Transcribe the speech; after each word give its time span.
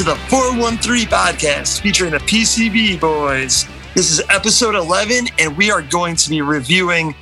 To 0.00 0.06
the 0.06 0.16
413 0.30 1.08
podcast 1.08 1.82
featuring 1.82 2.12
the 2.12 2.20
PCB 2.20 2.98
boys. 2.98 3.66
This 3.94 4.10
is 4.10 4.22
episode 4.30 4.74
11, 4.74 5.26
and 5.38 5.54
we 5.58 5.70
are 5.70 5.82
going 5.82 6.16
to 6.16 6.30
be 6.30 6.40
reviewing 6.40 7.14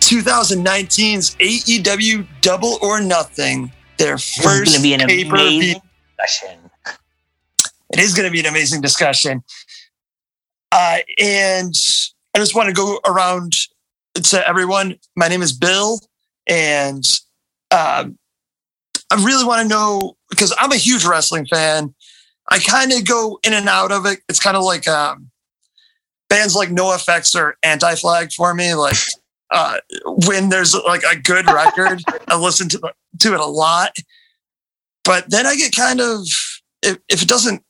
2019's 0.00 1.36
AEW 1.36 2.26
Double 2.42 2.76
or 2.82 3.00
Nothing, 3.00 3.72
their 3.96 4.18
first 4.18 4.44
going 4.44 4.76
to 4.76 4.82
be 4.82 4.92
an 4.92 5.00
amazing 5.00 5.80
discussion. 6.18 6.58
It 7.94 7.98
is 7.98 8.12
going 8.12 8.26
to 8.26 8.30
be 8.30 8.40
an 8.40 8.46
amazing 8.46 8.82
discussion. 8.82 9.42
Uh, 10.70 10.98
and 11.18 11.74
I 12.34 12.38
just 12.40 12.54
want 12.54 12.68
to 12.68 12.74
go 12.74 13.00
around 13.06 13.54
to 14.16 14.46
everyone. 14.46 14.96
My 15.16 15.28
name 15.28 15.40
is 15.40 15.54
Bill, 15.54 15.98
and 16.46 17.06
um, 17.70 18.18
I 19.10 19.14
really 19.14 19.46
want 19.46 19.62
to 19.62 19.68
know 19.68 20.18
because 20.28 20.54
I'm 20.58 20.72
a 20.72 20.76
huge 20.76 21.04
wrestling 21.04 21.46
fan. 21.46 21.94
I 22.50 22.58
kind 22.58 22.92
of 22.92 23.06
go 23.06 23.38
in 23.44 23.52
and 23.52 23.68
out 23.68 23.92
of 23.92 24.06
it. 24.06 24.20
It's 24.28 24.40
kind 24.40 24.56
of 24.56 24.64
like 24.64 24.88
um, 24.88 25.30
bands 26.28 26.54
like 26.54 26.70
NOFX 26.70 27.38
or 27.38 27.56
Anti 27.62 27.94
Flag 27.94 28.32
for 28.32 28.54
me. 28.54 28.74
Like 28.74 28.96
uh, 29.50 29.78
when 30.26 30.48
there's 30.48 30.74
like 30.74 31.02
a 31.02 31.16
good 31.16 31.46
record, 31.46 32.02
I 32.28 32.36
listen 32.36 32.68
to 32.70 32.92
to 33.20 33.34
it 33.34 33.40
a 33.40 33.46
lot. 33.46 33.96
But 35.04 35.30
then 35.30 35.46
I 35.46 35.56
get 35.56 35.74
kind 35.74 36.00
of 36.00 36.26
if, 36.82 36.98
if 37.08 37.22
it 37.22 37.28
doesn't 37.28 37.62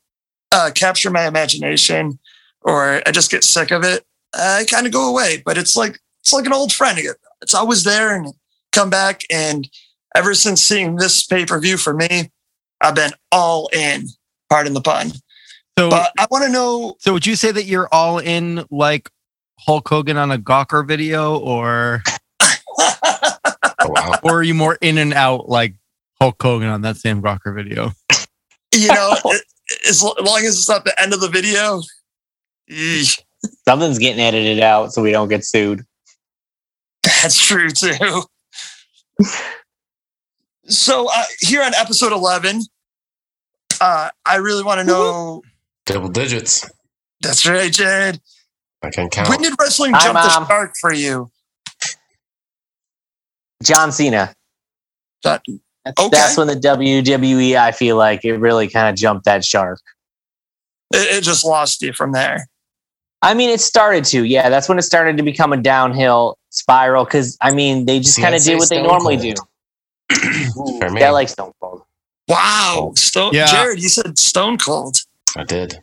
uh, 0.53 0.71
capture 0.75 1.11
my 1.11 1.27
imagination 1.27 2.19
or 2.63 3.03
I 3.07 3.11
just 3.11 3.31
get 3.31 3.45
sick 3.45 3.71
of 3.71 3.85
it, 3.85 4.05
I 4.35 4.65
kind 4.71 4.87
of 4.87 4.93
go 4.93 5.11
away. 5.11 5.43
But 5.45 5.59
it's 5.59 5.77
like 5.77 5.99
it's 6.23 6.33
like 6.33 6.47
an 6.47 6.53
old 6.53 6.73
friend. 6.73 6.99
It's 7.43 7.55
always 7.55 7.85
there 7.85 8.15
and 8.15 8.33
come 8.71 8.91
back. 8.91 9.23
And 9.31 9.69
ever 10.15 10.35
since 10.35 10.63
seeing 10.63 10.97
this 10.97 11.25
pay 11.25 11.45
per 11.45 11.61
view 11.61 11.77
for 11.77 11.95
me, 11.95 12.31
I've 12.81 12.95
been 12.95 13.13
all 13.31 13.69
in. 13.73 14.07
Pardon 14.53 14.75
the 14.75 14.83
pun. 14.83 15.11
So, 15.79 15.89
But 15.89 16.13
I 16.19 16.27
want 16.31 16.45
to 16.45 16.51
know. 16.53 16.97
so 16.99 17.15
would 17.15 17.25
you 17.27 17.37
say 17.37 17.51
that 17.53 17.65
you're 17.65 17.89
all 17.91 18.19
in 18.19 18.67
like 18.71 19.09
Hulk 19.61 19.89
Hogan 19.89 20.19
on 20.19 20.31
a 20.31 20.37
Gawker 20.37 20.87
video, 20.87 21.39
or 21.39 22.03
Oh, 22.43 23.89
wow. 23.89 24.19
or 24.23 24.35
are 24.41 24.43
you 24.43 24.53
more 24.53 24.77
in 24.83 24.99
and 24.99 25.15
out 25.15 25.49
like 25.49 25.75
Hulk 26.21 26.37
Hogan 26.43 26.69
on 26.69 26.83
that 26.83 26.99
same 26.99 27.23
Gawker 27.23 27.55
video? 27.55 27.93
you 28.75 28.89
know, 28.89 29.15
as 29.89 30.03
long 30.03 30.41
as 30.45 30.55
it's 30.59 30.69
not 30.69 30.85
the 30.85 31.01
end 31.01 31.15
of 31.15 31.23
the 31.23 31.29
video. 31.31 31.81
eesh, 32.71 33.19
Something's 33.67 33.99
getting 33.99 34.21
edited 34.21 34.61
out 34.61 34.93
so 34.93 35.01
we 35.01 35.13
don't 35.13 35.29
get 35.29 35.47
sued. 35.47 35.81
That's 37.23 37.43
true 37.43 37.71
too. 37.71 38.23
So 40.69 41.09
uh, 41.13 41.25
here 41.41 41.61
on 41.63 41.75
episode 41.75 42.13
eleven, 42.13 42.61
uh, 43.83 44.11
I 44.25 44.37
really 44.37 44.63
want 44.63 44.81
to 44.81 44.85
know. 44.87 45.43
Double 45.87 46.09
digits. 46.09 46.69
That's 47.21 47.47
right, 47.47 47.73
Jared. 47.73 48.21
I 48.83 48.91
can 48.91 49.09
count. 49.11 49.29
When 49.29 49.41
did 49.43 49.55
wrestling 49.61 49.93
Hi, 49.95 50.01
jump 50.05 50.15
the 50.15 50.47
shark 50.47 50.73
for 50.81 50.93
you? 50.93 51.31
John 53.63 53.93
Cena. 53.93 54.35
That- 55.25 55.43
That's, 55.85 56.01
Okay. 56.01 56.09
that's 56.13 56.37
when 56.37 56.47
the 56.47 56.55
WWE, 56.57 57.57
I 57.57 57.73
feel 57.73 57.97
like 57.97 58.25
it 58.25 58.35
really 58.39 58.69
kind 58.69 58.89
of 58.89 58.95
jumped 58.95 59.25
that 59.25 59.45
shark. 59.45 59.81
it, 60.95 61.17
it 61.19 61.25
just 61.25 61.45
lost 61.45 61.83
you 61.83 61.93
from 61.93 62.13
there. 62.13 62.47
I 63.21 63.35
mean, 63.35 63.51
it 63.51 63.61
started 63.61 64.05
to. 64.07 64.25
Yeah, 64.25 64.49
that's 64.49 64.69
when 64.69 64.79
it 64.79 64.83
started 64.83 65.17
to 65.17 65.23
become 65.25 65.53
a 65.53 65.57
downhill 65.57 66.39
spiral 66.51 67.05
because, 67.05 67.37
I 67.41 67.51
mean, 67.53 67.87
they 67.87 67.99
just 68.01 68.21
kind 68.21 68.35
of 68.35 68.43
did 68.43 68.59
what 68.59 68.69
they 68.69 68.81
normally 68.83 69.17
Cold. 69.17 69.37
do. 70.11 70.61
Ooh, 70.61 70.79
For 70.81 70.91
me. 70.91 71.01
yeah, 71.01 71.09
I 71.09 71.11
like 71.11 71.29
Stone 71.29 71.53
Cold. 71.61 71.83
Wow, 72.33 72.93
Stone 72.97 73.35
Yeah. 73.35 73.47
Jared, 73.47 73.83
you 73.83 73.89
said 73.89 74.19
Stone 74.19 74.59
Cold. 74.59 74.99
I 75.37 75.45
did. 75.45 75.83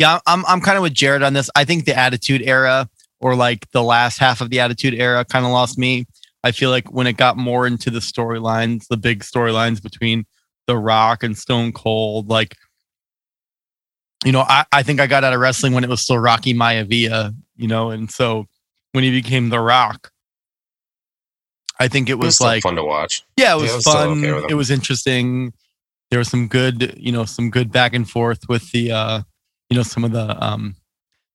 Yeah, 0.00 0.18
I'm 0.26 0.44
I'm 0.46 0.60
kind 0.60 0.76
of 0.76 0.82
with 0.82 0.94
Jared 0.94 1.22
on 1.22 1.34
this. 1.34 1.50
I 1.54 1.64
think 1.64 1.84
the 1.84 1.96
Attitude 1.96 2.42
Era 2.42 2.88
or 3.20 3.36
like 3.36 3.70
the 3.70 3.82
last 3.82 4.18
half 4.18 4.40
of 4.40 4.50
the 4.50 4.60
Attitude 4.60 4.94
Era 4.94 5.24
kind 5.24 5.44
of 5.44 5.52
lost 5.52 5.78
me. 5.78 6.06
I 6.42 6.52
feel 6.52 6.70
like 6.70 6.92
when 6.92 7.06
it 7.06 7.16
got 7.16 7.36
more 7.36 7.66
into 7.66 7.90
the 7.90 8.00
storylines, 8.00 8.86
the 8.88 8.96
big 8.96 9.20
storylines 9.20 9.82
between 9.82 10.26
The 10.66 10.76
Rock 10.76 11.22
and 11.22 11.36
Stone 11.36 11.72
Cold, 11.72 12.28
like 12.28 12.56
you 14.24 14.32
know, 14.32 14.40
I, 14.40 14.64
I 14.72 14.82
think 14.82 15.00
I 15.00 15.06
got 15.06 15.22
out 15.22 15.34
of 15.34 15.40
wrestling 15.40 15.74
when 15.74 15.84
it 15.84 15.90
was 15.90 16.00
still 16.00 16.18
Rocky 16.18 16.54
Maivia, 16.54 17.34
you 17.56 17.68
know, 17.68 17.90
and 17.90 18.10
so 18.10 18.46
when 18.92 19.04
he 19.04 19.10
became 19.10 19.50
The 19.50 19.60
Rock, 19.60 20.10
I 21.80 21.88
think 21.88 22.08
it 22.08 22.12
It 22.12 22.18
was 22.18 22.26
was 22.26 22.40
like 22.40 22.62
fun 22.62 22.76
to 22.76 22.84
watch. 22.84 23.24
yeah, 23.36 23.54
it 23.54 23.56
Yeah, 23.56 23.62
was 23.62 23.70
I 23.72 23.74
was 23.76 23.84
fun. 23.84 24.24
okay 24.24 24.46
it 24.50 24.54
was 24.54 24.70
interesting. 24.70 25.52
There 26.10 26.18
was 26.18 26.28
some 26.28 26.46
good, 26.48 26.94
you 26.96 27.10
know, 27.10 27.24
some 27.24 27.50
good 27.50 27.72
back 27.72 27.94
and 27.94 28.08
forth 28.08 28.48
with 28.48 28.70
the, 28.70 28.92
uh, 28.92 29.22
you 29.70 29.76
know, 29.76 29.82
some 29.82 30.04
of 30.04 30.12
the 30.12 30.42
um, 30.44 30.76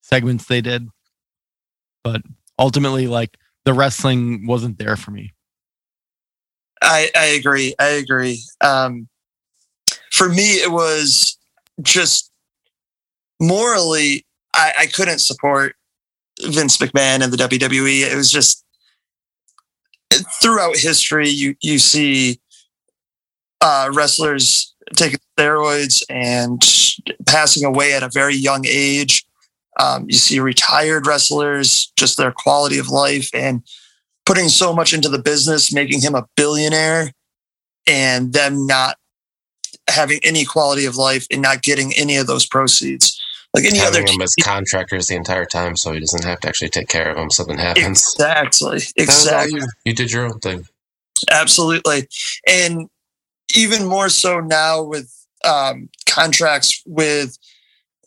segments 0.02 0.46
they 0.46 0.62
did. 0.62 0.88
But 2.04 2.22
ultimately, 2.58 3.08
like 3.08 3.38
the 3.66 3.74
wrestling 3.74 4.48
wasn't 4.48 4.78
there 4.78 4.96
for 4.96 5.12
me. 5.12 5.34
I, 6.82 7.12
I 7.16 7.26
agree. 7.26 7.76
I 7.78 7.88
agree. 7.90 8.42
Um, 8.62 9.10
for 10.12 10.30
me, 10.30 10.54
it 10.62 10.72
was 10.72 11.38
just 11.82 12.32
morally, 13.40 14.26
I, 14.54 14.74
I 14.80 14.86
couldn't 14.86 15.20
support 15.20 15.76
Vince 16.42 16.78
McMahon 16.78 17.22
and 17.22 17.34
the 17.34 17.38
WWE. 17.38 18.10
It 18.10 18.16
was 18.16 18.32
just 18.32 18.64
throughout 20.42 20.78
history, 20.78 21.30
you 21.30 21.56
you 21.62 21.80
see 21.80 22.40
uh, 23.62 23.90
wrestlers 23.94 24.74
taking 24.96 25.20
steroids 25.38 26.02
and 26.10 26.62
passing 27.26 27.64
away 27.64 27.94
at 27.94 28.04
a 28.04 28.10
very 28.10 28.36
young 28.36 28.66
age. 28.68 29.26
Um, 29.80 30.06
you 30.10 30.18
see 30.18 30.40
retired 30.40 31.08
wrestlers, 31.08 31.92
just 31.96 32.18
their 32.18 32.32
quality 32.32 32.80
of 32.80 32.90
life 32.90 33.30
and 33.34 33.64
putting 34.26 34.50
so 34.50 34.74
much 34.74 34.94
into 34.94 35.10
the 35.10 35.20
business, 35.20 35.74
making 35.74 36.02
him 36.02 36.16
a 36.16 36.28
billionaire, 36.36 37.12
and 37.88 38.34
them 38.34 38.68
not 38.68 38.98
having 39.88 40.20
any 40.24 40.46
quality 40.46 40.86
of 40.86 40.98
life 40.98 41.26
and 41.32 41.42
not 41.42 41.62
getting 41.62 41.94
any 41.96 42.18
of 42.18 42.28
those 42.28 42.46
proceeds. 42.46 43.20
Like 43.54 43.66
any 43.66 43.80
Having 43.80 44.04
other 44.04 44.14
him 44.14 44.22
as 44.22 44.36
contractors 44.42 45.08
the 45.08 45.16
entire 45.16 45.46
time 45.46 45.76
so 45.76 45.92
he 45.92 46.00
doesn't 46.00 46.24
have 46.24 46.40
to 46.42 46.48
actually 46.48 46.70
take 46.70 46.88
care 46.88 47.10
of 47.10 47.18
him. 47.18 47.32
Something 47.32 47.58
happens. 47.58 48.04
Exactly. 48.14 48.70
That 48.70 48.76
was 48.76 48.94
all 48.98 49.04
Exactly. 49.04 49.60
You, 49.60 49.68
you 49.86 49.94
did 49.94 50.12
your 50.12 50.26
own 50.26 50.40
thing. 50.40 50.68
Absolutely. 51.32 52.08
And 52.48 52.90
even 53.56 53.86
more 53.86 54.10
so 54.10 54.40
now 54.40 54.84
with 54.84 55.12
um, 55.44 55.90
contracts 56.06 56.84
with 56.86 57.38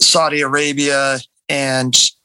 Saudi 0.01 0.43
Arabia 0.43 1.19
and 1.49 1.93
just 1.93 2.17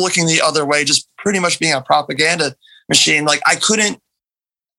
looking 0.00 0.26
the 0.26 0.40
other 0.42 0.64
way, 0.64 0.84
just 0.84 1.08
pretty 1.18 1.40
much 1.40 1.58
being 1.60 1.74
a 1.74 1.82
propaganda 1.82 2.56
machine. 2.88 3.24
Like 3.24 3.40
I 3.46 3.56
couldn't, 3.56 4.00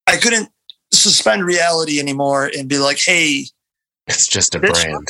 I 0.08 0.18
couldn't 0.18 0.50
suspend 0.92 1.46
reality 1.46 2.00
anymore 2.00 2.50
and 2.58 2.68
be 2.68 2.80
like, 2.80 3.00
hey, 3.00 3.46
It's 4.08 4.28
just 4.28 4.56
a 4.56 4.60
brand. 4.60 5.08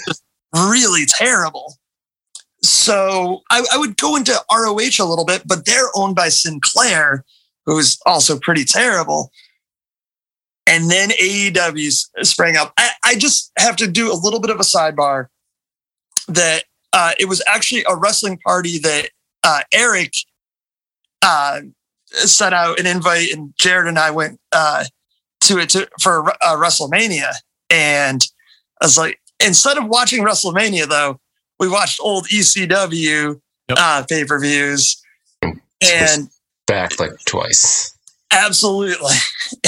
really 0.53 1.05
terrible. 1.05 1.77
So 2.69 3.41
I, 3.49 3.65
I 3.73 3.77
would 3.77 3.97
go 3.97 4.15
into 4.15 4.33
ROH 4.51 4.99
a 4.99 5.05
little 5.05 5.25
bit, 5.25 5.43
but 5.47 5.65
they're 5.65 5.89
owned 5.95 6.15
by 6.15 6.29
Sinclair, 6.29 7.23
who's 7.65 7.99
also 8.05 8.39
pretty 8.39 8.65
terrible. 8.65 9.31
And 10.67 10.89
then 10.89 11.09
AEW 11.09 11.91
sprang 12.23 12.57
up. 12.57 12.73
I, 12.77 12.89
I 13.03 13.15
just 13.15 13.51
have 13.57 13.75
to 13.77 13.87
do 13.87 14.11
a 14.11 14.15
little 14.15 14.39
bit 14.39 14.49
of 14.49 14.59
a 14.59 14.63
sidebar 14.63 15.27
that 16.27 16.63
uh, 16.91 17.11
it 17.19 17.25
was 17.25 17.43
actually 17.47 17.83
a 17.87 17.95
wrestling 17.95 18.39
party 18.39 18.79
that 18.79 19.09
uh, 19.43 19.61
Eric 19.73 20.13
uh, 21.21 21.61
sent 22.07 22.55
out 22.55 22.79
an 22.79 22.87
invite, 22.87 23.31
and 23.31 23.53
Jared 23.59 23.87
and 23.87 23.99
I 23.99 24.09
went 24.09 24.39
uh, 24.51 24.85
to 25.41 25.59
it 25.59 25.69
to, 25.69 25.87
for 26.01 26.29
uh, 26.29 26.55
WrestleMania. 26.55 27.33
And 27.69 28.25
I 28.81 28.85
was 28.85 28.97
like, 28.97 29.19
instead 29.39 29.77
of 29.77 29.87
watching 29.87 30.23
WrestleMania, 30.23 30.87
though, 30.87 31.19
we 31.59 31.67
watched 31.67 31.99
old 32.01 32.27
ECW 32.27 33.39
Yep. 33.67 33.77
uh, 33.81 34.03
pay 34.07 34.25
per 34.25 34.39
views. 34.39 35.01
And 35.81 36.29
Back 36.67 36.99
like 36.99 37.11
twice. 37.25 37.95
absolutely. 38.31 39.15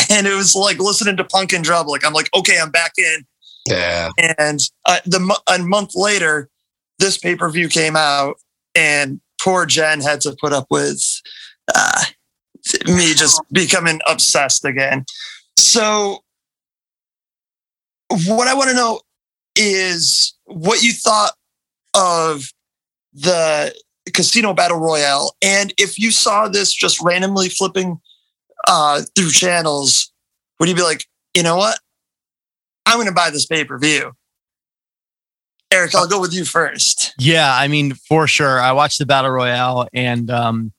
And 0.09 0.25
it 0.25 0.33
was 0.35 0.55
like 0.55 0.79
listening 0.79 1.17
to 1.17 1.23
Punk 1.25 1.51
and 1.53 1.63
Drum. 1.63 1.85
Like, 1.87 2.05
I'm 2.05 2.13
like, 2.13 2.29
okay, 2.35 2.57
I'm 2.59 2.71
back 2.71 2.93
in. 2.97 3.25
Yeah. 3.67 4.09
And 4.39 4.59
uh, 4.85 4.99
the 5.05 5.39
a 5.51 5.59
month 5.59 5.91
later, 5.95 6.49
this 6.97 7.17
pay 7.17 7.35
per 7.35 7.49
view 7.49 7.67
came 7.67 7.95
out, 7.95 8.37
and 8.73 9.19
poor 9.41 9.65
Jen 9.65 9.99
had 10.01 10.21
to 10.21 10.35
put 10.39 10.53
up 10.53 10.65
with 10.71 10.99
uh, 11.75 12.05
me 12.85 13.13
just 13.13 13.39
becoming 13.51 13.99
obsessed 14.07 14.63
again. 14.65 15.05
So, 15.57 16.23
what 18.27 18.47
I 18.47 18.53
want 18.53 18.69
to 18.69 18.75
know 18.75 19.01
is 19.55 20.33
what 20.45 20.81
you 20.81 20.93
thought 20.93 21.33
of 21.97 22.43
the 23.13 23.75
Casino 24.13 24.53
Battle 24.53 24.77
Royale, 24.77 25.35
and 25.41 25.73
if 25.77 25.99
you 25.99 26.11
saw 26.11 26.47
this 26.47 26.73
just 26.73 27.01
randomly 27.01 27.49
flipping 27.49 27.99
uh, 28.67 29.01
through 29.15 29.31
channels, 29.31 30.11
would 30.59 30.69
you 30.69 30.75
be 30.75 30.83
like, 30.83 31.05
you 31.33 31.43
know 31.43 31.57
what? 31.57 31.79
I'm 32.85 32.95
going 32.97 33.07
to 33.07 33.13
buy 33.13 33.29
this 33.29 33.45
pay 33.45 33.65
per 33.65 33.77
view. 33.77 34.13
Eric, 35.71 35.93
I'll 35.95 36.07
go 36.07 36.21
with 36.21 36.33
you 36.33 36.45
first. 36.45 37.13
Yeah, 37.19 37.53
I 37.53 37.67
mean, 37.67 37.93
for 37.93 38.25
sure. 38.25 38.61
I 38.61 38.71
watched 38.71 38.99
the 38.99 39.05
battle 39.05 39.31
royale, 39.31 39.89
and 39.93 40.31
um, 40.31 40.71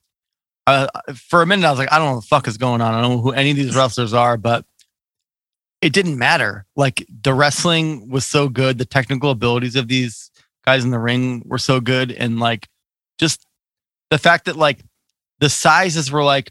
uh, 0.66 0.86
for 1.14 1.42
a 1.42 1.46
minute, 1.46 1.66
I 1.66 1.70
was 1.70 1.78
like, 1.78 1.92
I 1.92 1.98
don't 1.98 2.06
know 2.06 2.14
what 2.14 2.20
the 2.22 2.28
fuck 2.28 2.48
is 2.48 2.56
going 2.56 2.80
on. 2.80 2.94
I 2.94 3.02
don't 3.02 3.16
know 3.16 3.20
who 3.20 3.32
any 3.32 3.50
of 3.50 3.56
these 3.56 3.76
wrestlers 3.76 4.14
are, 4.14 4.38
but 4.38 4.64
it 5.82 5.92
didn't 5.92 6.18
matter. 6.18 6.64
Like 6.74 7.06
the 7.22 7.34
wrestling 7.34 8.08
was 8.08 8.26
so 8.26 8.48
good, 8.48 8.78
the 8.78 8.84
technical 8.84 9.30
abilities 9.30 9.76
of 9.76 9.88
these 9.88 10.30
guys 10.68 10.84
in 10.84 10.90
the 10.90 10.98
ring 10.98 11.42
were 11.46 11.56
so 11.58 11.80
good, 11.80 12.12
and 12.12 12.38
like 12.38 12.68
just 13.18 13.46
the 14.10 14.18
fact 14.18 14.44
that 14.44 14.56
like 14.56 14.80
the 15.40 15.48
sizes 15.48 16.12
were 16.12 16.22
like, 16.22 16.50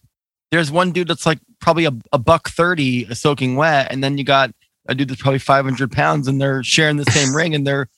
there's 0.49 0.71
one 0.71 0.91
dude 0.91 1.07
that's 1.07 1.25
like 1.27 1.37
probably 1.61 1.85
a, 1.85 1.91
a 2.11 2.17
buck 2.17 2.49
thirty 2.49 3.13
soaking 3.13 3.55
wet, 3.57 3.91
and 3.91 4.03
then 4.03 4.17
you 4.17 4.23
got 4.23 4.49
a 4.89 4.95
dude 4.95 5.09
that's 5.09 5.21
probably 5.21 5.37
500 5.39 5.91
pounds, 5.91 6.27
and 6.27 6.41
they're 6.41 6.63
sharing 6.63 6.97
the 6.97 7.05
same 7.11 7.35
ring, 7.35 7.53
and 7.53 7.67
they're 7.67 7.89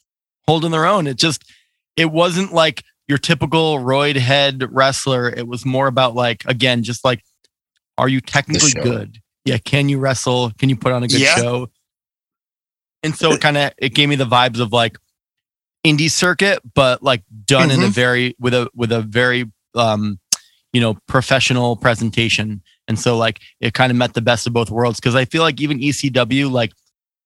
holding 0.45 0.71
their 0.71 0.85
own. 0.85 1.07
It 1.07 1.17
just 1.17 1.43
it 1.95 2.11
wasn't 2.11 2.51
like 2.53 2.83
your 3.07 3.17
typical 3.17 3.77
roid 3.77 4.17
head 4.17 4.67
wrestler. 4.71 5.29
It 5.29 5.47
was 5.47 5.65
more 5.65 5.87
about 5.87 6.15
like 6.15 6.43
again, 6.45 6.83
just 6.83 7.05
like 7.05 7.23
are 7.97 8.09
you 8.09 8.19
technically 8.19 8.71
good? 8.71 9.19
Yeah, 9.45 9.57
can 9.57 9.87
you 9.87 9.99
wrestle? 9.99 10.51
Can 10.57 10.69
you 10.69 10.75
put 10.75 10.91
on 10.91 11.03
a 11.03 11.07
good 11.07 11.21
Yeah. 11.21 11.35
show? 11.35 11.69
And 13.03 13.15
so 13.15 13.31
it 13.31 13.39
kind 13.41 13.57
of 13.57 13.71
it 13.77 13.93
gave 13.95 14.09
me 14.09 14.15
the 14.17 14.25
vibes 14.25 14.59
of 14.59 14.73
like 14.73 14.97
indie 15.85 16.11
circuit, 16.11 16.59
but 16.73 17.01
like 17.01 17.23
done 17.45 17.71
in 17.71 17.81
a 17.81 17.87
very 17.87 18.35
with 18.39 18.53
a 18.53 18.69
with 18.75 18.91
a 18.91 19.01
very 19.01 19.51
um 19.75 20.19
you 20.73 20.81
know 20.81 20.95
professional 21.07 21.75
presentation. 21.75 22.61
And 22.87 22.99
so 22.99 23.17
like 23.17 23.39
it 23.59 23.73
kind 23.73 23.91
of 23.91 23.97
met 23.97 24.13
the 24.13 24.21
best 24.21 24.47
of 24.47 24.53
both 24.53 24.69
worlds 24.69 24.99
because 24.99 25.15
I 25.15 25.25
feel 25.25 25.43
like 25.43 25.61
even 25.61 25.79
ECW 25.79 26.51
like 26.51 26.71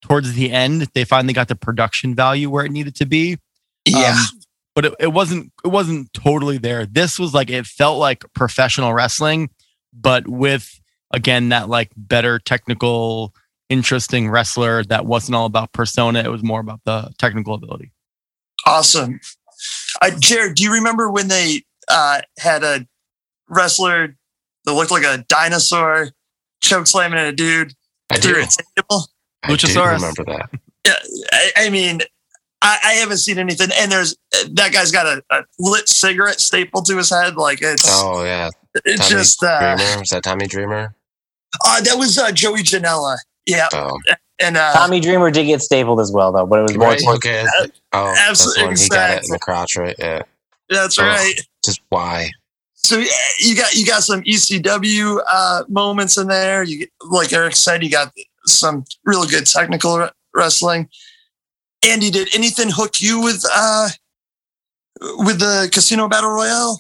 towards 0.02 0.34
the 0.34 0.52
end 0.52 0.88
they 0.94 1.06
finally 1.06 1.34
got 1.34 1.48
the 1.48 1.56
production 1.56 2.14
value 2.14 2.50
where 2.50 2.66
it 2.66 2.72
needed 2.72 2.96
to 2.96 3.06
be. 3.06 3.38
Yeah. 3.86 4.16
um, 4.18 4.40
but 4.76 4.86
it, 4.86 4.94
it 5.00 5.14
wasn't 5.14 5.52
it 5.64 5.70
wasn't 5.70 6.14
totally 6.14 6.58
there. 6.58 6.86
This 6.86 7.18
was 7.18 7.34
like 7.34 7.50
it 7.50 7.66
felt 7.66 8.00
like 8.00 8.24
professional 8.34 8.94
wrestling 8.94 9.50
but 9.94 10.28
with 10.28 10.80
again 11.12 11.50
that 11.50 11.70
like 11.70 11.92
better 11.96 12.40
technical 12.40 13.34
interesting 13.70 14.30
wrestler 14.30 14.84
that 14.84 15.06
wasn't 15.06 15.36
all 15.36 15.46
about 15.46 15.72
persona. 15.72 16.20
It 16.20 16.32
was 16.32 16.44
more 16.44 16.60
about 16.60 16.82
the 16.86 17.12
technical 17.18 17.56
ability 17.56 17.93
awesome. 18.66 19.20
Uh, 20.02 20.12
Jared, 20.20 20.56
do 20.56 20.64
you 20.64 20.74
remember 20.74 21.10
when 21.10 21.28
they 21.28 21.64
uh, 21.90 22.22
had 22.38 22.64
a 22.64 22.86
wrestler 23.50 24.16
that 24.66 24.74
looked 24.74 24.92
like 24.92 25.04
a 25.04 25.24
dinosaur 25.28 26.10
choke 26.62 26.88
slamming 26.88 27.20
at 27.20 27.28
a 27.28 27.32
dude 27.34 27.74
I 28.12 28.18
through 28.18 28.34
do. 28.36 28.42
a 28.42 28.82
table? 28.82 29.06
I 29.44 29.56
do 29.56 29.84
remember 29.84 30.24
that. 30.26 30.50
Yeah, 30.86 30.94
I, 31.32 31.52
I 31.58 31.70
mean, 31.70 32.02
I, 32.62 32.78
I 32.84 32.94
haven't 32.94 33.18
seen 33.18 33.38
anything. 33.38 33.70
And 33.78 33.92
there's 33.92 34.16
that 34.52 34.72
guy's 34.74 34.92
got 34.92 35.06
a, 35.06 35.22
a 35.30 35.44
lit 35.60 35.88
cigarette 35.90 36.40
stapled 36.40 36.86
to 36.88 36.98
his 36.98 37.10
head. 37.10 37.36
Like 37.36 37.60
it's 37.62 37.84
Oh 37.88 38.24
yeah, 38.24 38.50
it's 38.86 39.08
Tommy 39.08 39.10
just 39.22 39.44
uh, 39.44 39.76
Dreamer. 39.76 40.00
Was 40.00 40.10
that 40.10 40.24
Tommy 40.24 40.48
Dreamer? 40.48 40.96
uh, 41.66 41.82
that 41.82 41.98
was 41.98 42.18
uh, 42.18 42.32
Joey 42.32 42.64
Janela. 42.64 43.18
Yeah, 43.46 43.68
Oh, 43.74 43.98
and 44.44 44.58
uh, 44.58 44.74
Tommy 44.74 45.00
Dreamer 45.00 45.32
did 45.32 45.46
get 45.46 45.62
stapled 45.62 46.00
as 46.00 46.12
well, 46.12 46.32
though, 46.32 46.46
but 46.46 46.60
it 46.60 46.62
was 46.64 46.78
more 46.78 46.88
right. 46.90 47.00
towards 47.00 47.18
Okay. 47.26 47.46
Oh, 47.94 48.06
that's 48.14 48.30
Absolutely, 48.30 48.76
he 48.84 48.90
got 48.90 49.12
it 49.18 49.24
in 49.26 49.30
the 49.32 49.40
crotch, 49.40 49.78
right? 49.78 49.96
Yeah. 50.00 50.22
that's 50.70 51.00
Oh. 51.00 51.04
right. 51.04 51.34
Just 51.66 51.82
why? 51.90 52.30
So 52.76 52.98
yeah, 52.98 53.08
you 53.40 53.56
got 53.56 53.74
you 53.76 53.86
got 53.86 54.04
some 54.04 54.22
ECW 54.24 55.22
uh, 55.30 55.64
moments 55.70 56.18
in 56.18 56.28
there. 56.28 56.64
You 56.64 56.86
like 57.10 57.32
Eric 57.32 57.56
said, 57.56 57.82
you 57.84 57.90
got 57.90 58.12
some 58.46 58.84
really 59.06 59.28
good 59.28 59.46
technical 59.46 59.98
re- 60.00 60.10
wrestling. 60.34 60.90
Andy, 61.86 62.10
did 62.12 62.34
anything 62.36 62.70
hook 62.70 63.00
you 63.02 63.22
with 63.22 63.44
uh, 63.56 63.90
with 65.20 65.40
the 65.40 65.70
Casino 65.72 66.10
Battle 66.10 66.32
Royale? 66.32 66.78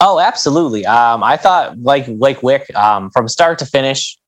Oh, 0.00 0.18
absolutely. 0.18 0.84
Um, 0.86 1.22
I 1.22 1.36
thought 1.36 1.78
like 1.78 2.04
like 2.08 2.42
Wick 2.42 2.74
um, 2.74 3.10
from 3.10 3.28
start 3.28 3.58
to 3.60 3.66
finish, 3.66 4.18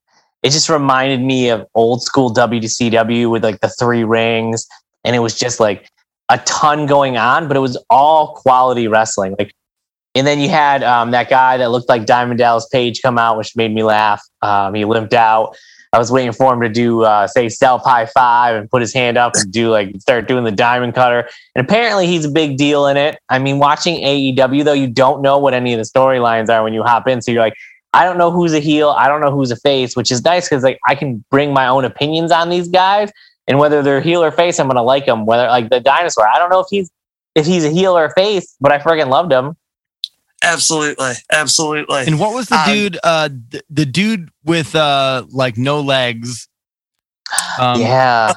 it 0.42 0.50
just 0.50 0.68
reminded 0.68 1.20
me 1.20 1.50
of 1.50 1.66
old 1.74 2.02
school 2.02 2.32
WCW 2.32 3.30
with 3.30 3.44
like 3.44 3.60
the 3.60 3.68
three 3.68 4.04
rings, 4.04 4.66
and 5.04 5.14
it 5.14 5.20
was 5.20 5.34
just 5.38 5.60
like 5.60 5.88
a 6.28 6.38
ton 6.38 6.86
going 6.86 7.16
on, 7.16 7.48
but 7.48 7.56
it 7.56 7.60
was 7.60 7.76
all 7.90 8.34
quality 8.34 8.88
wrestling. 8.88 9.36
Like, 9.38 9.54
and 10.14 10.26
then 10.26 10.40
you 10.40 10.48
had 10.48 10.82
um, 10.82 11.10
that 11.12 11.30
guy 11.30 11.56
that 11.58 11.70
looked 11.70 11.88
like 11.88 12.06
Diamond 12.06 12.38
Dallas 12.38 12.66
Page 12.70 13.02
come 13.02 13.18
out, 13.18 13.38
which 13.38 13.56
made 13.56 13.72
me 13.72 13.82
laugh. 13.82 14.22
Um, 14.42 14.74
he 14.74 14.84
limped 14.84 15.14
out. 15.14 15.56
I 15.94 15.98
was 15.98 16.10
waiting 16.10 16.32
for 16.32 16.54
him 16.54 16.62
to 16.62 16.70
do 16.70 17.02
uh, 17.02 17.26
say 17.26 17.50
self 17.50 17.84
high 17.84 18.06
five 18.06 18.56
and 18.56 18.70
put 18.70 18.80
his 18.80 18.94
hand 18.94 19.18
up 19.18 19.34
and 19.34 19.52
do 19.52 19.70
like 19.70 19.94
start 20.00 20.26
doing 20.26 20.44
the 20.44 20.50
diamond 20.50 20.94
cutter. 20.94 21.28
And 21.54 21.64
apparently 21.64 22.06
he's 22.06 22.24
a 22.24 22.30
big 22.30 22.56
deal 22.56 22.86
in 22.86 22.96
it. 22.96 23.18
I 23.28 23.38
mean, 23.38 23.58
watching 23.58 24.02
AEW 24.02 24.64
though, 24.64 24.72
you 24.72 24.86
don't 24.86 25.20
know 25.20 25.38
what 25.38 25.52
any 25.52 25.74
of 25.74 25.78
the 25.78 25.84
storylines 25.84 26.48
are 26.48 26.64
when 26.64 26.72
you 26.72 26.82
hop 26.82 27.06
in. 27.08 27.20
So 27.20 27.30
you're 27.30 27.42
like, 27.42 27.54
I 27.94 28.04
don't 28.04 28.16
know 28.18 28.30
who's 28.30 28.52
a 28.54 28.60
heel, 28.60 28.90
I 28.90 29.06
don't 29.08 29.20
know 29.20 29.30
who's 29.30 29.50
a 29.50 29.56
face, 29.56 29.96
which 29.96 30.10
is 30.10 30.24
nice 30.24 30.48
because 30.48 30.62
like 30.64 30.78
I 30.88 30.94
can 30.94 31.24
bring 31.30 31.52
my 31.52 31.66
own 31.66 31.84
opinions 31.84 32.32
on 32.32 32.48
these 32.48 32.68
guys, 32.68 33.10
and 33.46 33.58
whether 33.58 33.82
they're 33.82 34.00
heel 34.00 34.22
or 34.22 34.30
face, 34.30 34.58
I'm 34.58 34.66
gonna 34.68 34.82
like 34.82 35.06
them. 35.06 35.26
Whether 35.26 35.46
like 35.48 35.68
the 35.70 35.80
dinosaur, 35.80 36.26
I 36.26 36.38
don't 36.38 36.50
know 36.50 36.60
if 36.60 36.66
he's 36.70 36.90
if 37.34 37.46
he's 37.46 37.64
a 37.64 37.70
heel 37.70 37.96
or 37.96 38.04
a 38.06 38.12
face, 38.14 38.54
but 38.60 38.72
I 38.72 38.78
freaking 38.78 39.08
loved 39.08 39.32
him. 39.32 39.56
Absolutely, 40.44 41.12
absolutely. 41.30 42.04
and 42.06 42.18
what 42.18 42.34
was 42.34 42.48
the 42.48 42.56
Um, 42.58 42.68
dude 42.68 42.98
uh 43.04 43.28
the, 43.28 43.62
the 43.70 43.86
dude 43.86 44.28
with 44.44 44.74
uh 44.74 45.24
like 45.30 45.56
no 45.56 45.80
legs 45.80 46.48
um 47.60 47.80
yeah, 47.80 48.34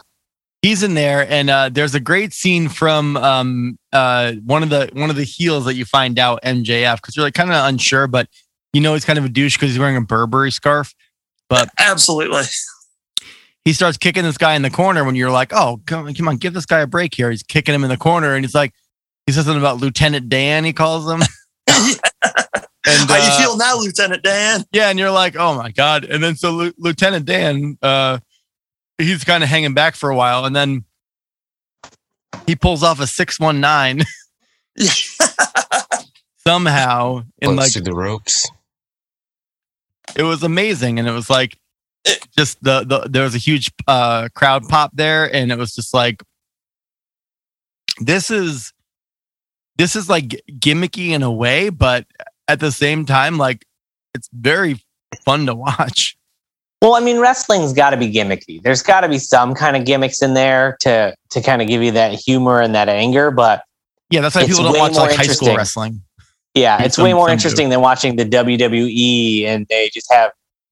he's 0.62 0.83
in 0.83 0.93
there 0.93 1.25
and 1.31 1.50
uh 1.50 1.69
there's 1.69 1.95
a 1.95 2.00
great 2.00 2.31
scene 2.31 2.69
from 2.69 3.17
um 3.17 3.79
uh 3.91 4.33
one 4.45 4.62
of 4.62 4.69
the 4.69 4.88
one 4.93 5.09
of 5.09 5.15
the 5.15 5.24
heels 5.24 5.65
that 5.65 5.74
you 5.74 5.83
find 5.83 6.19
out 6.19 6.39
mjf 6.43 6.97
because 6.97 7.15
you're 7.15 7.25
like 7.25 7.33
kind 7.33 7.51
of 7.51 7.65
unsure 7.67 8.05
but 8.05 8.27
you 8.75 8.82
know 8.82 8.94
he's 8.94 9.05
kind 9.05 9.17
of 9.17 9.25
a 9.25 9.29
douche 9.29 9.55
because 9.55 9.70
he's 9.70 9.79
wearing 9.79 9.98
a 9.98 10.01
burberry 10.01 10.51
scarf 10.51 10.94
But 11.50 11.70
absolutely. 11.79 12.44
he 13.63 13.74
starts 13.74 13.98
kicking 13.98 14.24
this 14.24 14.38
guy 14.38 14.53
in 14.55 14.62
the 14.62 14.70
corner 14.70 15.03
when 15.03 15.15
you're 15.15 15.32
like 15.32 15.53
oh 15.53 15.82
come, 15.86 16.13
come 16.13 16.27
on 16.27 16.38
give 16.38 16.53
this 16.53 16.65
guy 16.65 16.82
a 16.82 16.88
break 16.88 17.13
here 17.15 17.32
he's 17.32 17.44
kicking 17.44 17.74
him 17.74 17.84
in 17.84 17.89
the 17.89 17.98
corner 17.98 18.36
and 18.36 18.44
he's 18.44 18.55
like 18.55 18.74
he 19.25 19.34
says 19.34 19.46
something 19.46 19.62
about 19.62 19.77
lieutenant 19.77 20.29
dan 20.29 20.65
he 20.65 20.74
calls 20.74 21.10
him 21.10 21.22
and 22.88 23.10
How 23.10 23.15
uh, 23.15 23.25
you 23.25 23.44
feel 23.44 23.58
now, 23.58 23.77
Lieutenant 23.77 24.24
Dan? 24.24 24.63
Yeah, 24.72 24.89
and 24.89 25.00
you're 25.00 25.12
like, 25.12 25.36
oh 25.36 25.55
my 25.55 25.72
god. 25.72 26.05
And 26.05 26.24
then 26.24 26.36
so 26.36 26.51
Lu- 26.51 26.74
Lieutenant 26.77 27.25
Dan, 27.25 27.77
uh, 27.82 28.20
he's 28.98 29.24
kind 29.24 29.44
of 29.44 29.50
hanging 29.50 29.74
back 29.74 29.96
for 29.96 30.10
a 30.10 30.15
while, 30.15 30.46
and 30.46 30.55
then 30.55 30.86
he 32.46 32.55
pulls 32.55 32.84
off 32.84 33.00
a 33.00 33.08
six 33.08 33.39
one 33.39 33.60
nine 33.60 34.03
somehow, 36.48 37.24
and 37.41 37.53
Close 37.53 37.58
like 37.58 37.72
to 37.74 37.82
the 37.82 37.94
ropes. 37.94 38.50
It 40.15 40.24
was 40.24 40.43
amazing, 40.43 41.00
and 41.00 41.07
it 41.07 41.12
was 41.12 41.29
like 41.29 41.57
just 42.38 42.62
the 42.63 42.84
the 42.84 43.07
there 43.10 43.24
was 43.24 43.36
a 43.36 43.39
huge 43.39 43.72
uh 43.88 44.29
crowd 44.36 44.67
pop 44.67 44.91
there, 44.93 45.34
and 45.34 45.51
it 45.51 45.57
was 45.57 45.74
just 45.74 45.93
like 45.93 46.24
this 48.00 48.29
is 48.29 48.74
this 49.77 49.95
is 49.95 50.10
like 50.10 50.41
gimmicky 50.60 51.10
in 51.10 51.24
a 51.24 51.31
way, 51.31 51.69
but 51.69 52.05
at 52.48 52.60
the 52.60 52.72
same 52.72 53.05
time, 53.05 53.38
like 53.38 53.65
it's 54.13 54.29
very 54.34 54.84
fun 55.24 55.45
to 55.48 55.55
watch. 55.55 56.17
Well, 56.81 56.95
I 56.95 57.00
mean, 57.00 57.19
wrestling's 57.19 57.74
got 57.74 57.91
to 57.91 57.98
be 57.98 58.12
gimmicky. 58.12 58.62
There's 58.62 58.84
got 58.84 59.01
to 59.01 59.10
be 59.10 59.17
some 59.17 59.55
kind 59.55 59.75
of 59.75 59.86
gimmicks 59.86 60.22
in 60.22 60.34
there 60.34 60.77
to 60.81 61.15
to 61.31 61.41
kind 61.41 61.62
of 61.62 61.67
give 61.67 61.81
you 61.81 61.91
that 61.91 62.13
humor 62.13 62.62
and 62.62 62.75
that 62.75 62.89
anger. 62.89 63.31
But 63.31 63.63
Yeah, 64.10 64.22
that's 64.22 64.36
why 64.36 64.45
people 64.45 64.63
don't 64.63 64.77
watch 64.77 64.93
like 64.93 65.15
high 65.15 65.24
school 65.24 65.55
wrestling. 65.55 66.01
Yeah, 66.55 66.77
Yeah, 66.79 66.85
it's 66.85 66.95
some- 66.95 67.03
way 67.05 67.13
more 67.13 67.27
some 67.27 67.35
do. 67.35 67.39
interesting 67.39 67.69
than 67.69 67.81
watching 67.81 68.15
the 68.15 68.25
WWE 68.25 69.45
and 69.45 69.67
they 69.69 69.89
just 69.93 70.12
have 70.12 70.31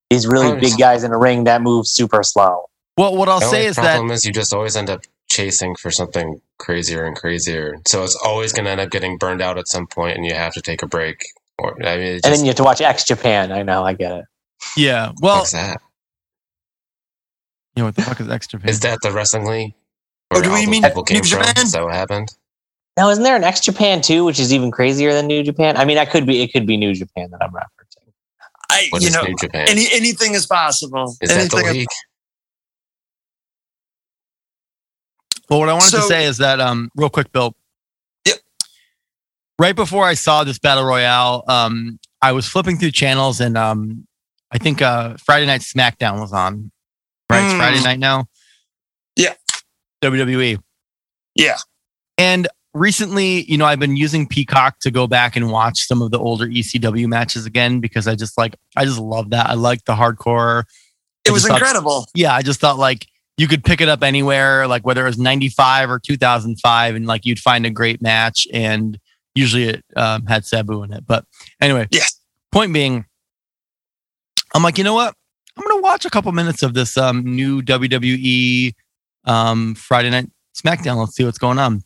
these 0.10 0.26
really 0.28 0.48
Oh, 0.54 0.60
big 0.60 0.78
guys 0.78 1.04
in 1.04 1.12
a 1.12 1.18
ring 1.18 1.44
that 1.46 1.62
move 1.62 1.88
super 1.88 2.24
slow. 2.24 2.66
Well, 2.98 3.16
what 3.16 3.28
I'll 3.30 3.40
The 3.40 3.48
say 3.48 3.58
only 3.58 3.68
is 3.68 3.76
that 3.78 3.82
problem 3.84 4.12
is 4.12 4.26
you 4.26 4.32
just 4.32 4.54
always 4.54 4.76
end 4.76 4.90
up 4.90 5.02
chasing 5.30 5.76
for 5.76 5.90
something 5.90 6.40
crazier 6.60 7.06
and 7.06 7.16
crazier. 7.16 7.76
So 7.88 8.04
it's 8.04 8.16
always 8.24 8.54
going 8.54 8.66
to 8.66 8.72
end 8.72 8.82
up 8.82 8.92
getting 8.92 9.18
burned 9.18 9.42
out 9.42 9.58
at 9.58 9.68
some 9.68 9.88
point, 9.88 10.16
and 10.16 10.26
you 10.26 10.34
have 10.36 10.54
to 10.54 10.62
take 10.62 10.84
a 10.84 10.88
break. 10.88 11.26
Or 11.58 11.74
I 11.84 11.98
mean, 11.98 12.06
it 12.18 12.26
And 12.26 12.34
then 12.36 12.42
you 12.42 12.48
have 12.48 12.56
to 12.58 12.64
watch 12.64 12.82
X 12.82 13.04
Japan. 13.04 13.52
I 13.52 13.64
know, 13.64 13.84
I 13.84 13.94
get 13.94 14.12
it. 14.12 14.26
yeah. 14.78 15.12
Well, 15.22 15.40
what's 15.40 15.52
that? 15.54 15.82
you 17.76 17.82
know 17.82 17.86
what 17.88 17.96
the 17.96 18.04
fuck 18.04 18.20
is 18.20 18.30
extra 18.30 18.60
pay? 18.60 18.70
Is 18.70 18.80
that 18.82 19.00
the 19.02 19.12
wrestling 19.12 19.46
league? 19.46 19.74
Oh, 20.32 20.36
Where 20.36 20.44
do 20.44 20.54
we 20.54 20.68
mean 20.68 20.84
people 20.84 21.04
came 21.04 21.22
New 21.22 21.24
from? 21.28 21.40
Japan? 21.44 21.64
Is 21.66 21.72
that 21.72 21.84
what 21.84 21.94
happened? 21.94 22.30
Now, 22.96 23.10
isn't 23.10 23.24
there 23.24 23.36
an 23.36 23.44
X 23.44 23.60
Japan 23.60 24.02
too, 24.02 24.24
which 24.24 24.40
is 24.40 24.54
even 24.54 24.70
crazier 24.72 25.14
than 25.14 25.26
New 25.28 25.42
Japan? 25.44 25.78
I 25.78 25.86
mean, 25.86 25.98
I 25.98 26.06
could 26.06 26.26
be 26.28 26.42
it 26.44 26.54
could 26.54 26.68
be 26.68 26.78
New 26.78 26.94
Japan 26.94 27.30
that 27.32 27.42
I'm 27.42 27.52
referencing. 27.52 28.12
I, 28.70 28.88
What 28.92 29.02
you 29.02 29.08
is 29.08 29.14
know, 29.16 29.24
New 29.24 29.36
Japan? 29.40 29.66
any 29.68 29.88
anything 29.92 30.34
is 30.36 30.46
possible. 30.46 31.16
is 31.22 31.30
that 31.30 31.40
anything 31.40 31.66
the 31.66 31.74
league? 31.74 31.88
Well, 35.50 35.60
what 35.60 35.70
I 35.70 35.74
wanted 35.74 35.92
to 35.92 36.02
say 36.04 36.26
is 36.26 36.38
that, 36.38 36.60
um, 36.60 36.90
real 36.96 37.10
quick, 37.10 37.32
Bill. 37.32 37.54
Yep. 38.26 38.38
Right 39.60 39.76
before 39.76 40.06
I 40.06 40.14
saw 40.14 40.44
this 40.44 40.58
battle 40.58 40.84
royale, 40.86 41.44
um, 41.48 42.00
I 42.22 42.32
was 42.32 42.48
flipping 42.48 42.78
through 42.78 42.92
channels, 42.92 43.42
and 43.42 43.58
um, 43.58 44.08
I 44.52 44.58
think 44.58 44.82
uh, 44.82 45.16
Friday 45.24 45.46
Night 45.46 45.62
SmackDown 45.62 46.22
was 46.22 46.32
on. 46.34 46.72
Right, 47.30 47.44
it's 47.44 47.54
Mm. 47.54 47.58
Friday 47.58 47.84
night 47.84 48.00
now. 48.00 48.26
Yeah. 49.16 49.34
WWE. 50.02 50.60
Yeah. 51.36 51.58
And 52.18 52.48
recently, 52.74 53.44
you 53.44 53.58
know, 53.58 53.66
I've 53.66 53.80
been 53.80 53.96
using 53.98 54.28
Peacock 54.28 54.80
to 54.80 54.92
go 54.92 55.08
back 55.08 55.36
and 55.36 55.52
watch 55.52 55.88
some 55.88 56.02
of 56.02 56.12
the 56.12 56.20
older 56.20 56.48
ECW 56.48 57.08
matches 57.08 57.46
again 57.46 57.80
because 57.80 58.08
I 58.08 58.16
just 58.16 58.38
like 58.38 58.56
I 58.76 58.86
just 58.86 59.00
love 59.00 59.30
that. 59.32 59.48
I 59.50 59.54
like 59.54 59.86
the 59.86 59.94
hardcore. 59.96 60.64
It 61.26 61.32
was 61.32 61.46
thought- 61.46 61.58
incredible. 61.60 62.08
yeah, 62.14 62.34
I 62.34 62.42
just 62.42 62.60
thought 62.60 62.78
like 62.78 63.06
you 63.38 63.48
could 63.48 63.64
pick 63.64 63.82
it 63.82 63.90
up 63.90 64.04
anywhere, 64.04 64.68
like 64.68 64.86
whether 64.86 65.02
it 65.04 65.08
was 65.10 65.18
95 65.18 65.90
or 65.90 66.00
2005, 66.00 66.96
and 66.96 67.06
like 67.08 67.26
you'd 67.26 67.40
find 67.40 67.66
a 67.66 67.70
great 67.72 68.02
match. 68.02 68.48
And 68.54 69.00
usually 69.34 69.64
it 69.70 69.84
um, 69.96 70.26
had 70.28 70.46
Sabu 70.46 70.84
in 70.84 70.94
it. 70.94 71.06
But 71.08 71.26
anyway, 71.60 71.88
Yes. 71.92 72.20
point 72.52 72.74
being, 72.74 73.06
I'm 74.54 74.62
like, 74.62 74.78
you 74.78 74.84
know 74.84 74.94
what? 74.94 75.16
I'm 75.58 75.64
going 75.64 75.78
to 75.80 75.82
watch 75.82 76.06
a 76.06 76.10
couple 76.12 76.32
minutes 76.32 76.62
of 76.62 76.74
this 76.76 76.96
um, 76.98 77.24
new 77.24 77.62
WWE 77.64 78.74
um, 79.26 79.74
Friday 79.76 80.10
Night 80.12 80.30
SmackDown. 80.56 80.98
Let's 80.98 81.16
see 81.16 81.24
what's 81.26 81.40
going 81.40 81.58
on. 81.58 81.82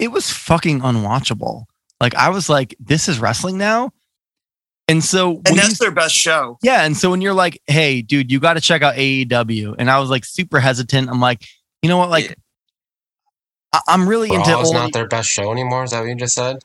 It 0.00 0.08
was 0.08 0.30
fucking 0.30 0.80
unwatchable. 0.80 1.64
Like, 2.00 2.14
I 2.14 2.30
was 2.30 2.48
like, 2.48 2.74
this 2.80 3.08
is 3.08 3.18
wrestling 3.20 3.58
now. 3.58 3.92
And 4.88 5.04
so, 5.04 5.32
And 5.36 5.42
when 5.44 5.54
you 5.56 5.60
that's 5.60 5.78
their 5.78 5.90
best 5.92 6.14
show. 6.14 6.58
yeah. 6.62 6.84
And 6.84 6.96
so 6.96 7.10
when 7.10 7.20
you're 7.20 7.34
like, 7.34 7.60
hey, 7.68 8.02
dude, 8.02 8.32
you 8.32 8.40
got 8.40 8.54
to 8.54 8.60
check 8.60 8.82
out 8.82 8.94
AEW. 8.96 9.76
And 9.78 9.88
I 9.90 10.00
was 10.00 10.10
like 10.10 10.24
super 10.24 10.58
hesitant. 10.58 11.08
I'm 11.08 11.20
like, 11.20 11.44
you 11.82 11.88
know 11.88 11.98
what? 11.98 12.08
Like, 12.10 12.24
Yeah. 12.30 12.34
I- 13.74 13.80
I'm 13.88 14.08
really 14.08 14.32
into 14.34 14.50
Raw 14.50 14.60
is 14.62 14.66
old. 14.68 14.74
not 14.74 14.92
their 14.92 15.06
best 15.06 15.28
show 15.28 15.52
anymore. 15.52 15.84
Is 15.84 15.92
that 15.92 16.00
what 16.00 16.08
you 16.08 16.16
just 16.16 16.34
said? 16.34 16.64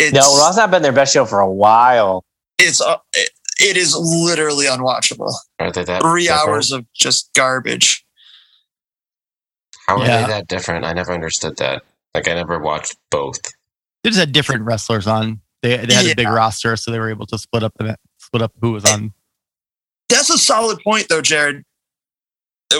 It's, 0.00 0.12
No, 0.12 0.22
Raw's 0.38 0.56
not 0.56 0.72
been 0.72 0.82
their 0.82 0.90
best 0.92 1.12
show 1.12 1.24
for 1.26 1.38
a 1.40 1.50
while. 1.50 2.24
it's 2.58 2.80
uh, 2.80 2.96
it, 3.12 3.30
it 3.60 3.76
is 3.76 3.94
literally 3.96 4.66
unwatchable. 4.66 5.32
Are 5.60 5.70
they 5.70 5.84
that 5.84 6.02
Three 6.02 6.24
different? 6.24 6.48
hours 6.48 6.72
of 6.72 6.90
just 6.92 7.32
garbage. 7.34 8.04
How 9.86 9.98
are 10.00 10.04
Yeah. 10.06 10.22
they 10.22 10.32
that 10.32 10.48
different? 10.48 10.84
I 10.84 10.92
never 10.92 11.12
understood 11.12 11.56
that. 11.58 11.82
Like 12.14 12.28
I 12.28 12.34
never 12.34 12.58
watched 12.58 12.96
both. 13.10 13.38
They 14.02 14.10
just 14.10 14.20
had 14.20 14.32
different 14.32 14.62
wrestlers 14.64 15.06
on. 15.06 15.40
They, 15.62 15.76
they 15.78 15.94
had 15.94 16.06
a 16.06 16.14
big 16.14 16.28
roster, 16.28 16.76
so 16.76 16.90
they 16.90 16.98
were 16.98 17.10
able 17.10 17.26
to 17.26 17.38
split 17.38 17.62
up 17.62 17.72
the 17.78 17.96
split 18.18 18.42
up 18.42 18.52
who 18.60 18.72
was 18.72 18.84
on. 18.84 19.12
That's 20.10 20.28
a 20.30 20.38
solid 20.38 20.78
point, 20.84 21.08
though, 21.08 21.22
Jared. 21.22 21.64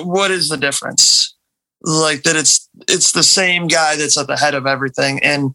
What 0.02 0.30
is 0.30 0.48
the 0.48 0.56
difference? 0.56 1.34
Like 1.82 2.22
that, 2.24 2.36
it's 2.36 2.68
it's 2.88 3.12
the 3.12 3.22
same 3.22 3.66
guy 3.68 3.96
that's 3.96 4.16
at 4.18 4.26
the 4.26 4.36
head 4.36 4.54
of 4.54 4.66
everything, 4.66 5.18
and 5.22 5.54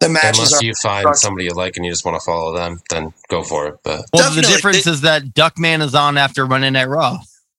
the 0.00 0.08
matches 0.08 0.38
Unless 0.38 0.62
are. 0.62 0.64
you 0.64 0.74
find 0.82 1.00
structured. 1.02 1.16
somebody 1.18 1.44
you 1.44 1.52
like 1.52 1.76
and 1.76 1.84
you 1.84 1.92
just 1.92 2.04
want 2.04 2.20
to 2.20 2.24
follow 2.24 2.56
them, 2.56 2.80
then 2.90 3.12
go 3.28 3.42
for 3.42 3.66
it. 3.68 3.74
But 3.84 4.04
Well, 4.12 4.34
the 4.34 4.42
difference 4.42 4.86
is 4.86 5.02
that 5.02 5.22
Duckman 5.34 5.82
is 5.82 5.94
on 5.94 6.16
after 6.18 6.46
running 6.46 6.74
at 6.76 6.88
Raw, 6.88 7.18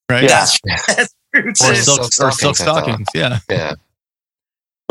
right? 0.09 0.23
Yeah. 0.23 0.45
That's 0.87 1.15
true, 1.35 1.49
Or 1.51 1.75
silk, 1.75 2.11
Silk 2.13 2.33
silk 2.33 2.55
Stalkings, 2.55 3.05
stalkings. 3.05 3.05
Yeah. 3.13 3.39
yeah, 3.49 3.73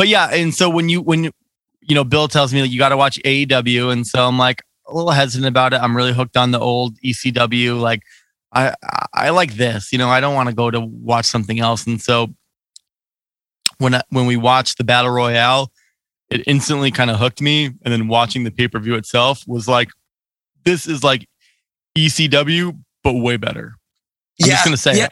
But 0.00 0.09
yeah, 0.09 0.30
and 0.33 0.54
so 0.54 0.71
when 0.71 0.88
you 0.88 1.02
when 1.02 1.25
you 1.25 1.95
know 1.95 2.04
Bill 2.04 2.26
tells 2.26 2.54
me 2.54 2.62
that 2.62 2.69
you 2.69 2.78
got 2.78 2.88
to 2.88 2.97
watch 2.97 3.21
AEW, 3.23 3.92
and 3.92 4.07
so 4.07 4.26
I'm 4.26 4.38
like 4.38 4.62
a 4.88 4.95
little 4.95 5.11
hesitant 5.11 5.47
about 5.47 5.75
it. 5.75 5.76
I'm 5.83 5.95
really 5.95 6.14
hooked 6.14 6.38
on 6.38 6.52
the 6.52 6.59
old 6.59 6.99
ECW. 7.00 7.78
Like 7.78 8.00
I 8.50 8.75
I, 9.12 9.28
like 9.28 9.57
this. 9.57 9.92
You 9.92 9.99
know, 9.99 10.09
I 10.09 10.21
don't 10.21 10.35
want 10.35 10.49
to 10.49 10.54
go 10.54 10.71
to 10.71 10.80
watch 10.80 11.26
something 11.26 11.61
else. 11.61 11.87
And 11.87 12.00
so 12.00 12.28
when 13.76 13.95
I, 13.95 14.00
when 14.09 14.25
we 14.25 14.38
watched 14.38 14.78
the 14.78 14.85
battle 14.85 15.11
royale, 15.11 15.71
it 16.30 16.45
instantly 16.47 16.90
kind 16.90 17.11
of 17.11 17.19
hooked 17.19 17.42
me. 17.42 17.66
And 17.66 17.92
then 17.92 18.09
watching 18.09 18.45
the 18.45 18.50
pay 18.50 18.69
per 18.69 18.78
view 18.78 18.95
itself 18.95 19.45
was 19.47 19.69
like, 19.69 19.90
this 20.64 20.87
is 20.87 21.04
like 21.04 21.28
ECW, 21.95 22.75
but 23.04 23.16
way 23.16 23.37
better. 23.37 23.75
I'm 24.42 24.49
just 24.49 24.64
gonna 24.64 24.78
say 24.78 24.97
yeah. 24.97 25.09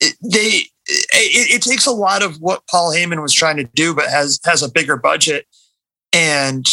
it. 0.00 0.16
it, 0.20 0.32
they 0.32 0.64
it, 0.88 1.56
it 1.56 1.62
takes 1.62 1.86
a 1.86 1.90
lot 1.92 2.22
of 2.22 2.36
what 2.40 2.66
Paul 2.68 2.92
Heyman 2.92 3.22
was 3.22 3.32
trying 3.32 3.56
to 3.56 3.64
do, 3.64 3.94
but 3.94 4.08
has 4.08 4.40
has 4.44 4.62
a 4.62 4.70
bigger 4.70 4.96
budget 4.96 5.46
and 6.12 6.66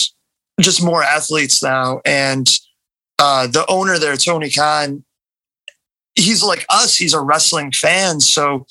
just 0.61 0.83
more 0.83 1.03
athletes 1.03 1.63
now. 1.63 2.01
And 2.05 2.47
uh, 3.19 3.47
the 3.47 3.65
owner 3.67 3.97
there, 3.97 4.15
Tony 4.17 4.49
Khan, 4.49 5.03
he's 6.15 6.43
like 6.43 6.65
us. 6.69 6.95
He's 6.95 7.13
a 7.13 7.21
wrestling 7.21 7.71
fan, 7.71 8.19
so 8.19 8.65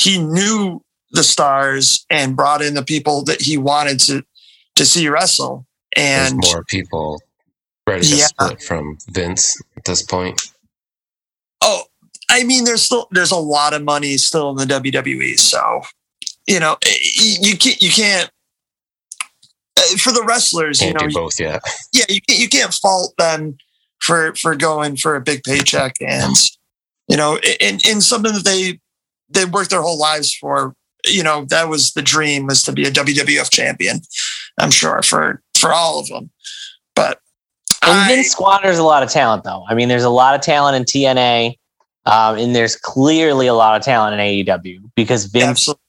he 0.00 0.18
knew 0.18 0.82
the 1.12 1.22
stars 1.24 2.04
and 2.10 2.36
brought 2.36 2.62
in 2.62 2.74
the 2.74 2.84
people 2.84 3.24
that 3.24 3.40
he 3.40 3.56
wanted 3.56 4.00
to 4.00 4.24
to 4.76 4.84
see 4.84 5.08
wrestle. 5.08 5.66
there's 5.96 6.30
And 6.30 6.40
more 6.42 6.64
people 6.64 7.20
ready 7.86 8.06
to 8.06 8.16
Yeah. 8.16 8.26
split 8.26 8.62
from 8.62 8.98
Vince 9.08 9.60
at 9.76 9.84
this 9.84 10.02
point. 10.02 10.47
I 12.30 12.44
mean, 12.44 12.64
there's 12.64 12.82
still 12.82 13.08
there's 13.10 13.30
a 13.30 13.36
lot 13.36 13.74
of 13.74 13.82
money 13.82 14.16
still 14.16 14.50
in 14.50 14.56
the 14.56 14.64
WWE. 14.74 15.38
So, 15.38 15.82
you 16.46 16.60
know, 16.60 16.76
you 16.84 17.36
you 17.50 17.56
can't 17.56 17.80
you 17.82 17.90
can't 17.90 18.30
uh, 19.78 19.96
for 19.98 20.12
the 20.12 20.24
wrestlers. 20.26 20.80
You 20.80 20.88
Can't 20.92 21.02
know, 21.02 21.08
do 21.08 21.14
both 21.14 21.40
yet. 21.40 21.62
yeah, 21.92 22.04
you 22.08 22.20
can't 22.20 22.38
you 22.40 22.48
can't 22.48 22.72
fault 22.74 23.14
them 23.18 23.56
for 24.00 24.34
for 24.34 24.54
going 24.56 24.96
for 24.96 25.16
a 25.16 25.20
big 25.20 25.42
paycheck 25.44 25.94
and 26.00 26.34
you 27.08 27.16
know, 27.16 27.38
in 27.60 27.78
in 27.88 28.00
something 28.00 28.32
that 28.32 28.44
they 28.44 28.78
they 29.30 29.44
worked 29.44 29.70
their 29.70 29.82
whole 29.82 29.98
lives 29.98 30.34
for. 30.34 30.74
You 31.06 31.22
know, 31.22 31.44
that 31.50 31.68
was 31.68 31.92
the 31.92 32.02
dream 32.02 32.46
was 32.46 32.62
to 32.64 32.72
be 32.72 32.84
a 32.86 32.90
WWF 32.90 33.50
champion. 33.50 34.00
I'm 34.60 34.70
sure 34.72 35.00
for 35.02 35.40
for 35.56 35.72
all 35.72 36.00
of 36.00 36.08
them, 36.08 36.30
but. 36.94 37.20
And 37.82 37.92
I- 37.92 38.08
Vince 38.08 38.32
squanders 38.32 38.78
a 38.78 38.82
lot 38.82 39.04
of 39.04 39.08
talent, 39.08 39.44
though. 39.44 39.64
I 39.68 39.74
mean, 39.74 39.88
there's 39.88 40.02
a 40.02 40.10
lot 40.10 40.34
of 40.34 40.40
talent 40.40 40.76
in 40.76 40.82
TNA, 40.84 41.54
um, 42.10 42.38
and 42.38 42.54
there's 42.56 42.76
clearly 42.76 43.46
a 43.46 43.54
lot 43.54 43.76
of 43.76 43.82
talent 43.84 44.14
in 44.14 44.20
AEW 44.20 44.90
because 44.96 45.26
Vince 45.26 45.48
absolutely. 45.48 45.82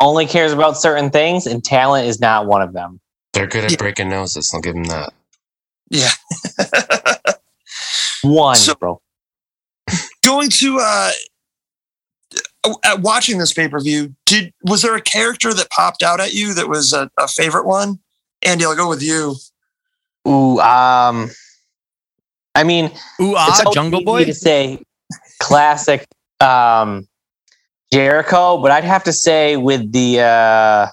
only 0.00 0.26
cares 0.26 0.52
about 0.52 0.76
certain 0.76 1.10
things, 1.10 1.46
and 1.46 1.64
talent 1.64 2.06
is 2.06 2.20
not 2.20 2.46
one 2.46 2.62
of 2.62 2.72
them. 2.72 3.00
They're 3.32 3.46
good 3.46 3.64
at 3.64 3.70
Yeah. 3.72 3.76
breaking 3.76 4.08
noses. 4.08 4.52
I'll 4.54 4.60
give 4.60 4.74
them 4.74 4.84
that. 4.84 5.12
Yeah. 5.90 6.10
One, 8.22 8.56
So- 8.56 8.74
bro. 8.74 9.00
going 10.24 10.50
to 10.50 10.78
uh 10.80 11.10
at 12.84 13.00
watching 13.00 13.38
this 13.38 13.52
pay-per-view 13.52 14.14
did 14.26 14.52
was 14.62 14.82
there 14.82 14.94
a 14.94 15.00
character 15.00 15.52
that 15.54 15.68
popped 15.70 16.02
out 16.02 16.20
at 16.20 16.32
you 16.34 16.52
that 16.54 16.68
was 16.68 16.92
a, 16.92 17.10
a 17.18 17.26
favorite 17.26 17.66
one 17.66 17.98
andy 18.42 18.64
i'll 18.64 18.76
go 18.76 18.88
with 18.88 19.02
you 19.02 19.34
Ooh, 20.28 20.60
um, 20.60 21.30
I 22.54 22.62
mean, 22.62 22.84
Ooh, 23.20 23.32
it's 23.32 23.34
ah, 23.38 23.62
always 23.64 23.74
Jungle 23.74 24.04
Boy. 24.04 24.26
to 24.26 24.34
say 24.34 24.78
classic 25.50 26.06
um, 26.40 27.06
Jericho, 27.92 28.58
but 28.62 28.70
I'd 28.70 28.84
have 28.84 29.02
to 29.04 29.12
say 29.12 29.56
with 29.56 29.90
the 29.92 30.20
uh, 30.20 30.86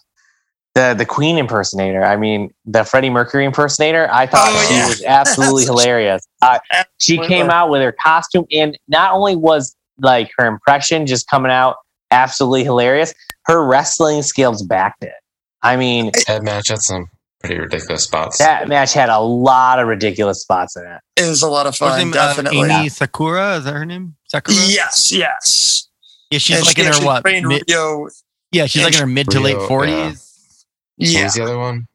the 0.74 0.96
the 0.98 1.06
Queen 1.06 1.38
impersonator. 1.38 2.04
I 2.04 2.18
mean, 2.18 2.52
the 2.66 2.84
Freddie 2.84 3.12
Mercury 3.12 3.46
impersonator. 3.46 4.10
I 4.12 4.26
thought 4.26 4.48
Oh, 4.52 4.66
she 4.68 4.76
yeah. 4.76 4.88
was 4.88 5.04
absolutely 5.04 5.66
hilarious. 5.72 6.28
Uh, 6.42 6.58
she 6.98 7.20
came 7.20 7.50
out 7.52 7.70
with 7.70 7.82
her 7.84 7.92
costume, 7.92 8.46
and 8.52 8.78
not 8.88 9.14
only 9.14 9.36
was 9.36 9.76
like 10.00 10.32
her 10.38 10.48
impression 10.48 11.06
just 11.06 11.28
coming 11.30 11.52
out 11.52 11.76
absolutely 12.12 12.64
hilarious, 12.64 13.14
her 13.46 13.64
wrestling 13.66 14.24
skills 14.24 14.64
backed 14.64 15.04
it. 15.04 15.14
I 15.62 15.76
mean, 15.78 16.12
That 16.28 16.44
match 16.44 16.70
had 16.70 16.82
some 16.82 17.08
pretty 17.40 17.60
ridiculous 17.60 18.04
spots. 18.04 18.38
that 18.40 18.68
match 18.68 18.94
had 18.94 19.10
a 19.10 19.20
lot 19.20 19.80
of 19.80 19.88
ridiculous 19.88 20.42
spots 20.42 20.76
in 20.76 20.84
it. 20.86 21.02
it 21.16 21.28
was 21.30 21.42
a 21.44 21.48
lot 21.50 21.68
of 21.68 21.76
fun 21.76 21.98
name? 22.00 22.10
Uh, 22.10 22.14
definitely 22.14 22.60
Emi 22.60 22.92
Sakura. 22.92 23.58
Is 23.58 23.64
that 23.66 23.74
her 23.74 23.86
name? 23.86 24.16
Sakura. 24.28 24.58
yes 24.58 25.12
yes 25.12 25.88
Yeah, 26.32 26.40
she's 26.40 26.58
And 26.58 26.66
like 26.66 26.76
she 26.78 26.86
in 26.86 26.94
her 26.94 27.06
what? 27.06 27.24
Mid, 27.24 27.46
Rio, 27.46 28.10
yeah, 28.52 28.66
she's 28.66 28.84
like 28.84 28.94
in 28.94 29.00
her 29.02 29.08
mid 29.08 29.30
to 29.32 29.40
late 29.40 29.62
forties. 29.68 30.66
yeah. 30.98 31.08
What 31.08 31.14
yeah 31.20 31.24
was 31.26 31.34
the 31.36 31.44
other 31.44 31.58
one? 31.58 31.88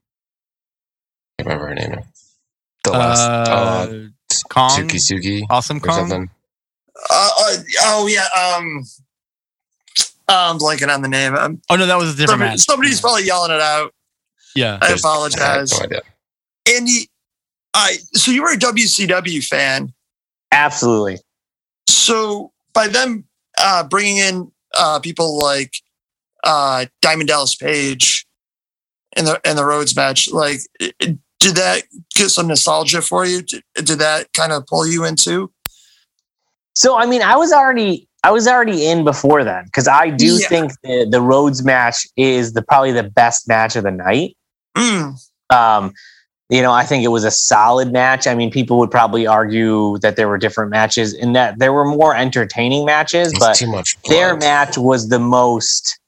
I 1.39 1.43
can't 1.43 1.49
remember 1.49 1.69
her 1.69 1.75
name. 1.75 1.91
now. 1.93 2.03
The 2.85 2.91
last 2.93 3.21
uh, 3.21 3.53
Uh, 3.53 3.87
Kong, 4.49 4.71
Suki 4.71 4.97
Suki 4.99 5.43
awesome 5.51 5.77
or 5.79 5.81
Kong. 5.81 5.97
something. 6.09 6.31
uh, 7.11 7.31
uh, 7.41 7.57
oh 7.83 8.07
yeah 8.07 8.27
um 8.57 8.83
I'm 10.29 10.59
blanking 10.59 10.93
on 10.93 11.03
the 11.03 11.09
name. 11.09 11.35
Um, 11.35 11.61
Oh 11.69 11.77
no, 11.77 11.85
that 11.87 11.99
was 11.99 12.11
a 12.11 12.13
different 12.13 12.31
somebody- 12.31 12.51
match. 12.53 12.61
somebody's 12.61 13.01
probably 13.01 13.25
yelling 13.27 13.51
it 13.53 13.61
out. 13.61 13.93
Yeah. 14.55 14.79
I 14.81 14.89
There's- 14.89 15.05
I 15.05 15.09
apologize. 15.09 15.73
have 15.79 15.91
no. 15.91 16.01
Andy, 16.75 17.09
I 17.75 17.97
so 18.15 18.31
you 18.31 18.43
were 18.43 18.53
a 18.53 18.57
WCW 18.57 19.45
fan. 19.47 19.93
Absolutely. 20.53 21.19
So 21.89 22.53
by 22.75 22.89
them 22.89 23.25
uh, 23.59 23.85
bringing 23.85 24.19
in 24.19 24.53
uh, 24.75 25.01
people 25.01 25.39
like 25.39 25.73
uh, 26.45 26.87
Diamond 27.01 27.29
Dallas 27.29 27.55
Page 27.55 28.27
in 29.17 29.25
the 29.25 29.41
in 29.45 29.57
the 29.57 29.65
Rhodes 29.65 29.95
match, 29.97 30.31
like 30.31 30.61
it- 30.81 30.95
it- 31.01 31.19
did 31.41 31.57
that 31.57 31.83
get 32.15 32.29
some 32.31 32.47
nostalgia 32.47 33.03
for 33.03 33.25
you? 33.27 33.43
Did, 33.43 33.65
did 33.75 33.99
that 33.99 34.33
kind 34.33 34.53
of 34.53 34.65
pull 34.69 34.87
you 34.87 35.05
into? 35.05 35.51
So 36.77 36.97
I 36.97 37.05
mean, 37.07 37.21
I 37.21 37.35
was 37.37 37.53
already 37.53 38.09
I 38.23 38.31
was 38.31 38.47
already 38.47 38.87
in 38.87 39.03
before 39.05 39.43
then 39.43 39.65
because 39.65 39.89
I 39.89 40.11
do 40.11 40.37
Yeah. 40.37 40.49
think 40.49 40.73
the 40.85 41.07
the 41.11 41.21
Rhodes 41.21 41.65
match 41.65 42.07
is 42.17 42.53
the 42.53 42.63
probably 42.63 42.93
the 42.93 43.03
best 43.03 43.49
match 43.49 43.75
of 43.75 43.83
the 43.83 43.91
night. 43.91 44.37
Mm, 44.77 45.15
Um, 45.51 45.93
you 46.49 46.61
know, 46.63 46.73
I 46.73 46.85
think 46.85 47.03
it 47.05 47.09
was 47.09 47.25
a 47.25 47.31
solid 47.31 47.93
match. 47.93 48.27
I 48.27 48.35
mean, 48.35 48.51
people 48.51 48.79
would 48.79 48.91
probably 48.91 49.27
argue 49.27 49.99
that 49.99 50.17
there 50.17 50.29
were 50.29 50.39
different 50.39 50.71
matches 50.71 51.15
and 51.15 51.35
that 51.35 51.59
there 51.59 51.73
were 51.73 51.85
more 51.85 52.15
entertaining 52.15 52.85
matches, 52.85 53.31
It's 53.33 53.39
but 53.39 53.55
too 53.57 53.71
much. 53.71 53.97
their 54.09 54.37
match 54.37 54.77
was 54.77 55.09
the 55.09 55.19
most. 55.19 55.99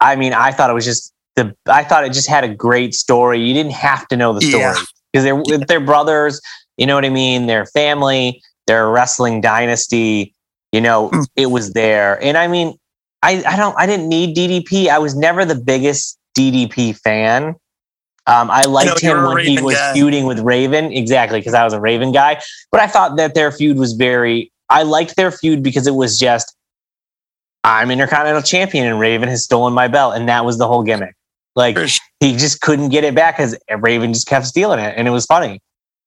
I 0.00 0.14
mean, 0.16 0.34
I 0.34 0.52
thought 0.52 0.68
it 0.68 0.74
was 0.74 0.84
just 0.84 1.12
the 1.36 1.54
I 1.66 1.84
thought 1.84 2.04
it 2.04 2.12
just 2.12 2.28
had 2.28 2.44
a 2.44 2.54
great 2.54 2.94
story. 2.94 3.40
You 3.40 3.54
didn't 3.54 3.72
have 3.72 4.06
to 4.08 4.16
know 4.16 4.32
the 4.34 4.40
story 4.42 4.62
Yeah. 4.62 4.74
because 5.12 5.24
they're 5.24 5.58
they're 5.66 5.80
brothers. 5.80 6.40
You 6.76 6.86
know 6.86 6.94
what 6.94 7.04
I 7.06 7.10
mean? 7.10 7.46
They're 7.46 7.66
family. 7.66 8.42
They're 8.66 8.90
wrestling 8.90 9.40
dynasty. 9.40 10.34
You 10.72 10.80
know, 10.82 11.08
Mm. 11.10 11.24
it 11.36 11.46
was 11.50 11.72
there, 11.72 12.22
and 12.22 12.36
I 12.36 12.46
mean, 12.48 12.74
I 13.22 13.42
I 13.46 13.56
don't 13.56 13.74
I 13.78 13.86
didn't 13.86 14.08
need 14.08 14.36
DDP. 14.36 14.88
I 14.90 14.98
was 14.98 15.14
never 15.14 15.44
the 15.46 15.54
biggest 15.54 16.18
DDP 16.36 16.92
fan. 16.92 17.54
Um, 18.26 18.50
I 18.50 18.62
liked 18.62 19.02
were 19.02 19.08
him 19.08 19.24
when 19.24 19.46
he 19.46 19.60
was 19.60 19.76
guy. 19.76 19.94
feuding 19.94 20.26
with 20.26 20.40
Raven, 20.40 20.92
exactly 20.92 21.38
because 21.38 21.54
I 21.54 21.64
was 21.64 21.72
a 21.72 21.80
Raven 21.80 22.10
guy. 22.10 22.40
But 22.72 22.80
I 22.80 22.88
thought 22.88 23.16
that 23.18 23.34
their 23.34 23.52
feud 23.52 23.78
was 23.78 23.92
very. 23.92 24.52
I 24.68 24.82
liked 24.82 25.14
their 25.16 25.30
feud 25.30 25.62
because 25.62 25.86
it 25.86 25.94
was 25.94 26.18
just, 26.18 26.56
I'm 27.62 27.90
Intercontinental 27.90 28.42
Champion 28.42 28.86
and 28.86 28.98
Raven 28.98 29.28
has 29.28 29.44
stolen 29.44 29.74
my 29.74 29.86
belt, 29.86 30.16
and 30.16 30.28
that 30.28 30.44
was 30.44 30.58
the 30.58 30.66
whole 30.66 30.82
gimmick. 30.82 31.14
Like 31.54 31.78
he 32.20 32.36
just 32.36 32.60
couldn't 32.60 32.88
get 32.88 33.04
it 33.04 33.14
back 33.14 33.36
because 33.36 33.56
Raven 33.78 34.12
just 34.12 34.26
kept 34.26 34.46
stealing 34.46 34.80
it, 34.80 34.94
and 34.96 35.06
it 35.06 35.12
was 35.12 35.24
funny. 35.24 35.60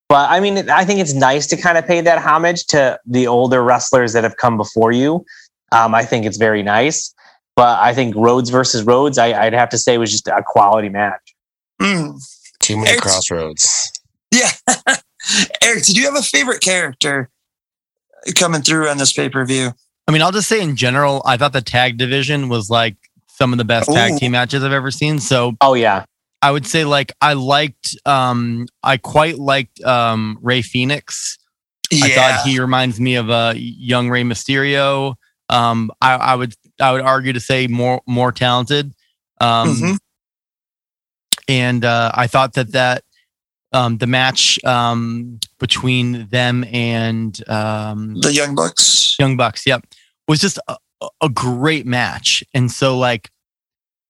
But 0.09 0.29
I 0.29 0.39
mean, 0.39 0.69
I 0.69 0.83
think 0.85 0.99
it's 0.99 1.13
nice 1.13 1.47
to 1.47 1.57
kind 1.57 1.77
of 1.77 1.85
pay 1.85 2.01
that 2.01 2.19
homage 2.19 2.65
to 2.67 2.99
the 3.05 3.27
older 3.27 3.63
wrestlers 3.63 4.13
that 4.13 4.23
have 4.23 4.37
come 4.37 4.57
before 4.57 4.91
you. 4.91 5.25
Um, 5.71 5.95
I 5.95 6.03
think 6.03 6.25
it's 6.25 6.37
very 6.37 6.63
nice. 6.63 7.13
But 7.55 7.79
I 7.79 7.93
think 7.93 8.15
Rhodes 8.15 8.49
versus 8.49 8.83
Rhodes, 8.83 9.17
I, 9.17 9.33
I'd 9.33 9.53
have 9.53 9.69
to 9.69 9.77
say, 9.77 9.97
was 9.97 10.11
just 10.11 10.27
a 10.27 10.43
quality 10.45 10.89
match. 10.89 11.35
Mm. 11.81 12.21
Too 12.59 12.77
many 12.77 12.89
It's- 12.91 13.01
crossroads. 13.01 13.91
Yeah. 14.31 14.51
Eric, 15.63 15.85
did 15.85 15.97
you 15.97 16.05
have 16.05 16.15
a 16.15 16.21
favorite 16.21 16.61
character 16.61 17.29
coming 18.35 18.61
through 18.61 18.87
on 18.89 18.97
this 18.97 19.11
pay 19.13 19.29
per 19.29 19.45
view? 19.45 19.71
I 20.07 20.11
mean, 20.11 20.21
I'll 20.21 20.31
just 20.31 20.47
say 20.49 20.61
in 20.61 20.75
general, 20.75 21.21
I 21.25 21.37
thought 21.37 21.53
the 21.53 21.61
tag 21.61 21.97
division 21.97 22.49
was 22.49 22.69
like 22.69 22.95
some 23.27 23.51
of 23.53 23.57
the 23.57 23.65
best 23.65 23.91
tag 23.91 24.17
team 24.17 24.31
matches 24.33 24.63
I've 24.63 24.71
ever 24.71 24.91
seen. 24.91 25.19
So 25.19 25.53
Oh 25.61 25.73
yeah, 25.73 26.03
I 26.41 26.51
would 26.51 26.65
say 26.67 26.83
like 26.85 27.11
I 27.21 27.33
liked 27.33 27.95
um 28.05 28.67
I 28.83 28.97
quite 28.97 29.37
liked 29.37 29.81
um 29.83 30.37
Rey 30.41 30.61
Fenix. 30.61 31.37
I 31.93 32.09
thought 32.11 32.41
he 32.45 32.59
reminds 32.59 32.99
me 32.99 33.15
of 33.15 33.29
a 33.29 33.33
uh, 33.33 33.53
young 33.55 34.09
Rey 34.09 34.23
Mysterio. 34.23 35.15
Um 35.49 35.91
I, 36.01 36.13
I 36.15 36.35
would 36.35 36.53
I 36.81 36.91
would 36.91 37.01
argue 37.01 37.33
to 37.33 37.39
say 37.39 37.67
more 37.67 38.01
more 38.07 38.31
talented. 38.31 38.93
Um 39.41 39.75
Mhm. 39.75 39.97
And 41.49 41.83
uh 41.83 42.11
I 42.13 42.27
thought 42.27 42.53
that 42.53 42.71
that 42.71 43.03
um 43.73 43.97
the 43.97 44.07
match 44.07 44.63
um 44.63 45.39
between 45.59 46.27
them 46.27 46.63
and 46.71 47.37
um 47.49 48.15
the 48.21 48.31
Young 48.31 48.55
Bucks. 48.55 49.17
Young 49.19 49.35
Bucks, 49.35 49.65
yep, 49.65 49.85
was 50.27 50.39
just 50.39 50.59
a, 50.69 50.77
a 51.21 51.29
great 51.29 51.85
match. 51.85 52.43
And 52.53 52.71
so 52.71 52.97
like 52.97 53.29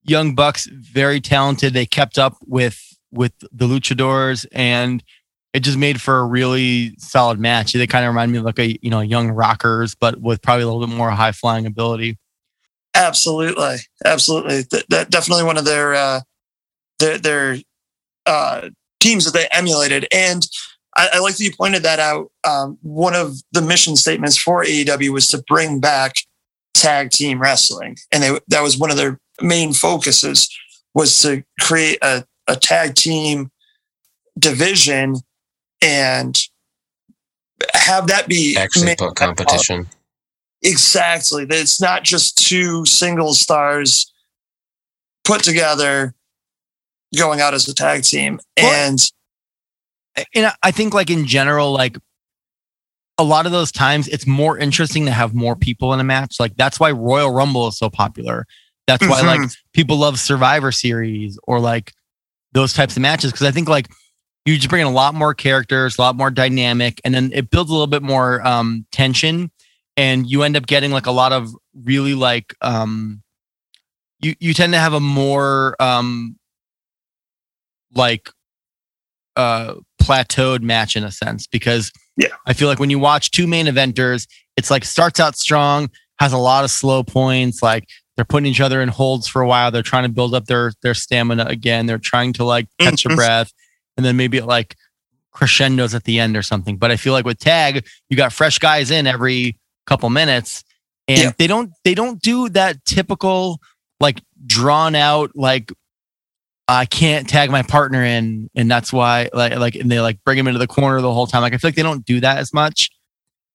Young 0.04 0.36
Bucks, 0.36 0.67
very 0.67 1.19
talented. 1.19 1.73
They 1.73 1.86
kept 1.86 2.19
up 2.19 2.38
with 2.45 2.80
with 3.12 3.34
the 3.52 3.65
luchadors 3.65 4.45
and 4.52 5.04
it 5.54 5.62
just 5.62 5.78
made 5.78 5.99
for 5.99 6.19
a 6.19 6.25
really 6.25 6.93
solid 6.99 7.39
match. 7.39 7.73
They 7.73 7.88
kind 7.88 8.06
of 8.06 8.10
remind 8.10 8.32
me 8.32 8.38
of 8.38 8.43
like 8.43 8.60
a 8.60 8.78
you 8.82 8.89
know 8.89 8.99
young 8.99 9.32
rockers, 9.32 9.95
but 9.95 10.21
with 10.21 10.41
probably 10.41 10.63
a 10.63 10.67
little 10.67 10.86
bit 10.86 10.95
more 10.95 11.10
high 11.10 11.32
flying 11.32 11.65
ability. 11.65 12.17
Absolutely, 12.95 13.78
absolutely. 14.06 14.63
That, 14.71 14.86
that 14.89 15.10
definitely 15.10 15.43
one 15.43 15.58
of 15.58 15.65
their 15.65 15.95
uh, 15.95 16.21
their 16.99 17.17
their 17.17 17.57
uh, 18.25 18.69
teams 18.99 19.25
that 19.25 19.33
they 19.33 19.47
emulated. 19.51 20.07
And 20.12 20.45
I, 20.95 21.09
I 21.13 21.19
like 21.19 21.38
that 21.38 21.43
you 21.43 21.55
pointed 21.55 21.83
that 21.83 21.99
out. 21.99 22.31
Um, 22.47 22.77
one 22.81 23.15
of 23.15 23.38
the 23.51 23.62
mission 23.62 23.95
statements 23.95 24.38
for 24.38 24.63
AEW 24.63 25.09
was 25.09 25.27
to 25.29 25.43
bring 25.47 25.79
back 25.79 26.15
tag 26.73 27.12
team 27.12 27.41
wrestling, 27.41 27.97
and 28.12 28.23
they, 28.23 28.39
that 28.47 28.62
was 28.62 28.77
one 28.77 28.91
of 28.91 28.97
their 28.97 29.19
main 29.41 29.73
focuses 29.73 30.49
was 30.93 31.21
to 31.21 31.43
create 31.59 31.99
a, 32.01 32.25
a 32.47 32.55
tag 32.55 32.95
team 32.95 33.51
division 34.38 35.15
and 35.81 36.39
have 37.73 38.07
that 38.07 38.27
be 38.27 38.55
Actually, 38.57 38.95
put 38.95 39.15
competition. 39.15 39.88
Exactly. 40.63 41.45
That 41.45 41.59
it's 41.59 41.81
not 41.81 42.03
just 42.03 42.38
two 42.38 42.85
single 42.85 43.33
stars 43.33 44.12
put 45.23 45.43
together 45.43 46.13
going 47.15 47.41
out 47.41 47.54
as 47.54 47.67
a 47.67 47.74
tag 47.74 48.04
team. 48.04 48.39
And 48.58 49.00
and 50.36 50.45
I- 50.48 50.56
I 50.63 50.72
think 50.72 50.93
like 50.93 51.10
in 51.10 51.26
general, 51.26 51.72
like 51.72 51.98
a 53.17 53.24
lot 53.24 53.45
of 53.45 53.52
those 53.52 53.72
times 53.72 54.08
it's 54.08 54.26
more 54.26 54.58
interesting 54.58 55.06
to 55.06 55.12
have 55.12 55.34
more 55.34 55.56
people 55.56 55.93
in 55.93 56.00
a 56.00 56.04
match. 56.04 56.36
Like 56.39 56.56
that's 56.56 56.80
why 56.80 56.91
Royal 56.91 57.32
Rumble 57.32 57.67
is 57.67 57.78
so 57.78 57.89
popular. 57.89 58.45
That's 58.88 59.06
why 59.10 59.22
like 59.28 59.52
people 59.74 59.98
love 59.98 60.19
Survivor 60.19 60.72
Series 60.72 61.38
or 61.43 61.60
like 61.60 61.93
those 62.54 62.74
types 62.74 62.95
of 62.95 63.02
matches. 63.02 63.32
Cause 63.32 63.43
I 63.43 63.52
think 63.52 63.67
like 63.69 63.88
you 64.45 64.56
just 64.56 64.69
bring 64.69 64.82
in 64.82 64.88
a 64.88 64.91
lot 64.91 65.13
more 65.13 65.34
characters, 65.34 65.98
a 65.98 66.02
lot 66.02 66.15
more 66.15 66.32
dynamic, 66.32 67.00
and 67.04 67.13
then 67.13 67.32
it 67.34 67.50
builds 67.52 67.69
a 67.69 67.74
little 67.74 67.88
bit 67.88 68.02
more 68.04 68.45
um 68.48 68.86
tension. 68.91 69.52
And 69.98 70.26
you 70.30 70.43
end 70.43 70.56
up 70.56 70.65
getting 70.65 70.91
like 70.91 71.06
a 71.08 71.12
lot 71.12 71.34
of 71.34 71.50
really 71.84 72.13
like 72.15 72.56
um 72.62 73.22
you 74.22 74.34
you 74.39 74.54
tend 74.54 74.72
to 74.74 74.80
have 74.80 74.93
a 74.93 75.00
more 75.02 75.76
um 75.82 76.38
like 77.93 78.30
uh 79.36 79.75
plateaued 80.02 80.62
match 80.62 80.95
in 80.95 81.04
a 81.04 81.12
sense 81.12 81.47
because 81.47 81.91
Yeah. 82.17 82.30
I 82.45 82.54
feel 82.54 82.67
like 82.67 82.80
when 82.80 82.89
you 82.89 82.99
watch 82.99 83.32
two 83.32 83.47
main 83.47 83.67
eventers, 83.67 84.28
it's 84.58 84.69
like 84.71 84.84
starts 84.84 85.19
out 85.19 85.36
strong, 85.38 85.89
has 86.19 86.34
a 86.34 86.38
lot 86.38 86.63
of 86.63 86.71
slow 86.71 87.04
points, 87.04 87.62
like 87.62 87.88
they're 88.15 88.25
putting 88.25 88.49
each 88.52 88.60
other 88.62 88.82
in 88.82 88.89
holds 88.89 89.28
for 89.28 89.41
a 89.41 89.47
while, 89.47 89.71
they're 89.71 89.82
trying 89.84 90.04
to 90.04 90.10
build 90.10 90.34
up 90.34 90.45
their 90.45 90.73
their 90.82 90.93
stamina 90.93 91.45
again, 91.45 91.86
they're 91.86 91.97
trying 91.97 92.34
to 92.34 92.43
like 92.43 92.67
catch 92.80 93.06
a 93.06 93.10
Mhm. 93.10 93.15
breath, 93.15 93.52
and 93.97 94.06
then 94.06 94.17
maybe 94.17 94.38
it 94.38 94.45
like 94.45 94.75
crescendos 95.32 95.93
at 95.93 96.04
the 96.06 96.19
end 96.19 96.36
or 96.36 96.41
something. 96.41 96.78
But 96.78 96.91
I 96.91 96.97
feel 96.97 97.13
like 97.13 97.25
with 97.25 97.39
tag, 97.39 97.86
you 98.10 98.17
got 98.17 98.34
fresh 98.34 98.58
guys 98.60 98.91
in 98.91 99.08
every 99.08 99.58
couple 99.86 100.10
minutes, 100.10 100.63
and 101.08 101.19
Yeah. 101.19 101.32
they 101.38 101.47
don't 101.47 101.71
they 101.84 101.93
don't 101.93 102.21
do 102.21 102.49
that 102.49 102.84
typical 102.86 103.60
like 104.02 104.21
drawn 104.45 104.95
out 104.95 105.32
like 105.36 105.71
I 106.69 106.86
can't 106.86 107.27
tag 107.27 107.49
my 107.49 107.63
partner 107.63 108.03
in, 108.03 108.49
and 108.55 108.69
that's 108.69 108.93
why 108.93 109.29
like 109.34 109.55
like 109.58 109.75
and 109.75 109.89
they 109.91 109.99
like 109.99 110.23
bring 110.23 110.38
him 110.38 110.47
into 110.47 110.60
the 110.60 110.67
corner 110.67 111.01
the 111.01 111.12
whole 111.13 111.27
time. 111.27 111.41
Like 111.41 111.53
I 111.53 111.58
feel 111.58 111.69
like 111.69 111.75
they 111.75 111.84
don't 111.84 112.05
do 112.05 112.19
that 112.21 112.38
as 112.38 112.53
much. 112.53 112.91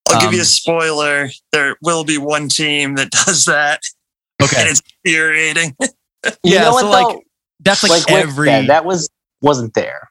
I'll 0.09 0.20
give 0.20 0.33
you 0.33 0.38
Um, 0.38 0.42
a 0.42 0.46
spoiler. 0.46 1.31
There 1.53 1.77
will 1.83 2.05
be 2.05 2.18
one 2.18 2.48
team 2.48 2.96
that 2.96 3.11
does 3.27 3.44
that. 3.46 3.81
Okay, 4.42 4.57
And 4.61 4.68
it's 4.68 4.83
infuriating. 5.05 5.77
you 5.81 5.90
Yeah, 6.42 6.62
know 6.64 6.70
so, 6.72 6.88
what 6.88 7.07
like, 7.09 7.09
though? 7.16 7.22
that's 7.61 7.83
like, 7.85 7.92
Like, 7.92 8.11
every 8.11 8.48
said, 8.48 8.66
that 8.68 8.85
was 8.85 9.09
wasn't 9.40 9.74
there. 9.74 10.11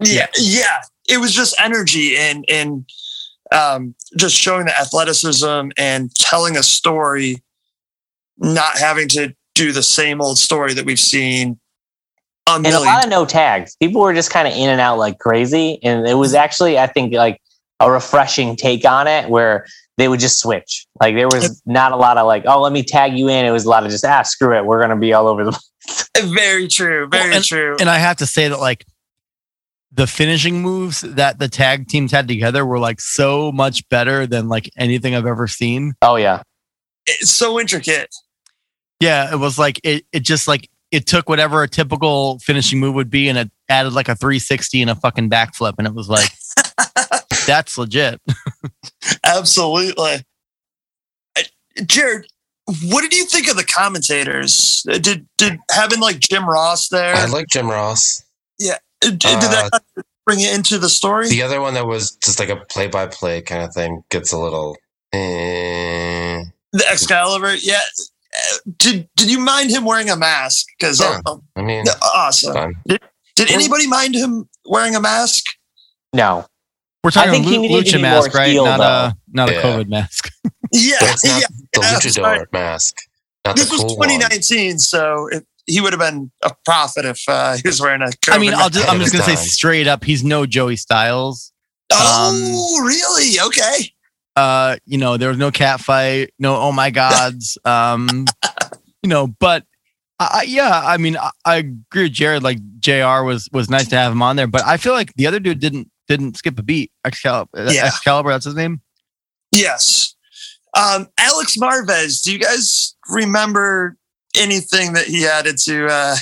yeah. 0.00 0.26
Yeah. 0.36 0.82
It 1.08 1.18
was 1.18 1.32
just 1.34 1.54
energy 1.60 2.16
and 2.16 2.44
and 2.48 2.88
um 3.52 3.94
just 4.18 4.36
showing 4.36 4.66
the 4.66 4.78
athleticism 4.78 5.70
and 5.78 6.14
telling 6.16 6.56
a 6.56 6.62
story, 6.62 7.42
not 8.38 8.76
having 8.78 9.08
to 9.08 9.34
do 9.54 9.72
the 9.72 9.82
same 9.82 10.20
old 10.20 10.38
story 10.38 10.74
that 10.74 10.84
we've 10.84 11.00
seen 11.00 11.58
a 12.46 12.54
and 12.54 12.66
a 12.66 12.80
lot 12.80 13.04
of 13.04 13.10
no 13.10 13.24
tags. 13.24 13.76
People 13.76 14.00
were 14.02 14.14
just 14.14 14.30
kind 14.30 14.46
of 14.46 14.54
in 14.54 14.68
and 14.68 14.80
out 14.80 14.98
like 14.98 15.18
crazy, 15.18 15.78
and 15.82 16.06
it 16.06 16.14
was 16.14 16.34
actually, 16.34 16.78
I 16.78 16.86
think, 16.86 17.12
like 17.14 17.40
a 17.80 17.90
refreshing 17.90 18.56
take 18.56 18.84
on 18.84 19.06
it 19.06 19.28
where 19.28 19.66
they 19.96 20.08
would 20.08 20.20
just 20.20 20.40
switch. 20.40 20.86
Like 21.00 21.14
there 21.14 21.28
was 21.28 21.62
not 21.66 21.92
a 21.92 21.96
lot 21.96 22.18
of 22.18 22.26
like, 22.26 22.44
oh, 22.46 22.60
let 22.60 22.72
me 22.72 22.82
tag 22.82 23.16
you 23.16 23.28
in. 23.28 23.44
It 23.44 23.50
was 23.50 23.64
a 23.64 23.70
lot 23.70 23.84
of 23.84 23.90
just 23.90 24.04
ah, 24.04 24.22
screw 24.22 24.56
it, 24.56 24.64
we're 24.64 24.80
gonna 24.80 24.96
be 24.96 25.12
all 25.12 25.26
over 25.26 25.44
the. 25.44 25.52
place. 25.52 25.70
Very 26.32 26.68
true. 26.68 27.08
Very 27.08 27.30
Well, 27.30 27.42
true. 27.42 27.76
and 27.80 27.90
I 27.90 27.98
have 27.98 28.16
to 28.18 28.26
say 28.26 28.48
that 28.48 28.58
like 28.58 28.84
the 29.92 30.06
finishing 30.06 30.60
moves 30.62 31.02
that 31.02 31.38
the 31.38 31.48
tag 31.48 31.88
teams 31.88 32.10
had 32.10 32.26
together 32.26 32.64
were 32.66 32.78
like 32.78 33.00
so 33.00 33.52
much 33.52 33.88
better 33.88 34.26
than 34.26 34.48
like 34.48 34.70
anything 34.76 35.14
I've 35.14 35.26
ever 35.26 35.46
seen. 35.46 35.94
Oh 36.02 36.16
yeah, 36.16 36.42
it's 37.06 37.30
so 37.30 37.60
intricate. 37.60 38.14
Yeah, 39.00 39.32
it 39.32 39.36
was 39.36 39.58
like 39.58 39.80
it 39.84 40.04
it 40.12 40.20
just 40.20 40.48
like 40.48 40.68
it 40.94 41.06
took 41.06 41.28
whatever 41.28 41.62
a 41.62 41.68
typical 41.68 42.38
finishing 42.38 42.78
move 42.78 42.94
would 42.94 43.10
be 43.10 43.28
and 43.28 43.36
it 43.36 43.50
added 43.68 43.92
like 43.92 44.08
a 44.08 44.14
360 44.14 44.82
and 44.82 44.90
a 44.90 44.94
fucking 44.94 45.28
backflip 45.28 45.74
and 45.76 45.86
it 45.88 45.94
was 45.94 46.08
like 46.08 46.30
that's 47.46 47.76
legit. 47.76 48.20
Absolutely. 49.24 50.24
Uh, 51.36 51.42
Jared, 51.84 52.26
what 52.84 53.02
did 53.02 53.12
you 53.12 53.24
think 53.26 53.50
of 53.50 53.56
the 53.56 53.64
commentators? 53.64 54.86
Uh, 54.88 54.98
Did 54.98 55.26
did 55.36 55.58
having 55.70 56.00
like 56.00 56.20
Jim 56.20 56.48
Ross 56.48 56.88
there? 56.88 57.14
I 57.14 57.26
like 57.26 57.48
Jim 57.48 57.68
Ross. 57.68 58.22
Yeah, 58.58 58.78
did, 59.00 59.18
did 59.18 59.40
that 59.40 59.82
bring 60.24 60.40
it 60.40 60.54
into 60.54 60.78
the 60.78 60.88
story? 60.88 61.28
The 61.28 61.42
other 61.42 61.60
one 61.60 61.74
that 61.74 61.86
was 61.86 62.16
just 62.24 62.38
like 62.38 62.48
a 62.48 62.56
play-by-play 62.56 63.42
kind 63.42 63.62
of 63.62 63.74
thing 63.74 64.02
gets 64.10 64.32
a 64.32 64.38
little. 64.38 64.76
Eh. 65.12 66.42
The 66.72 66.84
Excalibur, 66.90 67.54
yeah. 67.60 67.80
Uh, 68.34 68.40
Did 68.78 69.08
did 69.16 69.30
you 69.30 69.38
mind 69.38 69.70
him 69.70 69.84
wearing 69.84 70.10
a 70.10 70.16
mask? 70.16 70.66
Because 70.78 71.00
Yeah. 71.00 71.20
I 71.56 71.62
mean, 71.62 71.84
awesome. 72.02 72.52
fun. 72.54 72.74
Did 73.36 73.50
anybody 73.50 73.86
mind 73.86 74.14
him 74.14 74.48
wearing 74.64 74.94
a 74.96 75.00
mask? 75.00 75.44
no, 76.12 76.46
We're 77.02 77.10
talking 77.10 77.32
think 77.32 77.46
he 77.46 77.56
lu- 77.58 77.68
needed 77.68 77.86
lucha 77.94 78.00
mask, 78.00 78.32
more 78.32 78.40
right? 78.40 78.50
heel, 78.52 78.64
not 78.64 78.80
a 78.80 79.16
not 79.32 79.50
Yeah. 79.50 79.58
a 79.58 79.62
COVID 79.62 79.88
mask. 79.88 80.30
Yeah, 80.72 80.96
But 81.00 81.06
not 81.06 81.20
yeah. 81.24 81.46
the 81.72 81.80
yeah, 81.82 81.94
luchador 81.98 82.10
sorry. 82.12 82.46
mask. 82.52 82.94
Not 83.46 83.56
This 83.56 83.66
the 83.68 83.72
was 83.74 83.80
cool 83.82 83.96
one. 83.98 84.08
2019, 84.08 84.78
so 84.80 85.28
it, 85.30 85.46
he 85.66 85.80
would 85.80 85.92
have 85.92 86.00
been 86.00 86.32
a 86.42 86.52
prophet 86.64 87.04
if 87.04 87.22
uh, 87.28 87.54
he 87.54 87.62
was 87.68 87.80
wearing 87.80 88.02
a. 88.02 88.10
I 88.28 88.38
mean, 88.38 88.52
COVID 88.52 88.56
I'll 88.56 88.70
just, 88.70 88.88
I'm 88.88 88.98
just 88.98 89.12
gonna 89.12 89.24
say 89.24 89.36
straight 89.36 89.86
up, 89.86 90.02
he's 90.02 90.24
no 90.24 90.46
Joey 90.46 90.74
Styles. 90.76 91.52
Oh, 91.92 92.80
really? 92.84 93.38
Okay. 93.40 93.92
Uh, 94.36 94.76
you 94.84 94.98
know, 94.98 95.16
there 95.16 95.28
was 95.28 95.38
no 95.38 95.50
cat 95.50 95.80
fight, 95.80 96.32
no 96.38 96.56
oh 96.56 96.72
my 96.72 96.90
gods. 96.90 97.56
Um, 97.66 98.24
you 99.02 99.08
know, 99.08 99.26
but 99.28 99.64
I, 100.18 100.28
I- 100.40 100.44
yeah, 100.48 100.82
I 100.84 100.96
mean, 100.96 101.16
I, 101.16 101.30
I 101.44 101.56
agree 101.56 102.04
with 102.04 102.12
Jared. 102.12 102.42
Like 102.42 102.58
Jr. 102.80 103.22
was 103.24 103.48
was 103.52 103.68
nice 103.70 103.88
to 103.88 103.96
have 103.96 104.12
him 104.12 104.22
on 104.22 104.36
there, 104.36 104.46
but 104.46 104.62
I 104.64 104.76
feel 104.76 104.92
like 104.92 105.12
the 105.14 105.26
other 105.26 105.38
dude 105.40 105.60
didn't 105.60 105.90
didn't 106.08 106.36
skip 106.36 106.58
a 106.58 106.62
beat. 106.62 106.90
Excalibur, 107.04 107.70
Yeah. 107.72 107.86
Excalibur, 107.86 108.30
that's 108.30 108.44
his 108.44 108.54
name. 108.54 108.80
Yes. 109.52 110.14
Um, 110.76 111.06
Alex 111.18 111.56
Marvez, 111.56 112.22
do 112.22 112.32
you 112.32 112.38
guys 112.40 112.96
remember 113.08 113.96
anything 114.36 114.94
that 114.94 115.06
he 115.06 115.24
added 115.26 115.56
to 115.58 115.86
uh, 115.86 116.16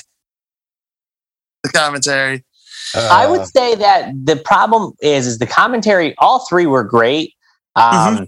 the 1.65 1.71
commentary? 1.71 2.45
I 2.95 3.25
Uh, 3.25 3.31
would 3.31 3.47
say 3.47 3.75
that 3.77 4.13
the 4.25 4.37
problem 4.37 4.93
is 5.01 5.27
is 5.27 5.39
the 5.39 5.47
commentary. 5.47 6.15
All 6.19 6.45
three 6.47 6.67
were 6.67 6.85
great, 6.85 7.33
um, 7.77 8.27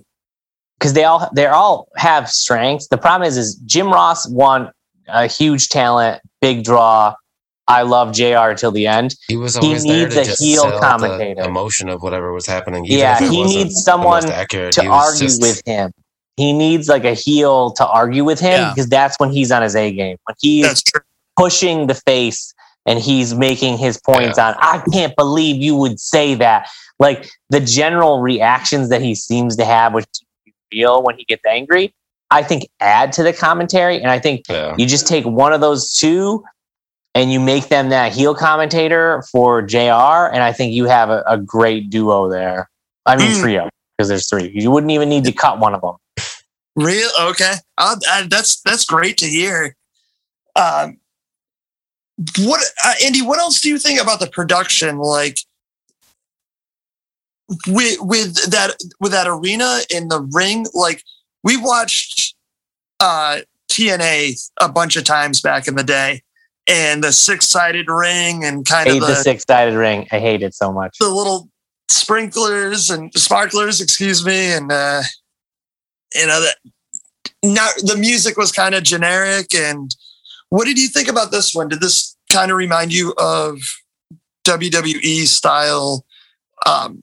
because 0.79 0.93
they 0.93 1.05
all 1.05 1.31
they 1.35 1.47
all 1.47 1.89
have 1.97 2.29
strengths. 2.29 2.89
The 2.89 2.99
problem 2.99 3.27
is 3.29 3.37
is 3.37 3.57
Jim 3.67 3.89
Ross 3.93 4.29
won 4.29 4.71
a 5.09 5.27
huge 5.27 5.69
talent, 5.69 6.21
big 6.41 6.65
draw. 6.65 7.15
I 7.67 7.83
love 7.83 8.13
Jr. 8.13 8.53
till 8.57 8.73
the 8.73 8.87
end. 8.87 9.15
he 9.27 9.37
was 9.39 9.57
he 9.57 9.67
always 9.67 9.85
there 9.85 10.03
needs 10.05 10.15
to 10.17 10.21
a 10.21 10.25
just 10.25 10.43
heel 10.43 10.63
sell 10.65 10.81
commentator. 10.81 11.43
the 11.43 11.49
emotion 11.49 11.89
of 11.89 12.03
whatever 12.03 12.33
was 12.33 12.47
happening. 12.47 12.85
even 12.85 12.99
Yeah, 12.99 13.23
if 13.23 13.31
he 13.31 13.43
needs 13.43 13.83
someone 13.83 14.23
to 14.23 14.87
argue 14.87 15.27
just- 15.27 15.41
with 15.41 15.63
him. 15.65 15.91
He 16.37 16.53
needs 16.53 16.89
like 16.89 17.05
a 17.05 17.15
heel 17.15 17.71
to 17.75 17.87
argue 17.87 18.25
with 18.25 18.41
him 18.41 18.61
Yeah. 18.61 18.71
because 18.71 18.89
that's 18.89 19.19
when 19.21 19.31
he's 19.31 19.53
on 19.53 19.63
his 19.63 19.77
A 19.77 19.93
game. 19.93 20.17
When 20.25 20.35
he's 20.41 20.83
pushing 21.39 21.87
the 21.87 21.95
face 21.95 22.53
and 22.87 22.99
he's 22.99 23.35
making 23.35 23.79
his 23.79 23.99
points 24.01 24.39
on 24.39 24.55
i 24.59 24.83
can't 24.93 25.15
believe 25.17 25.57
you 25.57 25.75
would 25.75 25.99
say 25.99 26.35
that 26.35 26.69
like 26.99 27.29
the 27.51 27.61
general 27.61 28.21
reactions 28.21 28.89
that 28.89 29.01
he 29.03 29.15
seems 29.15 29.57
to 29.57 29.65
have 29.65 29.95
which 29.95 30.07
you 30.45 30.53
feel 30.71 31.03
when 31.03 31.17
he 31.17 31.25
gets 31.25 31.43
angry 31.47 31.95
i 32.31 32.43
think 32.43 32.69
add 32.81 33.13
to 33.13 33.23
the 33.23 33.33
commentary 33.33 33.97
and 33.97 34.11
i 34.11 34.19
think 34.19 34.43
Yeah. 34.49 34.75
you 34.79 34.87
just 34.87 35.07
take 35.07 35.25
one 35.25 35.53
of 35.53 35.61
those 35.61 35.93
two 35.95 36.45
and 37.15 37.33
you 37.33 37.39
make 37.41 37.69
them 37.69 37.89
that 37.91 38.13
heel 38.13 38.35
commentator 38.35 39.23
for 39.33 39.63
jr 39.63 39.79
and 40.33 40.43
i 40.43 40.53
think 40.53 40.73
you 40.73 40.85
have 40.87 41.11
a, 41.11 41.23
a 41.27 41.39
great 41.39 41.91
duo 41.91 42.29
there 42.29 42.69
i 43.07 43.17
mean 43.17 43.31
Mm. 43.31 43.41
trio 43.43 43.69
because 43.97 44.09
there's 44.09 44.29
three 44.29 44.51
you 44.55 44.71
wouldn't 44.71 44.91
even 44.93 45.09
need 45.09 45.25
to 45.25 45.33
cut 45.33 45.59
one 45.59 45.75
of 45.75 45.81
them 45.81 45.95
Real 46.77 47.09
okay. 47.21 47.55
That's 47.79 48.61
that's 48.63 48.85
great 48.85 49.17
to 49.19 49.27
hear. 49.27 49.77
Um, 50.57 50.99
what 52.39 52.63
uh, 52.85 52.95
Andy? 53.05 53.23
What 53.23 53.39
else 53.39 53.61
do 53.61 53.69
you 53.69 53.79
think 53.79 54.01
about 54.01 54.21
the 54.21 54.27
production? 54.27 54.99
Like 54.99 55.39
with 57.67 57.99
with 58.01 58.51
that 58.51 58.77
with 59.01 59.13
that 59.13 59.27
arena 59.27 59.81
in 59.91 60.09
the 60.09 60.21
ring. 60.21 60.67
Like 60.75 61.03
we 61.43 61.57
watched 61.57 62.35
uh, 63.01 63.41
TNA 63.71 64.51
a 64.61 64.69
bunch 64.69 64.97
of 64.97 65.05
times 65.05 65.41
back 65.41 65.67
in 65.67 65.75
the 65.75 65.85
day, 65.85 66.23
and 66.67 67.03
the 67.03 67.13
six 67.13 67.49
sided 67.49 67.89
ring 67.89 68.45
and 68.45 68.65
kind 68.65 68.89
of 68.89 69.01
the 69.01 69.07
the, 69.07 69.15
six-sided 69.17 69.77
ring 69.77 70.07
i 70.13 70.19
hate 70.19 70.43
it 70.43 70.55
so 70.55 70.73
much 70.73 70.97
the 70.99 71.09
little 71.09 71.51
sprinklers 71.95 72.91
and 72.91 73.13
sparklers, 73.15 73.81
excuse 73.81 74.25
me, 74.25 74.53
and 74.53 74.71
uh, 74.71 75.03
you 76.15 76.27
know 76.27 76.41
that 76.41 76.57
not 77.43 77.75
the 77.83 77.97
music 77.97 78.37
was 78.37 78.53
kind 78.53 78.75
of 78.75 78.83
generic. 78.83 79.55
And 79.55 79.95
what 80.55 80.67
did 80.67 80.79
you 80.79 80.87
think 80.89 81.09
about 81.09 81.33
this 81.33 81.53
one? 81.55 81.69
Did 81.69 81.81
this 81.81 82.17
kind 82.31 82.51
of 82.53 82.57
remind 82.57 82.93
you 82.93 83.13
of 83.19 83.59
WWE 84.47 85.27
style 85.27 86.05
um, 86.67 87.03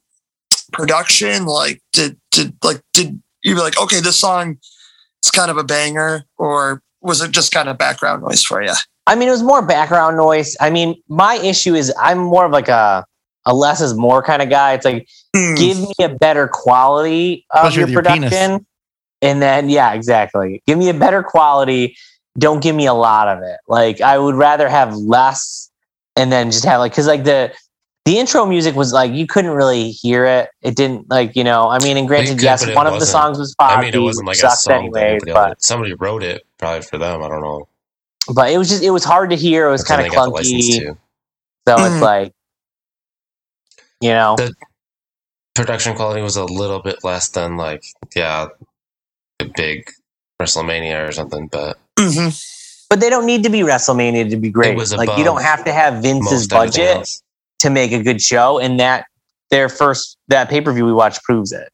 production? 0.71 1.45
Like, 1.45 1.81
did 1.93 2.17
did 2.31 2.55
like 2.63 2.81
did 2.93 3.21
you 3.43 3.55
be 3.55 3.61
like, 3.61 3.79
okay, 3.81 3.99
this 3.99 4.17
song 4.17 4.57
is 5.23 5.31
kind 5.31 5.51
of 5.51 5.57
a 5.57 5.63
banger, 5.63 6.23
or 6.37 6.81
was 7.01 7.21
it 7.21 7.31
just 7.31 7.51
kind 7.51 7.67
of 7.69 7.77
background 7.77 8.23
noise 8.23 8.43
for 8.43 8.61
you? 8.63 8.73
I 9.07 9.15
mean, 9.15 9.27
it 9.27 9.31
was 9.31 9.43
more 9.43 9.65
background 9.65 10.15
noise. 10.17 10.55
I 10.61 10.69
mean, 10.69 10.95
my 11.09 11.35
issue 11.35 11.73
is 11.75 11.91
I'm 11.99 12.19
more 12.19 12.45
of 12.45 12.51
like 12.51 12.69
a 12.69 13.05
a 13.45 13.53
less 13.55 13.81
is 13.81 13.95
more 13.95 14.21
kind 14.21 14.41
of 14.41 14.49
guy. 14.49 14.73
It's 14.73 14.85
like 14.85 15.07
Hmm. 15.35 15.55
give 15.55 15.79
me 15.79 15.93
a 16.01 16.09
better 16.09 16.47
quality 16.47 17.45
of 17.51 17.65
Especially 17.67 17.79
your 17.79 17.85
with 17.87 17.93
your 17.93 18.03
penis. 18.15 18.29
production, 18.29 18.65
and 19.21 19.41
then 19.41 19.69
yeah, 19.69 19.93
exactly. 19.93 20.61
Give 20.67 20.77
me 20.77 20.89
a 20.89 20.93
better 20.93 21.23
quality. 21.23 21.95
Don't 22.37 22.61
give 22.63 22.75
me 22.75 22.85
a 22.85 22.93
lot 22.93 23.27
of 23.27 23.43
it. 23.43 23.57
Like 23.67 23.99
I 24.01 24.17
would 24.17 24.35
rather 24.35 24.69
have 24.69 24.95
less, 24.95 25.69
and 26.15 26.31
then 26.31 26.51
just 26.51 26.65
have 26.65 26.79
like 26.79 26.91
because 26.93 27.07
like 27.07 27.23
the 27.25 27.53
the 28.05 28.17
intro 28.19 28.45
music 28.45 28.75
was 28.75 28.93
like 28.93 29.11
you 29.11 29.27
couldn't 29.27 29.51
really 29.51 29.91
hear 29.91 30.25
it. 30.25 30.49
It 30.61 30.75
didn't 30.75 31.09
like 31.09 31.35
you 31.35 31.43
know. 31.43 31.67
I 31.69 31.79
mean, 31.79 31.97
and 31.97 32.07
granted, 32.07 32.35
could, 32.37 32.43
yes, 32.43 32.65
one 32.75 32.87
of 32.87 32.99
the 32.99 33.05
songs 33.05 33.37
was 33.37 33.53
Foggy, 33.59 33.73
I 33.75 33.81
mean, 33.81 33.93
it 33.93 33.97
wasn't 33.99 34.27
like 34.27 34.37
a 34.37 34.39
sucked 34.39 34.57
song. 34.59 34.73
anyways, 34.75 34.93
that 34.93 35.05
anybody 35.07 35.31
but 35.33 35.49
else- 35.49 35.67
somebody 35.67 35.93
wrote 35.95 36.23
it 36.23 36.43
probably 36.57 36.81
for 36.83 36.97
them. 36.97 37.21
I 37.21 37.27
don't 37.27 37.41
know. 37.41 37.67
but 38.33 38.49
it 38.51 38.57
was 38.57 38.69
just 38.69 38.81
it 38.83 38.91
was 38.91 39.03
hard 39.03 39.29
to 39.31 39.35
hear. 39.35 39.67
It 39.67 39.71
was 39.71 39.83
kind 39.83 40.01
of 40.01 40.09
they 40.09 40.15
got 40.15 40.25
the 40.25 40.29
license 40.31 40.69
clunky. 40.79 40.97
So 41.67 41.75
Mm. 41.75 41.93
it's 41.93 42.01
like, 42.01 42.33
you 43.99 44.09
know, 44.09 44.35
The- 44.37 44.53
Production 45.53 45.95
quality 45.95 46.21
was 46.21 46.37
a 46.37 46.45
little 46.45 46.81
bit 46.81 47.03
less 47.03 47.27
than 47.27 47.57
like 47.57 47.83
yeah, 48.15 48.47
a 49.41 49.45
big 49.45 49.83
WrestleMania 50.41 51.07
or 51.07 51.11
something, 51.11 51.47
but 51.47 51.77
Mhm. 52.09 52.85
but 52.89 52.99
they 52.99 53.09
don't 53.09 53.25
need 53.25 53.43
to 53.43 53.49
be 53.49 53.59
WrestleMania 53.61 54.29
to 54.29 54.37
be 54.37 54.49
great. 54.49 54.75
was 54.75 54.93
Like 54.93 55.17
you 55.17 55.23
don't 55.23 55.41
have 55.41 55.63
to 55.65 55.71
have 55.71 56.01
Vince's 56.01 56.47
budget 56.47 57.07
to 57.59 57.69
make 57.69 57.91
a 57.91 58.01
good 58.01 58.21
show, 58.21 58.59
and 58.59 58.79
that 58.79 59.05
their 59.49 59.69
first 59.69 60.17
that 60.27 60.49
pay 60.49 60.61
per 60.61 60.71
view 60.73 60.85
we 60.85 60.93
watched 60.93 61.23
proves 61.23 61.51
it. 61.51 61.69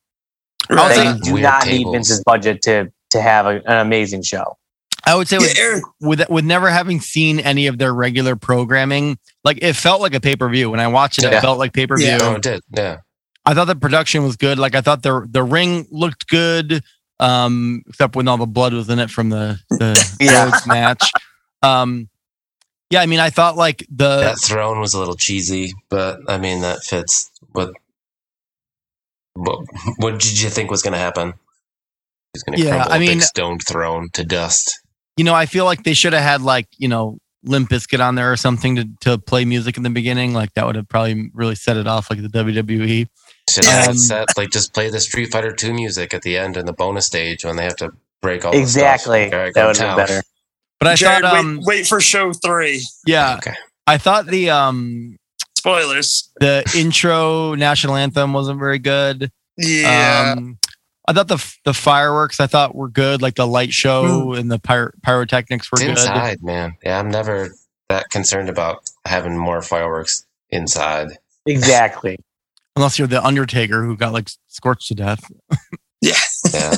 I'll 0.69 0.89
They 0.89 1.17
do 1.19 1.33
Weird 1.33 1.43
not 1.43 1.65
need. 1.67 1.87
Vince's 1.91 2.23
budget 2.23 2.61
to 2.63 2.91
to 3.11 3.21
have 3.21 3.45
a, 3.45 3.61
an 3.65 3.79
amazing 3.79 4.21
show. 4.23 4.57
I 5.05 5.15
would 5.15 5.29
say 5.29 5.37
with, 5.37 5.57
Eric, 5.57 5.83
with 6.01 6.29
with 6.29 6.43
never 6.43 6.69
having 6.69 6.99
seen 6.99 7.39
any 7.39 7.67
of 7.67 7.77
their 7.77 7.93
regular 7.93 8.35
programming, 8.35 9.17
like 9.45 9.59
it 9.61 9.73
felt 9.73 10.01
like 10.01 10.13
a 10.13 10.19
pay 10.19 10.35
per 10.35 10.49
view. 10.49 10.69
When 10.69 10.81
I 10.81 10.87
watched 10.87 11.19
it, 11.19 11.23
Yeah. 11.31 11.37
it 11.37 11.41
felt 11.41 11.57
like 11.59 11.71
pay 11.71 11.87
per 11.87 11.95
view. 11.97 12.07
Yeah. 12.07 12.17
No, 12.17 12.33
it 12.33 12.41
did. 12.41 12.61
Yeah. 12.75 12.97
I 13.45 13.53
thought 13.53 13.65
the 13.65 13.75
production 13.77 14.23
was 14.23 14.35
good. 14.35 14.59
Like 14.59 14.75
I 14.75 14.81
thought 14.81 15.03
the 15.03 15.25
the 15.29 15.43
ring 15.43 15.87
looked 15.89 16.27
good, 16.27 16.83
um, 17.19 17.83
except 17.87 18.15
when 18.15 18.27
all 18.27 18.37
the 18.37 18.45
blood 18.45 18.73
was 18.73 18.89
in 18.89 18.99
it 18.99 19.09
from 19.09 19.29
the 19.29 19.59
the 19.69 20.17
Yeah. 20.21 20.51
Match. 20.67 21.11
Um, 21.63 22.09
yeah, 22.89 23.01
I 23.01 23.05
mean, 23.05 23.19
I 23.19 23.29
thought 23.29 23.57
like 23.57 23.85
the 23.89 24.19
that 24.21 24.37
throne 24.39 24.79
was 24.79 24.93
a 24.93 24.99
little 24.99 25.15
cheesy, 25.15 25.73
but 25.89 26.19
I 26.27 26.37
mean 26.37 26.61
that 26.61 26.83
fits 26.83 27.29
what 27.51 27.71
what 29.33 29.59
what 29.97 30.19
did 30.19 30.41
you 30.41 30.49
think 30.49 30.71
was 30.71 30.81
going 30.81 30.93
to 30.93 30.99
happen? 30.99 31.33
He's 32.33 32.43
going 32.43 32.57
to 32.57 32.63
Yeah, 32.63 32.75
crumble 32.75 32.93
I 32.93 32.95
a 32.95 32.99
mean- 32.99 33.09
big 33.17 33.21
stone 33.21 33.59
throne 33.59 34.09
to 34.13 34.23
dust. 34.23 34.79
you 35.17 35.23
know, 35.23 35.33
I 35.33 35.45
feel 35.45 35.65
like 35.65 35.83
they 35.83 35.93
should 35.93 36.13
have 36.13 36.23
had 36.23 36.41
like 36.41 36.67
you 36.77 36.87
know 36.87 37.17
Limp 37.43 37.69
Bizkit 37.69 37.99
on 38.05 38.15
there 38.15 38.31
or 38.31 38.37
something 38.37 38.75
to 38.75 38.87
to 39.01 39.17
play 39.17 39.45
music 39.45 39.77
in 39.77 39.83
the 39.83 39.89
beginning. 39.89 40.33
Like 40.33 40.53
that 40.55 40.65
would 40.65 40.75
have 40.75 40.87
probably 40.87 41.29
really 41.33 41.55
set 41.55 41.77
it 41.77 41.87
off 41.87 42.09
like 42.09 42.21
the. 42.21 42.27
WWE. 42.29 43.07
Should 43.63 43.71
have 43.71 43.89
Um, 43.89 43.97
set 43.97 44.37
like 44.37 44.49
just 44.51 44.73
play 44.73 44.89
the 44.89 44.99
Street 44.99 45.31
Fighter 45.31 45.51
Two 45.51 45.73
music 45.73 46.13
at 46.13 46.21
the 46.21 46.37
end 46.37 46.57
in 46.57 46.65
the 46.65 46.73
bonus 46.73 47.05
stage 47.05 47.43
when 47.45 47.55
they 47.55 47.63
have 47.63 47.75
to 47.77 47.91
break 48.21 48.45
all 48.45 48.55
Exactly, 48.55 49.25
The 49.25 49.27
stuff. 49.29 49.33
All 49.33 49.39
right, 49.45 49.53
that 49.53 49.61
go 49.61 49.67
would 49.67 49.77
have 49.77 49.97
better. 49.97 50.23
But 50.79 50.87
I 50.89 50.95
Jared, 50.95 51.21
thought, 51.23 51.33
wait- 51.33 51.39
um, 51.39 51.59
wait 51.63 51.87
for 51.87 51.99
show 52.01 52.33
three. 52.33 52.85
yeah, 53.05 53.35
Okay. 53.37 53.53
I 53.87 53.97
thought 53.97 54.27
the 54.27 54.49
um 54.51 55.17
Spoilers. 55.55 56.29
the 56.39 56.63
intro 56.75 57.55
national 57.55 57.95
anthem 57.95 58.33
wasn't 58.33 58.59
very 58.59 58.79
good. 58.79 59.31
Yeah. 59.57 60.35
Um, 60.37 60.59
I 61.07 61.13
thought 61.13 61.29
the 61.29 61.43
the 61.65 61.73
fireworks 61.73 62.39
I 62.39 62.47
thought 62.47 62.75
were 62.75 62.89
good, 62.89 63.21
like 63.21 63.35
the 63.35 63.47
light 63.47 63.73
show 63.73 64.33
Hmm. 64.33 64.39
and 64.39 64.51
the 64.51 64.59
pyro- 64.59 64.91
pyrotechnics 65.03 65.71
were 65.71 65.77
It's 65.77 65.83
good. 65.85 65.91
inside, 65.91 66.43
man. 66.43 66.75
Yeah, 66.83 66.99
I'm 66.99 67.09
never 67.09 67.55
that 67.89 68.09
concerned 68.09 68.49
about 68.49 68.83
having 69.05 69.37
more 69.37 69.61
fireworks 69.61 70.25
inside. 70.49 71.17
Exactly. 71.45 72.17
Unless 72.77 72.97
you're 72.99 73.07
the 73.07 73.23
Undertaker 73.23 73.83
who 73.83 73.97
got 73.97 74.13
like 74.13 74.29
scorched 74.47 74.87
to 74.89 74.95
death. 74.95 75.19
yeah. 76.01 76.13
Yeah. 76.53 76.75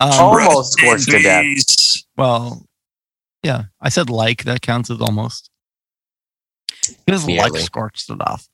Um, 0.00 0.10
Almost 0.12 0.72
scorched 0.72 1.08
to 1.10 1.22
death. 1.22 2.02
Well, 2.16 2.66
yeah, 3.42 3.64
I 3.80 3.88
said 3.88 4.10
like 4.10 4.44
that 4.44 4.62
counts 4.62 4.90
as 4.90 5.00
almost. 5.00 5.50
He 7.06 7.12
was 7.12 7.26
like 7.26 7.56
scorched 7.56 8.06
to 8.08 8.16
death. 8.16 8.48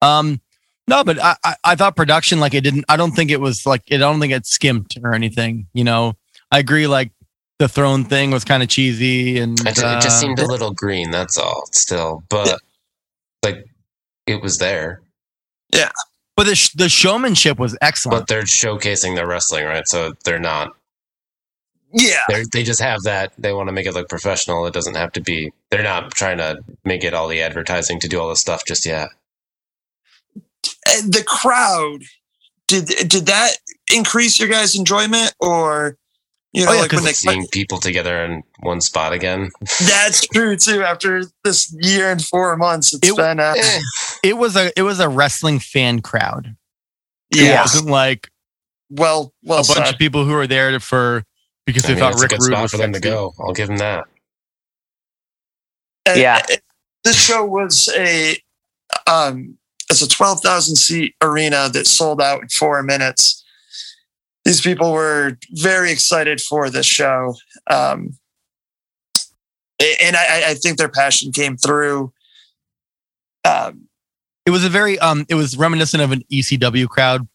Um, 0.00 0.40
no, 0.86 1.04
but 1.04 1.18
I, 1.18 1.36
I 1.44 1.56
I 1.64 1.74
thought 1.74 1.96
production 1.96 2.40
like 2.40 2.54
it 2.54 2.62
didn't. 2.62 2.84
I 2.88 2.96
don't 2.96 3.12
think 3.12 3.30
it 3.30 3.40
was 3.40 3.66
like 3.66 3.82
it. 3.88 3.96
I 3.96 3.98
don't 3.98 4.20
think 4.20 4.32
it 4.32 4.46
skimped 4.46 4.96
or 5.02 5.12
anything. 5.12 5.66
You 5.74 5.84
know, 5.84 6.14
I 6.50 6.58
agree. 6.58 6.86
Like 6.86 7.12
the 7.58 7.68
throne 7.68 8.04
thing 8.04 8.30
was 8.30 8.44
kind 8.44 8.62
of 8.62 8.68
cheesy 8.68 9.38
and 9.38 9.58
It, 9.60 9.74
ju- 9.74 9.86
it 9.86 10.00
just 10.00 10.06
uh, 10.06 10.20
seemed 10.20 10.38
a 10.38 10.46
little 10.46 10.72
green. 10.72 11.10
That's 11.10 11.36
all. 11.36 11.64
Still, 11.72 12.22
but 12.30 12.58
like 13.44 13.66
it 14.26 14.40
was 14.40 14.58
there. 14.58 15.02
But 16.38 16.46
the 16.46 16.54
sh- 16.54 16.70
the 16.70 16.88
showmanship 16.88 17.58
was 17.58 17.76
excellent. 17.82 18.20
But 18.20 18.28
they're 18.28 18.42
showcasing 18.44 19.16
their 19.16 19.26
wrestling, 19.26 19.64
right? 19.64 19.88
So 19.88 20.12
they're 20.24 20.38
not 20.38 20.70
Yeah. 21.92 22.22
They're, 22.28 22.44
they 22.52 22.62
just 22.62 22.80
have 22.80 23.02
that. 23.02 23.32
They 23.36 23.52
want 23.52 23.68
to 23.68 23.72
make 23.72 23.86
it 23.86 23.94
look 23.94 24.08
professional. 24.08 24.64
It 24.66 24.72
doesn't 24.72 24.94
have 24.94 25.10
to 25.12 25.20
be. 25.20 25.52
They're 25.70 25.82
not 25.82 26.12
trying 26.12 26.38
to 26.38 26.62
make 26.84 27.02
it 27.02 27.12
all 27.12 27.26
the 27.26 27.40
advertising 27.42 27.98
to 28.00 28.08
do 28.08 28.20
all 28.20 28.28
this 28.28 28.40
stuff 28.40 28.64
just 28.64 28.86
yet. 28.86 29.08
The 31.04 31.24
crowd 31.26 32.04
did 32.68 32.86
did 33.08 33.26
that 33.26 33.56
increase 33.92 34.38
your 34.38 34.48
guys' 34.48 34.76
enjoyment 34.76 35.34
or 35.40 35.96
you 36.52 36.64
know 36.64 36.70
Oh, 36.70 36.74
yeah, 36.74 36.80
like 36.82 36.92
when 36.92 37.00
'cause 37.00 37.04
they 37.06 37.12
Seeing 37.32 37.46
people 37.48 37.78
together 37.78 38.24
in 38.24 38.42
one 38.60 38.80
spot 38.80 39.12
again. 39.12 39.50
that's 39.80 40.20
true 40.28 40.56
too 40.56 40.82
after 40.82 41.22
this 41.44 41.74
year 41.80 42.10
and 42.10 42.24
four 42.24 42.56
months 42.56 42.94
it's 42.94 43.08
It- 43.08 43.16
been 43.16 43.38
uh, 43.40 43.54
Eh, 43.56 43.80
It 44.24 44.36
was 44.38 44.56
a 44.56 44.72
it 44.78 44.82
was 44.82 45.00
a 45.00 45.08
wrestling 45.08 45.58
fan 45.60 46.00
crowd. 46.00 46.56
Yeah, 47.34 47.42
It 47.42 47.46
yeah 47.46 47.60
wasn't 47.62 47.86
like 47.88 48.28
well 48.90 49.32
well 49.42 49.58
a 49.60 49.64
bunch 49.64 49.84
said. 49.86 49.92
of 49.94 49.98
people 49.98 50.24
who 50.24 50.32
were 50.32 50.46
there 50.46 50.78
for 50.80 51.24
because 51.66 51.84
I 51.84 51.88
they 51.88 51.94
mean, 51.94 52.00
thought 52.02 52.14
a 52.14 52.20
Rick 52.20 52.30
good 52.30 52.40
Rude 52.40 52.52
spot 52.52 52.62
was 52.62 52.70
for 52.70 52.76
them 52.78 52.92
to 52.94 53.00
go. 53.00 53.34
I'll 53.38 53.52
give 53.52 53.68
them 53.68 53.76
that. 53.78 54.04
And- 56.06 56.18
Yeah. 56.20 56.42
and 56.50 56.60
this 57.04 57.16
show 57.22 57.44
was 57.44 57.88
a 57.96 58.38
um 59.06 59.58
it's 59.90 60.02
a 60.02 60.08
12,000 60.08 60.76
seat 60.76 61.14
arena 61.22 61.70
that 61.72 61.86
sold 61.86 62.20
out 62.20 62.42
in 62.42 62.48
4 62.48 62.82
minutes. 62.82 63.42
These 64.48 64.60
people 64.62 64.92
were 64.92 65.38
very 65.50 65.92
excited 65.92 66.40
for 66.40 66.70
this 66.70 66.86
show. 66.86 67.34
Um 67.68 68.18
and 70.00 70.16
I, 70.16 70.50
I 70.50 70.54
think 70.54 70.76
their 70.76 70.88
passion 70.88 71.30
came 71.30 71.56
through. 71.56 72.12
Um, 73.44 73.88
It 74.44 74.50
was 74.50 74.64
a 74.64 74.68
very 74.68 74.98
um 74.98 75.24
it 75.28 75.34
was 75.34 75.56
reminiscent 75.56 76.02
of 76.02 76.12
an 76.12 76.22
ECW 76.32 76.88
crowd 76.88 77.28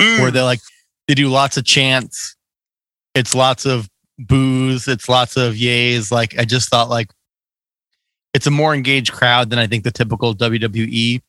mm, 0.00 0.20
where 0.20 0.30
they're 0.30 0.44
like 0.44 0.60
they 1.08 1.14
do 1.14 1.28
lots 1.28 1.56
of 1.56 1.64
chants. 1.64 2.36
It's 3.14 3.34
lots 3.34 3.66
of 3.66 3.88
boos, 4.18 4.88
it's 4.88 5.08
lots 5.08 5.36
of 5.36 5.54
yays. 5.54 6.12
Like 6.12 6.38
I 6.38 6.44
just 6.44 6.68
thought 6.68 6.88
like 6.88 7.10
it's 8.34 8.46
a 8.46 8.50
more 8.50 8.74
engaged 8.74 9.12
crowd 9.12 9.50
than 9.50 9.58
I 9.58 9.66
think 9.66 9.84
the 9.84 9.90
typical 9.90 10.34
WWE 10.34 11.20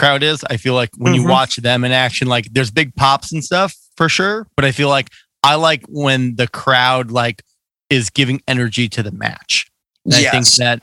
crowd 0.00 0.22
is. 0.22 0.42
I 0.50 0.56
feel 0.56 0.74
like 0.74 0.90
when 0.96 1.14
you 1.14 1.22
Mhm. 1.24 1.30
watch 1.30 1.56
them 1.56 1.84
in 1.84 1.92
action, 1.92 2.26
like 2.28 2.48
there's 2.52 2.70
big 2.70 2.94
pops 2.96 3.32
and 3.32 3.44
stuff 3.44 3.74
for 3.96 4.08
sure. 4.08 4.46
But 4.56 4.64
I 4.64 4.72
feel 4.72 4.88
like 4.88 5.08
I 5.44 5.54
like 5.54 5.84
when 5.88 6.36
the 6.36 6.48
crowd 6.48 7.10
like 7.10 7.42
is 7.90 8.10
giving 8.10 8.40
energy 8.48 8.88
to 8.88 9.02
the 9.02 9.12
match. 9.12 9.66
And 10.04 10.14
I 10.14 10.30
think 10.30 10.46
that 10.56 10.82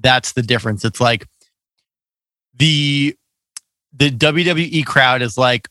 that's 0.00 0.32
the 0.32 0.42
difference. 0.42 0.84
It's 0.84 1.00
like 1.00 1.26
the 2.54 3.14
the 3.92 4.10
WWE 4.10 4.84
crowd 4.84 5.22
is 5.22 5.36
like, 5.38 5.68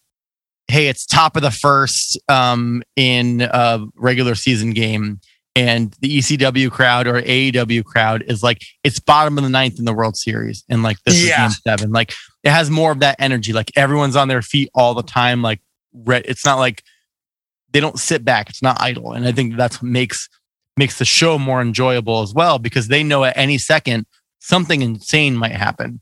hey, 0.68 0.88
it's 0.88 1.06
top 1.06 1.36
of 1.36 1.42
the 1.42 1.52
first 1.52 2.20
um, 2.30 2.84
in 2.96 3.42
a 3.42 3.86
regular 3.96 4.36
season 4.36 4.72
game, 4.72 5.20
and 5.56 5.96
the 6.02 6.18
ECW 6.18 6.70
crowd 6.70 7.08
or 7.08 7.22
AEW 7.22 7.84
crowd 7.86 8.24
is 8.28 8.44
like 8.44 8.62
it's 8.84 9.00
bottom 9.00 9.38
of 9.38 9.44
the 9.44 9.50
ninth 9.50 9.80
in 9.80 9.86
the 9.86 9.94
World 9.94 10.18
Series, 10.18 10.64
and 10.70 10.84
like 10.84 10.98
this 11.06 11.24
Yeah. 11.26 11.48
is 11.48 11.56
game 11.56 11.62
seven. 11.78 11.92
Like 11.92 12.14
it 12.48 12.52
has 12.52 12.70
more 12.70 12.94
of 12.94 13.02
that 13.02 13.18
energy. 13.20 13.52
Like 13.52 13.72
everyone's 13.76 14.16
on 14.16 14.30
their 14.30 14.42
feet 14.42 14.70
all 14.74 14.94
the 14.94 15.04
time. 15.04 15.42
Like 15.42 15.60
it's 16.06 16.46
not 16.46 16.60
like 16.60 16.82
they 17.74 17.82
don't 17.82 18.00
sit 18.00 18.24
back. 18.24 18.50
It's 18.50 18.62
not 18.62 18.78
idle, 18.80 19.12
and 19.12 19.28
I 19.28 19.34
think 19.34 19.58
that's 19.58 19.82
what 19.82 19.92
makes 19.92 20.30
makes 20.78 20.98
the 20.98 21.04
show 21.04 21.38
more 21.38 21.62
enjoyable 21.62 22.22
as 22.22 22.34
well 22.34 22.58
because 22.58 22.88
they 22.88 23.04
know 23.04 23.26
at 23.26 23.36
any 23.36 23.58
second 23.58 24.06
something 24.40 24.82
insane 24.82 25.36
might 25.36 25.52
happen. 25.52 26.00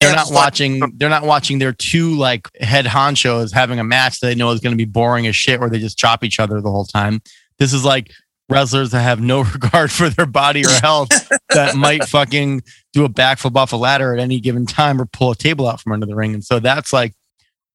They're 0.00 0.14
not 0.14 0.30
watching. 0.30 0.80
They're 0.96 1.10
not 1.10 1.24
watching 1.24 1.58
their 1.58 1.72
two 1.72 2.16
like 2.16 2.48
head 2.60 2.84
honchos 2.84 3.52
having 3.52 3.80
a 3.80 3.84
match 3.84 4.20
that 4.20 4.28
they 4.28 4.36
know 4.36 4.52
is 4.52 4.60
going 4.60 4.72
to 4.72 4.78
be 4.78 4.90
boring 4.90 5.26
as 5.26 5.34
shit, 5.34 5.58
where 5.58 5.68
they 5.68 5.80
just 5.80 5.98
chop 5.98 6.22
each 6.22 6.38
other 6.38 6.60
the 6.60 6.70
whole 6.70 6.84
time. 6.84 7.20
This 7.58 7.72
is 7.72 7.84
like 7.84 8.12
wrestlers 8.50 8.90
that 8.90 9.02
have 9.02 9.20
no 9.20 9.40
regard 9.54 9.90
for 9.90 10.10
their 10.10 10.26
body 10.26 10.64
or 10.64 10.70
health 10.82 11.08
that 11.50 11.76
might 11.76 12.04
fucking 12.04 12.62
do 12.92 13.04
a 13.04 13.08
backflip 13.08 13.56
off 13.56 13.72
a 13.72 13.76
ladder 13.76 14.12
at 14.12 14.18
any 14.20 14.40
given 14.40 14.66
time 14.66 15.00
or 15.00 15.06
pull 15.06 15.30
a 15.30 15.36
table 15.36 15.68
out 15.68 15.80
from 15.80 15.92
under 15.92 16.06
the 16.06 16.14
ring. 16.16 16.34
And 16.34 16.44
so 16.44 16.58
that's 16.60 16.92
like 16.92 17.14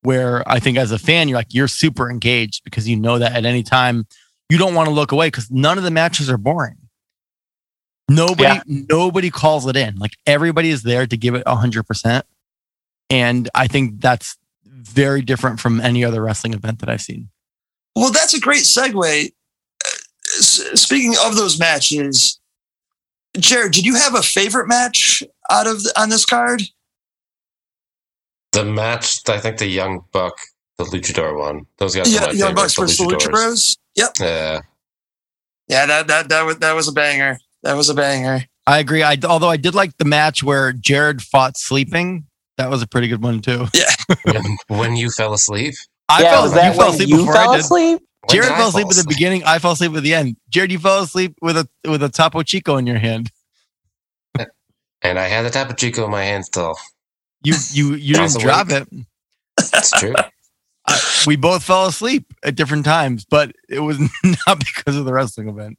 where 0.02 0.48
I 0.50 0.60
think 0.60 0.78
as 0.78 0.92
a 0.92 1.00
fan, 1.00 1.28
you're 1.30 1.38
like 1.38 1.54
you're 1.54 1.68
super 1.68 2.12
engaged 2.12 2.64
because 2.64 2.88
you 2.88 2.96
know 2.96 3.18
that 3.18 3.34
at 3.34 3.46
any 3.46 3.64
time 3.64 4.06
you 4.50 4.58
don't 4.58 4.76
want 4.76 4.88
to 4.88 4.94
look 4.94 5.12
away 5.12 5.28
because 5.28 5.50
none 5.50 5.78
of 5.78 5.84
the 5.84 5.92
matches 5.92 6.30
are 6.30 6.38
boring. 6.38 6.76
Nobody, 8.08 8.44
Yeah. 8.44 8.62
nobody 8.68 9.32
calls 9.32 9.66
it 9.66 9.76
in. 9.76 9.96
Like 9.96 10.12
everybody 10.28 10.70
is 10.70 10.84
there 10.84 11.08
to 11.08 11.18
give 11.18 11.34
it 11.34 11.48
hundred 11.48 11.84
percent, 11.88 12.24
and 13.10 13.50
I 13.56 13.66
think 13.66 14.00
that's 14.00 14.38
very 14.64 15.24
different 15.24 15.60
from 15.60 15.82
any 15.82 16.06
other 16.06 16.22
wrestling 16.22 16.54
event 16.54 16.80
that 16.82 16.90
I've 16.90 17.02
seen. 17.02 17.30
Well, 17.96 18.12
that's 18.12 18.36
a 18.36 18.40
great 18.40 18.62
segue. 18.62 19.32
S- 20.38 20.82
Speaking 20.82 21.16
of 21.24 21.36
those 21.36 21.60
matches, 21.60 22.40
Jared, 23.38 23.74
did 23.74 23.86
you 23.86 23.96
have 23.96 24.16
a 24.16 24.22
favorite 24.24 24.68
match 24.68 25.24
out 25.50 25.68
of 25.68 25.84
the, 25.84 25.94
on 26.00 26.10
this 26.10 26.26
card? 26.26 26.62
The 28.52 28.64
match, 28.66 29.28
I 29.28 29.40
think 29.40 29.58
the 29.58 29.68
Young 29.68 30.02
Buck, 30.14 30.34
the 30.78 30.86
Luchador 30.86 31.38
one. 31.38 31.66
Those 31.78 31.96
guys 31.96 32.12
Yeah, 32.14 32.32
Young 32.32 32.56
favorites, 32.56 32.56
Bucks 32.56 32.76
versus 32.76 32.98
the 32.98 33.04
Lucha 33.04 33.18
Luchadors. 33.28 33.32
Bros. 33.32 33.78
Yep. 33.96 34.12
Yeah. 34.20 34.60
Yeah, 35.68 35.86
that 35.88 36.08
that 36.08 36.30
that 36.30 36.44
was 36.46 36.58
that 36.60 36.74
was 36.74 36.88
a 36.88 36.92
banger. 36.92 37.38
That 37.64 37.74
was 37.74 37.90
a 37.90 37.94
banger. 37.96 38.46
I 38.68 38.80
agree. 38.80 39.02
I 39.04 39.18
although 39.28 39.50
I 39.50 39.58
did 39.58 39.74
like 39.76 39.98
the 39.98 40.06
match 40.06 40.44
where 40.44 40.72
Jared 40.74 41.22
fought 41.22 41.58
sleeping. 41.58 42.26
That 42.58 42.70
was 42.70 42.82
a 42.82 42.88
pretty 42.88 43.08
good 43.08 43.22
one 43.24 43.42
too. 43.42 43.66
when, 44.24 44.58
when 44.68 44.96
you 44.96 45.10
fell 45.10 45.34
asleep. 45.34 45.74
I 46.08 46.22
yeah, 46.22 46.32
fell, 46.32 46.44
was 46.44 46.52
you 46.52 46.58
that 46.60 46.76
fell 46.76 46.90
asleep 46.92 47.10
you 47.10 47.18
before 47.18 47.34
fell 47.34 47.50
I 47.50 47.56
did. 47.56 47.66
asleep? 47.66 48.02
When 48.28 48.38
Jared 48.38 48.56
fell 48.56 48.70
asleep 48.70 48.88
at 48.88 48.96
the 48.96 49.06
beginning. 49.08 49.44
I 49.44 49.60
fell 49.60 49.74
asleep 49.74 49.96
at 49.96 50.04
the 50.04 50.14
end. 50.14 50.38
Jared, 50.50 50.72
you 50.72 50.80
fell 50.80 51.04
asleep 51.04 51.36
with 51.42 51.58
a 51.58 51.68
with 51.88 52.02
a 52.02 52.10
Topo 52.10 52.44
Chico 52.44 52.78
in 52.78 52.88
your 52.88 52.98
hand. 52.98 53.32
And 55.02 55.20
I 55.20 55.28
had 55.28 55.46
the 55.46 55.52
Topo 55.52 55.74
Chico 55.74 56.06
in 56.06 56.12
my 56.12 56.24
hand 56.24 56.46
still. 56.46 56.76
You 57.44 57.56
you 57.72 57.94
you 57.94 58.16
didn't 58.16 58.40
drop 58.40 58.70
it. 58.72 58.88
That's 59.58 59.92
true. 59.92 60.16
I, 60.88 61.00
we 61.28 61.36
both 61.36 61.64
fell 61.64 61.88
asleep 61.88 62.34
at 62.44 62.56
different 62.56 62.86
times, 62.86 63.26
but 63.26 63.52
it 63.70 63.80
was 63.80 64.00
not 64.48 64.60
because 64.60 64.96
of 64.96 65.06
the 65.06 65.14
wrestling 65.14 65.50
event. 65.50 65.78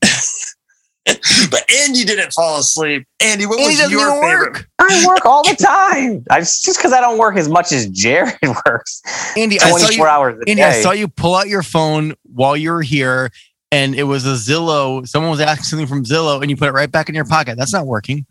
But 1.51 1.62
Andy 1.71 2.05
didn't 2.05 2.33
fall 2.33 2.59
asleep. 2.59 3.07
Andy, 3.21 3.47
what 3.47 3.61
Andy 3.61 3.77
was 3.83 3.90
your 3.90 4.01
even 4.09 4.23
favorite? 4.23 4.53
work. 4.55 4.69
I 4.81 5.05
work 5.07 5.25
all 5.27 5.42
the 5.45 5.55
time. 5.55 6.25
I 6.31 6.40
just 6.40 6.64
because 6.77 6.92
I 6.92 7.01
don't 7.01 7.19
work 7.19 7.37
as 7.37 7.49
much 7.49 7.71
as 7.73 7.88
Jared 7.88 8.35
works. 8.66 9.03
Andy, 9.37 9.61
I 9.61 9.71
saw 9.73 9.90
you. 9.90 10.05
hours 10.05 10.35
a 10.37 10.51
Andy, 10.51 10.55
day. 10.57 10.64
I 10.64 10.83
saw 10.83 10.90
you 10.92 11.07
pull 11.09 11.35
out 11.35 11.47
your 11.49 11.62
phone 11.62 12.14
while 12.25 12.57
you 12.57 12.71
were 12.73 12.83
here, 12.83 13.31
and 13.71 13.95
it 13.95 14.05
was 14.05 14.27
a 14.27 14.31
Zillow. 14.31 15.07
Someone 15.07 15.31
was 15.31 15.40
asking 15.40 15.64
something 15.64 15.87
from 15.87 16.05
Zillow, 16.05 16.40
and 16.42 16.51
you 16.51 16.57
put 16.57 16.69
it 16.69 16.73
right 16.73 16.90
back 16.90 17.09
in 17.09 17.14
your 17.14 17.25
pocket. 17.27 17.57
That's 17.57 17.73
not 17.73 17.87
working, 17.87 18.27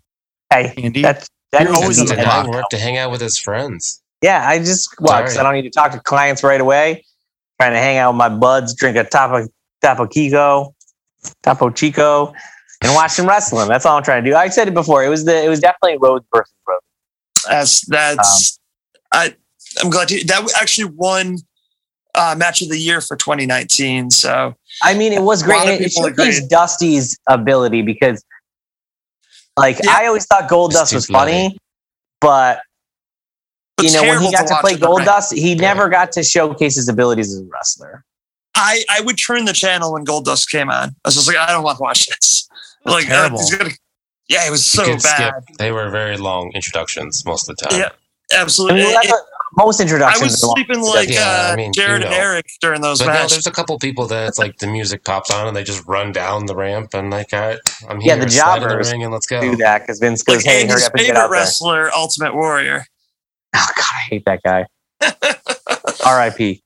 hey, 0.52 0.74
Andy. 0.78 1.02
that's 1.02 1.30
that 1.52 1.64
You're 1.64 1.76
always 1.76 1.98
just 2.00 2.12
on 2.12 2.18
the 2.18 2.24
an 2.24 2.28
clock. 2.30 2.48
work 2.48 2.70
to 2.72 2.78
hang 2.78 2.98
out 2.98 3.12
with 3.12 3.22
his 3.22 3.38
friends. 3.38 4.02
Yeah, 4.22 4.48
I 4.48 4.60
just 4.60 4.90
well, 5.00 5.22
'cause 5.22 5.34
Sorry. 5.36 5.46
I 5.46 5.50
don't 5.52 5.62
need 5.62 5.70
to 5.72 5.78
talk 5.78 5.92
to 5.92 6.00
clients 6.00 6.44
right 6.44 6.60
away. 6.60 7.06
Trying 7.62 7.74
to 7.74 7.80
hang 7.80 7.98
out 7.98 8.12
with 8.14 8.18
my 8.18 8.30
buds, 8.30 8.74
drink 8.76 8.98
a 8.98 9.04
Topo 9.06 9.48
Topo 9.82 10.08
Chico, 10.08 10.76
Topo 11.44 11.70
Chico, 11.70 12.34
and 12.82 12.94
watch 12.94 13.12
some 13.12 13.28
wrestling. 13.28 13.68
That's 13.68 13.86
all 13.86 13.98
I'm 13.98 14.04
trying 14.04 14.24
to 14.24 14.30
do. 14.30 14.36
I 14.36 14.50
said 14.50 14.68
it 14.68 14.74
before. 14.74 15.04
It 15.04 15.10
was 15.10 15.26
the 15.26 15.44
it 15.44 15.50
was 15.50 15.60
definitely 15.60 15.98
Rhodes 16.00 16.26
versus 16.34 16.54
Rhodes. 16.68 16.82
That's 17.48 17.82
that's 17.88 18.60
Um, 19.12 19.22
I 19.22 19.36
I'm 19.82 19.90
glad 19.90 20.08
to 20.10 20.24
that 20.26 20.54
actually 20.60 20.86
won 20.86 21.38
uh, 22.16 22.36
match 22.38 22.62
of 22.62 22.70
the 22.70 22.78
year 22.78 23.02
for 23.02 23.16
2019. 23.16 24.10
So 24.12 24.56
I 24.82 24.94
mean, 24.94 25.14
it 25.14 25.22
was 25.22 25.44
great. 25.44 25.58
lot 25.58 25.68
and 25.68 25.82
It 25.82 25.94
people 25.94 26.10
showcased. 26.10 26.50
Dusty's 26.50 27.18
ability 27.28 27.82
because, 27.82 28.24
like, 29.58 29.78
Yeah. 29.84 29.92
I 29.96 30.08
always 30.08 30.26
thought 30.26 30.50
Goldust 30.50 30.90
too 30.92 30.98
was 30.98 31.06
funny, 31.08 31.58
but 32.22 32.62
it's 33.80 33.94
you 33.94 34.02
know, 34.02 34.08
when 34.08 34.22
he 34.22 34.32
got 34.32 34.48
to, 34.48 34.54
watch 34.54 34.62
play 34.62 34.78
Gold. 34.78 35.04
Dust, 35.04 35.34
he 35.34 35.56
never 35.56 35.90
got 35.90 36.12
to 36.14 36.24
showcase 36.24 36.76
his 36.76 36.88
abilities 36.88 37.34
as 37.34 37.42
a 37.42 37.46
wrestler. 37.46 38.04
I 38.56 38.84
I 38.90 39.02
would 39.02 39.18
turn 39.18 39.46
the 39.46 39.54
channel 39.54 39.94
when 39.94 40.06
Goldust 40.06 40.50
came 40.50 40.70
on. 40.70 40.90
I 40.90 41.08
was 41.08 41.16
just 41.16 41.28
like, 41.28 41.38
I 41.38 41.48
don't 41.52 41.64
want 41.64 41.78
to 41.78 41.84
watch 41.84 42.06
this. 42.08 42.48
Like, 42.86 43.06
uh, 43.06 43.10
terrible. 43.10 43.40
he's 43.40 43.56
gonna, 43.56 43.72
yeah, 44.30 44.48
it 44.48 44.52
was 44.52 44.66
so 44.66 44.86
bad. 44.86 45.02
skip. 45.02 45.34
They 45.58 45.72
were 45.72 45.90
very 45.90 46.18
long 46.18 46.52
introductions 46.54 47.26
most 47.26 47.50
of 47.50 47.58
the 47.58 47.66
time. 47.68 47.80
Yeah, 47.80 47.90
I 48.38 48.42
absolutely. 48.42 48.82
mean, 48.84 48.94
that's 48.94 49.08
It- 49.08 49.12
what- 49.12 49.26
most 49.58 49.80
I 49.80 50.18
was 50.22 50.42
sleeping 50.42 50.82
like 50.82 51.08
Yeah, 51.08 51.48
I 51.50 51.54
uh, 51.54 51.56
mean, 51.56 51.72
Jared 51.72 52.02
you 52.02 52.08
and. 52.08 52.16
Eric 52.16 52.46
during 52.60 52.82
those 52.82 53.00
But 53.00 53.14
no, 53.14 53.26
there's 53.28 53.48
a 53.48 53.52
couple 53.52 53.80
people 53.80 54.06
that 54.08 54.28
it's 54.28 54.38
like 54.38 54.58
the 54.58 54.68
music 54.68 55.06
pops 55.06 55.32
on 55.32 55.48
and 55.48 55.56
they 55.56 55.64
just 55.64 55.86
run 55.88 56.12
down 56.12 56.46
the 56.46 56.56
ramp 56.56 56.90
and 56.94 57.10
like, 57.10 57.32
all 57.32 57.40
right, 57.40 57.60
I'm 57.88 58.02
here. 58.02 58.14
Yeah, 58.14 58.16
here. 58.18 58.26
the 58.26 58.32
slide 58.32 58.56
in 58.58 58.64
the 58.64 58.70
jobbers 58.70 58.92
ring 58.92 59.04
and 59.04 59.14
let's 59.14 59.28
go. 59.28 59.40
do 59.40 59.56
that 59.58 59.84
because 59.84 60.00
Vince 60.00 60.24
goes, 60.24 60.38
like 60.38 60.46
"Hey, 60.46 60.68
hurry 60.68 60.84
up 60.84 60.92
and 60.92 61.00
get 61.00 61.06
favorite 61.08 61.18
out 61.22 61.30
there." 61.30 61.40
wrestler, 61.40 61.90
Ultimate 61.94 62.36
Warrior. 62.36 62.86
Oh 63.56 63.68
God, 63.78 63.86
I 63.96 64.02
hate 64.10 64.26
that 64.26 64.42
guy. 64.44 64.66
R.I.P. 66.06 66.62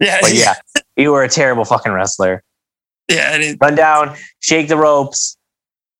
Yeah, 0.00 0.18
But 0.20 0.34
yeah, 0.34 0.54
you 0.96 1.12
were 1.12 1.22
a 1.22 1.28
terrible 1.30 1.64
fucking 1.64 1.92
wrestler. 1.92 2.42
Yeah. 3.08 3.34
And 3.34 3.42
it, 3.42 3.58
Run 3.60 3.74
down, 3.74 4.16
shake 4.40 4.68
the 4.68 4.76
ropes, 4.76 5.36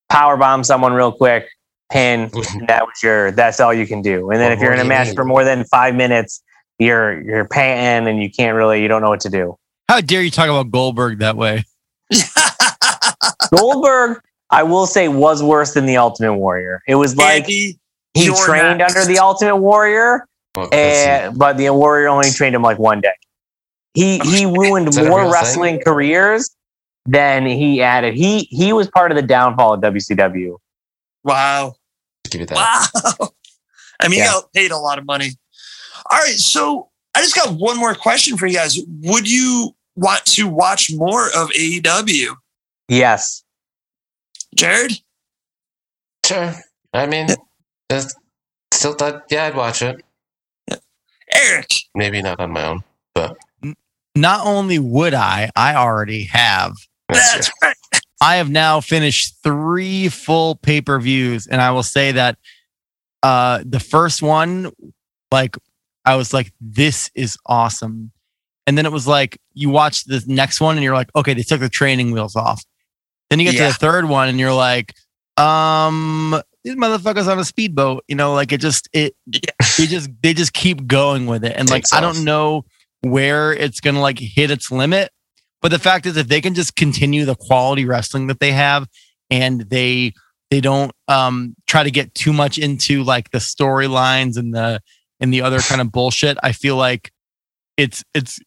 power 0.09 0.37
bomb 0.37 0.63
someone 0.63 0.93
real 0.93 1.11
quick, 1.11 1.47
pin. 1.91 2.29
that 2.67 2.83
was 2.85 3.01
your. 3.03 3.31
That's 3.31 3.59
all 3.59 3.73
you 3.73 3.87
can 3.87 4.01
do. 4.01 4.29
And 4.31 4.39
then 4.39 4.49
What 4.51 4.57
if 4.57 4.61
you're 4.61 4.73
in 4.73 4.79
a 4.79 4.83
you 4.83 4.89
match 4.89 5.07
need? 5.07 5.15
for 5.15 5.25
more 5.25 5.43
than 5.43 5.63
five 5.65 5.95
minutes, 5.95 6.41
you're 6.79 7.21
you're 7.21 7.45
panting 7.47 8.09
and 8.11 8.21
you 8.21 8.29
can't 8.31 8.55
really. 8.55 8.81
You 8.81 8.87
don't 8.87 9.01
know 9.01 9.09
what 9.09 9.21
to 9.21 9.29
do. 9.29 9.55
How 9.89 10.01
dare 10.01 10.21
you 10.23 10.31
talk 10.31 10.49
about 10.49 10.71
Goldberg 10.71 11.19
that 11.19 11.37
way? 11.37 11.63
Goldberg, 13.55 14.19
I 14.49 14.63
will 14.63 14.87
say, 14.87 15.07
was 15.07 15.43
worse 15.43 15.73
than 15.73 15.85
the 15.85 15.97
Ultimate 15.97 16.33
Warrior. 16.35 16.81
It 16.87 16.95
was 16.95 17.15
like 17.15 17.43
Andy, 17.43 17.79
he 18.13 18.33
trained 18.45 18.79
next. 18.79 18.95
under 18.95 19.07
the 19.11 19.19
Ultimate 19.19 19.57
Warrior, 19.57 20.27
Well, 20.55 20.65
'cause 20.67 20.73
and 20.73 21.37
but 21.37 21.57
the 21.57 21.69
Warrior 21.71 22.07
only 22.07 22.31
trained 22.31 22.55
him 22.55 22.61
like 22.63 22.79
one 22.79 23.01
day. 23.01 23.13
He 23.93 24.19
he 24.19 24.45
ruined 24.45 24.89
Is 24.89 24.95
that 24.95 25.05
a 25.05 25.09
more 25.09 25.21
real 25.21 25.31
wrestling 25.31 25.81
careers 25.85 26.49
than 27.05 27.45
he 27.45 27.81
added. 27.81 28.15
He 28.15 28.47
he 28.51 28.73
was 28.73 28.89
part 28.89 29.11
of 29.11 29.15
the 29.15 29.21
downfall 29.21 29.73
of 29.75 29.81
WCW. 29.81 30.57
wow. 31.23 31.75
give 32.29 32.41
you 32.41 32.47
that. 32.47 32.91
Wow. 33.19 33.29
I 33.99 34.07
mean, 34.09 34.19
Yeah. 34.19 34.25
you 34.25 34.31
got 34.31 34.53
paid 34.53 34.71
a 34.71 34.77
lot 34.77 34.97
of 34.99 35.05
money. 35.05 35.29
All 36.11 36.17
right. 36.19 36.35
So 36.35 36.89
I 37.15 37.21
just 37.21 37.35
got 37.35 37.53
one 37.55 37.77
more 37.77 37.95
question 37.95 38.37
for 38.37 38.45
you 38.47 38.55
guys. 38.55 38.77
Would 39.03 39.29
you 39.29 39.75
want 39.95 40.25
to 40.25 40.47
watch 40.47 40.91
more 40.93 41.27
of 41.35 41.49
AEW? 41.51 42.35
Yes. 42.89 43.43
Jared? 44.55 44.93
Sure. 46.25 46.53
I 46.93 47.05
mean, 47.05 47.27
that's 47.89 48.13
still 48.73 48.93
thought, 48.93 49.23
yeah, 49.29 49.45
I'd 49.45 49.55
watch 49.55 49.81
it. 49.81 50.03
Eric? 51.33 51.69
Maybe 51.95 52.21
not 52.21 52.39
on 52.39 52.51
my 52.51 52.65
own, 52.65 52.83
but 53.13 53.37
Not 54.15 54.45
only 54.45 54.79
would 54.79 55.13
I, 55.13 55.49
I 55.55 55.75
already 55.75 56.23
have. 56.25 56.73
That's 57.09 57.51
right. 57.61 57.75
I 58.21 58.37
have 58.37 58.49
now 58.49 58.81
finished 58.81 59.35
three 59.43 60.07
full 60.09 60.55
pay 60.55 60.81
per 60.81 60.99
views, 60.99 61.47
and 61.47 61.61
I 61.61 61.71
will 61.71 61.83
say 61.83 62.11
that 62.13 62.37
uh, 63.23 63.61
the 63.65 63.79
first 63.79 64.21
one, 64.21 64.71
like, 65.31 65.57
I 66.05 66.15
was 66.15 66.33
like, 66.33 66.51
"This 66.61 67.09
is 67.15 67.37
awesome," 67.45 68.11
and 68.67 68.77
then 68.77 68.85
it 68.85 68.91
was 68.91 69.07
like 69.07 69.37
you 69.53 69.69
watch 69.69 70.05
the 70.05 70.23
next 70.27 70.61
one, 70.61 70.77
and 70.77 70.83
you're 70.83 70.95
like, 70.95 71.09
"Okay, 71.15 71.33
they 71.33 71.43
took 71.43 71.59
the 71.59 71.69
training 71.69 72.11
wheels 72.11 72.35
off." 72.35 72.63
Then 73.29 73.39
you 73.39 73.45
get 73.45 73.55
Yeah. 73.55 73.67
to 73.67 73.73
the 73.73 73.79
third 73.79 74.05
one, 74.05 74.29
and 74.29 74.39
you're 74.39 74.53
like, 74.53 74.93
"Um, 75.37 76.41
these 76.63 76.75
motherfuckers 76.75 77.27
on 77.27 77.37
a 77.39 77.43
speedboat," 77.45 78.03
you 78.07 78.15
know, 78.15 78.33
like 78.33 78.51
it 78.51 78.61
just 78.61 78.87
it 78.93 79.15
they 79.77 79.85
just 79.87 80.09
they 80.23 80.33
just 80.33 80.53
keep 80.53 80.87
going 80.87 81.25
with 81.27 81.43
it, 81.43 81.53
and 81.57 81.69
like 81.69 81.83
Takes 81.83 81.93
I 81.93 81.97
off. 81.97 82.15
don't 82.15 82.23
know 82.23 82.65
where 83.01 83.51
it's 83.53 83.79
gonna 83.81 84.01
like 84.01 84.19
hit 84.19 84.51
its 84.51 84.71
limit. 84.71 85.11
But 85.65 85.71
the 85.71 85.79
fact 85.79 86.05
is, 86.05 86.15
if 86.15 86.27
they 86.27 86.41
can 86.41 86.53
just 86.53 86.75
continue 86.75 87.25
the 87.25 87.33
quality 87.33 87.85
wrestling 87.85 88.27
that 88.27 88.39
they 88.39 88.51
have, 88.51 88.87
and 89.31 89.61
they 89.61 90.13
they 90.51 90.61
don't 90.61 90.91
um 91.07 91.55
try 91.65 91.81
to 91.81 91.89
get 91.89 92.13
too 92.13 92.33
much 92.33 92.59
into 92.59 93.01
like 93.01 93.31
the 93.31 93.39
storylines 93.39 94.37
and 94.37 94.53
the 94.53 94.79
and 95.19 95.33
the 95.33 95.41
other 95.41 95.57
kind 95.61 95.81
of 95.81 95.91
bullshit, 95.91 96.37
I 96.43 96.51
feel 96.51 96.75
like 96.75 97.11
it's 97.77 98.03
it's 98.13 98.37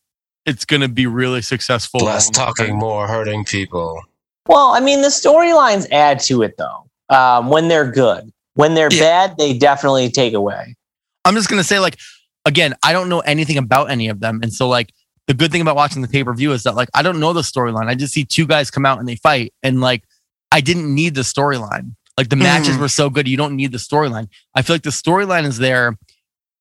it's 0.46 0.64
gonna 0.64 0.86
be 0.86 1.08
really 1.08 1.42
successful. 1.42 2.04
less 2.04 2.30
talking, 2.30 2.78
more 2.78 3.08
hurting 3.08 3.44
people. 3.44 4.00
Well, 4.46 4.68
I 4.68 4.78
mean, 4.78 5.02
the 5.02 5.08
storylines 5.08 5.90
add 5.90 6.20
to 6.20 6.42
it 6.42 6.56
though. 6.56 6.88
Um, 7.08 7.48
when 7.48 7.66
they're 7.66 7.90
good, 7.90 8.30
when 8.54 8.74
they're 8.74 8.92
Yeah. 8.92 9.26
bad, 9.26 9.38
they 9.38 9.58
definitely 9.58 10.08
take 10.12 10.34
away. 10.34 10.76
I'm 11.24 11.34
just 11.34 11.48
gonna 11.48 11.64
say, 11.64 11.80
like, 11.80 11.98
again, 12.44 12.76
I 12.84 12.92
don't 12.92 13.08
know 13.08 13.18
anything 13.18 13.58
about 13.58 13.90
any 13.90 14.06
of 14.06 14.20
them, 14.20 14.38
and 14.40 14.52
so 14.52 14.68
like 14.68 14.92
the 15.28 15.34
good 15.34 15.52
thing 15.52 15.60
about 15.60 15.76
watching 15.76 16.02
the 16.02 16.08
pay 16.08 16.24
per 16.24 16.34
view 16.34 16.52
is 16.52 16.64
that 16.64 16.74
like 16.74 16.88
I 16.94 17.02
don't 17.02 17.20
know 17.20 17.32
the 17.32 17.42
storyline. 17.42 17.86
I 17.86 17.94
just 17.94 18.12
see 18.12 18.24
two 18.24 18.46
guys 18.46 18.70
come 18.70 18.84
out 18.84 18.98
and 18.98 19.08
they 19.08 19.16
fight, 19.16 19.52
and 19.62 19.80
like 19.80 20.02
I 20.50 20.60
didn't 20.60 20.92
need 20.92 21.14
the 21.14 21.20
storyline. 21.20 21.94
Like 22.16 22.30
the 22.30 22.36
matches 22.36 22.76
Mhm. 22.76 22.80
were 22.80 22.88
so 22.88 23.10
good, 23.10 23.28
you 23.28 23.36
don't 23.36 23.54
need 23.54 23.70
the 23.70 23.78
storyline. 23.78 24.28
I 24.54 24.62
feel 24.62 24.74
like 24.74 24.82
the 24.82 24.90
storyline 24.90 25.44
is 25.44 25.58
there 25.58 25.96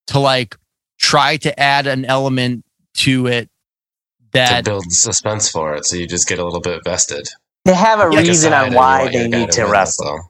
to 0.07 0.19
like 0.19 0.55
try 0.99 1.37
to 1.37 1.59
add 1.59 1.87
an 1.87 2.05
element 2.05 2.63
to 2.97 3.25
it 3.27 3.45
to 3.45 3.49
that 4.33 4.65
build 4.65 4.91
suspense 4.91 5.49
for 5.49 5.73
it, 5.75 5.85
so 5.85 5.95
you 5.95 6.05
just 6.07 6.27
get 6.27 6.37
a 6.37 6.43
little 6.43 6.59
bit 6.61 6.83
vested. 6.83 7.27
They 7.65 7.73
have 7.73 7.99
a 7.99 8.13
Yeah, 8.13 8.19
reason 8.21 8.53
on 8.53 8.73
why 8.73 9.09
they 9.11 9.27
need 9.27 9.51
to 9.53 9.63
win, 9.63 9.71
wrestle. 9.71 10.05
that's 10.15 10.27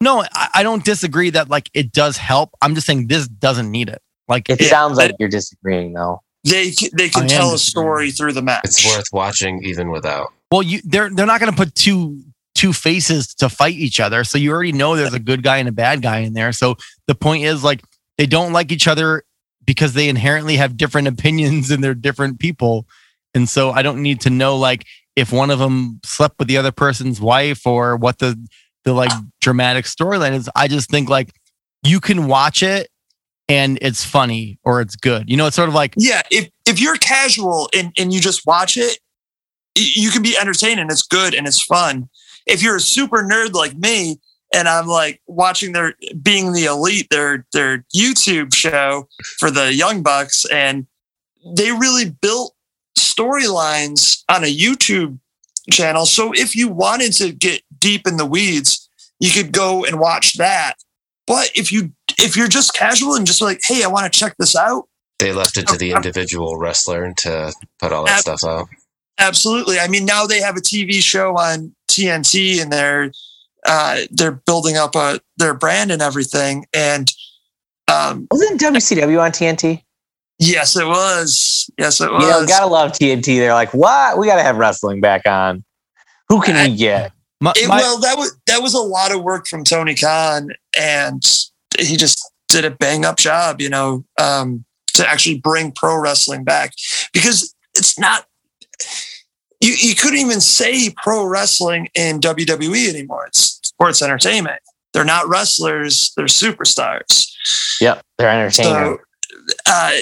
no, 0.00 0.24
I, 0.32 0.48
I 0.54 0.62
don't 0.62 0.84
disagree 0.84 1.30
that 1.30 1.48
like 1.48 1.68
it 1.74 1.92
does 1.92 2.16
help. 2.16 2.50
I'm 2.62 2.74
just 2.74 2.86
saying 2.86 3.08
this 3.08 3.28
doesn't 3.28 3.70
need 3.70 3.88
it. 3.88 4.00
Like 4.28 4.48
It 4.48 4.60
Yeah, 4.60 4.68
sounds 4.68 4.96
like 4.98 5.10
but- 5.10 5.16
you're 5.20 5.28
disagreeing 5.28 5.92
though. 5.92 6.22
They, 6.44 6.72
they 6.92 7.08
can 7.08 7.22
am 7.22 7.28
tell 7.28 7.54
a 7.54 7.58
story 7.58 8.10
through 8.10 8.32
the 8.32 8.42
match. 8.42 8.62
It's 8.64 8.84
worth 8.84 9.06
watching 9.12 9.62
even 9.64 9.90
without. 9.90 10.32
Well, 10.50 10.62
you 10.62 10.80
they're 10.84 11.08
they're 11.08 11.26
not 11.26 11.40
going 11.40 11.52
to 11.52 11.56
put 11.56 11.74
two 11.74 12.20
two 12.54 12.72
faces 12.72 13.34
to 13.34 13.48
fight 13.48 13.74
each 13.74 14.00
other, 14.00 14.24
so 14.24 14.38
you 14.38 14.50
already 14.50 14.72
know 14.72 14.96
there's 14.96 15.14
a 15.14 15.20
good 15.20 15.42
guy 15.42 15.58
and 15.58 15.68
a 15.68 15.72
bad 15.72 16.02
guy 16.02 16.18
in 16.18 16.34
there. 16.34 16.52
So 16.52 16.76
the 17.06 17.14
point 17.14 17.44
is 17.44 17.62
like 17.62 17.82
they 18.18 18.26
don't 18.26 18.52
like 18.52 18.72
each 18.72 18.88
other 18.88 19.22
because 19.64 19.94
they 19.94 20.08
inherently 20.08 20.56
have 20.56 20.76
different 20.76 21.08
opinions 21.18 21.70
and 21.70 21.82
they're 21.82 21.94
different 21.94 22.38
people. 22.38 22.86
And 23.34 23.48
so 23.48 23.70
I 23.70 23.82
don't 23.82 24.02
need 24.02 24.20
to 24.22 24.30
know 24.30 24.56
like 24.56 24.84
if 25.14 25.32
one 25.32 25.50
of 25.50 25.58
them 25.58 26.00
slept 26.04 26.38
with 26.38 26.48
the 26.48 26.56
other 26.56 26.72
person's 26.72 27.20
wife 27.20 27.66
or 27.66 27.96
what 27.96 28.18
the 28.18 28.36
the 28.84 28.92
like 28.92 29.12
dramatic 29.40 29.84
storyline 29.84 30.32
is. 30.32 30.50
I 30.56 30.66
just 30.68 30.90
think 30.90 31.08
like 31.08 31.32
you 31.84 32.00
can 32.00 32.26
watch 32.26 32.62
it 32.62 32.88
and 33.52 33.78
it's 33.82 34.02
funny 34.02 34.58
or 34.64 34.80
it's 34.80 34.96
good. 34.96 35.28
You 35.28 35.36
know, 35.36 35.46
it's 35.46 35.56
sort 35.56 35.68
of 35.68 35.74
like 35.74 35.94
Yeah, 35.98 36.22
if 36.30 36.48
if 36.66 36.80
you're 36.80 36.96
casual 36.96 37.68
and, 37.76 37.92
and 37.98 38.12
you 38.12 38.20
just 38.20 38.46
watch 38.46 38.78
it, 38.78 38.98
you 39.76 40.10
can 40.10 40.22
be 40.22 40.36
entertained 40.38 40.80
and 40.80 40.90
it's 40.90 41.02
good 41.02 41.34
and 41.34 41.46
it's 41.46 41.62
fun. 41.62 42.08
If 42.46 42.62
you're 42.62 42.76
a 42.76 42.80
super 42.80 43.22
nerd 43.22 43.52
like 43.52 43.76
me 43.76 44.18
and 44.54 44.68
I'm 44.68 44.86
like 44.86 45.20
watching 45.26 45.72
their 45.72 45.94
being 46.22 46.52
the 46.52 46.64
elite, 46.64 47.08
their 47.10 47.46
their 47.52 47.84
YouTube 47.94 48.54
show 48.54 49.06
for 49.38 49.50
the 49.50 49.74
Young 49.74 50.02
Bucks, 50.02 50.46
and 50.46 50.86
they 51.54 51.72
really 51.72 52.08
built 52.08 52.54
storylines 52.98 54.24
on 54.30 54.44
a 54.44 54.54
YouTube 54.54 55.18
channel. 55.70 56.06
So 56.06 56.32
if 56.32 56.56
you 56.56 56.68
wanted 56.68 57.12
to 57.14 57.32
get 57.32 57.62
deep 57.78 58.06
in 58.06 58.16
the 58.16 58.26
weeds, 58.26 58.88
you 59.20 59.30
could 59.30 59.52
go 59.52 59.84
and 59.84 60.00
watch 60.00 60.38
that. 60.38 60.76
But 61.26 61.50
if 61.54 61.70
you 61.70 61.92
if 62.22 62.36
you're 62.36 62.48
just 62.48 62.74
casual 62.74 63.14
and 63.14 63.26
just 63.26 63.40
like, 63.42 63.60
hey, 63.64 63.82
I 63.82 63.88
want 63.88 64.10
to 64.12 64.18
check 64.18 64.34
this 64.38 64.54
out, 64.56 64.84
They 65.18 65.32
left 65.32 65.56
it 65.58 65.66
to 65.68 65.76
the 65.76 65.92
individual 65.92 66.56
wrestler 66.56 67.12
to 67.18 67.52
put 67.80 67.92
all 67.92 68.04
that 68.04 68.14
Ab- 68.26 68.38
stuff 68.38 68.44
out. 68.44 68.68
Absolutely. 69.18 69.78
I 69.78 69.88
mean, 69.88 70.04
now 70.04 70.26
they 70.26 70.40
have 70.40 70.56
a 70.56 70.60
TV 70.60 70.94
show 71.02 71.36
on 71.36 71.74
TNT, 71.90 72.60
and 72.62 72.72
they're 72.72 73.12
uh, 73.66 74.00
they're 74.10 74.32
building 74.32 74.76
up 74.76 74.96
a, 74.96 75.20
their 75.36 75.54
brand 75.54 75.92
and 75.92 76.02
everything. 76.02 76.64
And 76.72 77.08
um, 77.88 78.26
Wasn't 78.30 78.60
WCW 78.60 79.20
on 79.22 79.30
TNT? 79.30 79.82
yes, 80.38 80.76
it 80.76 80.86
was. 80.86 81.70
Yes, 81.78 82.00
it 82.00 82.10
was. 82.10 82.22
You 82.24 82.28
know, 82.30 82.46
gotta 82.46 82.66
love 82.66 82.92
TNT. 82.92 83.38
They're 83.38 83.54
like, 83.54 83.72
what? 83.74 84.18
We 84.18 84.26
gotta 84.26 84.42
have 84.42 84.56
wrestling 84.56 85.00
back 85.00 85.26
on. 85.26 85.62
Who 86.28 86.40
can 86.40 86.54
we 86.70 86.76
get? 86.76 87.12
my, 87.40 87.52
It- 87.54 87.68
my- 87.68 87.76
well, 87.76 87.98
that 88.00 88.16
was 88.16 88.36
that 88.46 88.62
was 88.62 88.74
a 88.74 88.80
lot 88.80 89.12
of 89.14 89.22
work 89.22 89.46
from 89.46 89.62
Tony 89.62 89.94
Khan, 89.94 90.48
and 90.76 91.22
he 91.78 91.96
just 91.96 92.20
did 92.48 92.64
a 92.64 92.70
bang 92.70 93.04
up 93.04 93.16
job, 93.16 93.60
you 93.60 93.68
know, 93.68 94.04
um, 94.20 94.64
to 94.94 95.08
actually 95.08 95.38
bring 95.38 95.72
pro 95.72 95.96
wrestling 95.96 96.44
back 96.44 96.72
because 97.12 97.54
it's 97.74 97.98
not. 97.98 98.26
You, 99.60 99.74
you 99.78 99.94
couldn't 99.94 100.18
even 100.18 100.40
say 100.40 100.90
pro 101.02 101.24
wrestling 101.24 101.88
in 101.94 102.20
WWE 102.20 102.88
anymore. 102.88 103.26
It's 103.26 103.60
sports 103.64 104.02
entertainment. 104.02 104.60
They're 104.92 105.04
not 105.04 105.28
wrestlers; 105.28 106.12
they're 106.16 106.26
superstars. 106.26 107.30
Yep, 107.80 108.02
they're 108.18 108.28
entertainers. 108.28 108.54
So, 108.54 108.98
uh, 109.66 109.92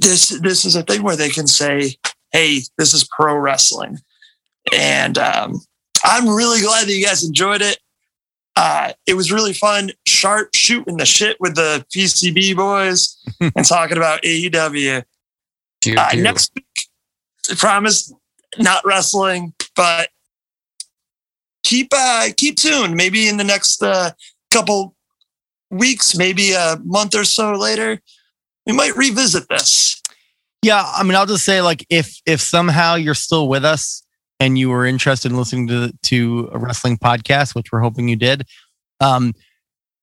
this 0.00 0.28
this 0.40 0.64
is 0.64 0.76
a 0.76 0.82
thing 0.82 1.02
where 1.02 1.16
they 1.16 1.30
can 1.30 1.46
say, 1.46 1.96
"Hey, 2.32 2.60
this 2.78 2.94
is 2.94 3.08
pro 3.10 3.34
wrestling," 3.36 3.98
and 4.72 5.18
um, 5.18 5.60
I'm 6.04 6.28
really 6.28 6.60
glad 6.60 6.86
that 6.86 6.92
you 6.92 7.04
guys 7.04 7.24
enjoyed 7.24 7.62
it. 7.62 7.78
Uh, 8.56 8.92
it 9.06 9.14
was 9.14 9.32
really 9.32 9.52
fun, 9.52 9.90
sharp 10.06 10.50
shooting 10.54 10.96
the 10.96 11.04
shit 11.04 11.36
with 11.40 11.56
the 11.56 11.84
PCB 11.94 12.54
boys 12.56 13.16
and 13.40 13.64
talking 13.64 13.96
about 13.96 14.22
AEW. 14.22 15.02
Pew, 15.82 15.94
Uh, 15.98 16.10
pew. 16.10 16.22
next 16.22 16.52
week, 16.54 16.64
I 17.50 17.54
promise, 17.56 18.12
not 18.58 18.84
wrestling, 18.84 19.54
but 19.74 20.08
keep 21.64 21.88
uh, 21.92 22.28
keep 22.36 22.56
tuned. 22.56 22.94
Maybe 22.94 23.28
in 23.28 23.36
the 23.38 23.44
next 23.44 23.82
uh, 23.82 24.12
couple 24.52 24.94
weeks, 25.70 26.16
maybe 26.16 26.52
a 26.52 26.78
month 26.84 27.16
or 27.16 27.24
so 27.24 27.52
later, 27.54 28.00
we 28.66 28.72
might 28.72 28.96
revisit 28.96 29.48
this. 29.48 30.00
Yeah, 30.62 30.82
I 30.96 31.02
mean, 31.02 31.16
I'll 31.16 31.26
just 31.26 31.44
say 31.44 31.60
like 31.60 31.84
if 31.90 32.20
if 32.24 32.40
somehow 32.40 32.94
you're 32.94 33.14
still 33.14 33.48
with 33.48 33.64
us 33.64 34.03
and 34.44 34.58
you 34.58 34.68
were 34.68 34.84
interested 34.84 35.32
in 35.32 35.38
listening 35.38 35.66
to 35.68 35.92
to 36.02 36.50
a 36.52 36.58
wrestling 36.58 36.98
podcast, 36.98 37.54
which 37.54 37.72
we're 37.72 37.80
hoping 37.80 38.08
you 38.08 38.16
did, 38.16 38.46
um, 39.00 39.32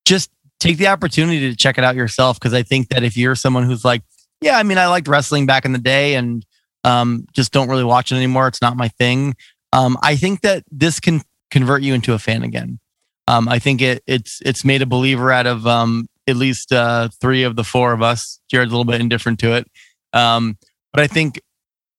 just 0.03 0.31
take 0.59 0.77
the 0.77 0.87
opportunity 0.87 1.47
to 1.51 1.55
check 1.55 1.77
it 1.77 1.83
out 1.83 1.95
yourself 1.95 2.39
because 2.39 2.53
I 2.53 2.63
think 2.63 2.89
that 2.89 3.03
if 3.03 3.15
you're 3.15 3.35
someone 3.35 3.63
who's 3.63 3.85
like, 3.85 4.01
yeah, 4.41 4.57
I 4.57 4.63
mean, 4.63 4.79
I 4.79 4.87
liked 4.87 5.07
wrestling 5.07 5.45
back 5.45 5.63
in 5.63 5.73
the 5.73 5.79
day 5.79 6.15
and 6.15 6.43
um, 6.83 7.27
just 7.33 7.51
don't 7.51 7.69
really 7.69 7.83
watch 7.83 8.11
it 8.11 8.15
anymore. 8.15 8.47
It's 8.47 8.63
not 8.63 8.75
my 8.77 8.87
thing. 8.87 9.35
Um, 9.73 9.95
I 10.01 10.15
think 10.15 10.41
that 10.41 10.63
this 10.71 10.99
can 10.99 11.21
convert 11.51 11.83
you 11.83 11.93
into 11.93 12.13
a 12.13 12.19
fan 12.19 12.41
again. 12.41 12.79
Um, 13.27 13.47
I 13.47 13.59
think 13.59 13.81
it 13.83 14.01
it's 14.07 14.41
it's 14.43 14.65
made 14.65 14.81
a 14.81 14.87
believer 14.87 15.31
out 15.31 15.45
of 15.45 15.67
um, 15.67 16.07
at 16.27 16.35
least 16.35 16.73
uh, 16.73 17.09
three 17.21 17.43
of 17.43 17.55
the 17.55 17.63
four 17.63 17.93
of 17.93 18.01
us. 18.01 18.39
Jared's 18.49 18.71
a 18.71 18.75
little 18.75 18.91
bit 18.91 19.01
indifferent 19.01 19.39
to 19.41 19.53
it. 19.53 19.67
Um, 20.13 20.57
but 20.91 21.03
I 21.03 21.07
think 21.07 21.39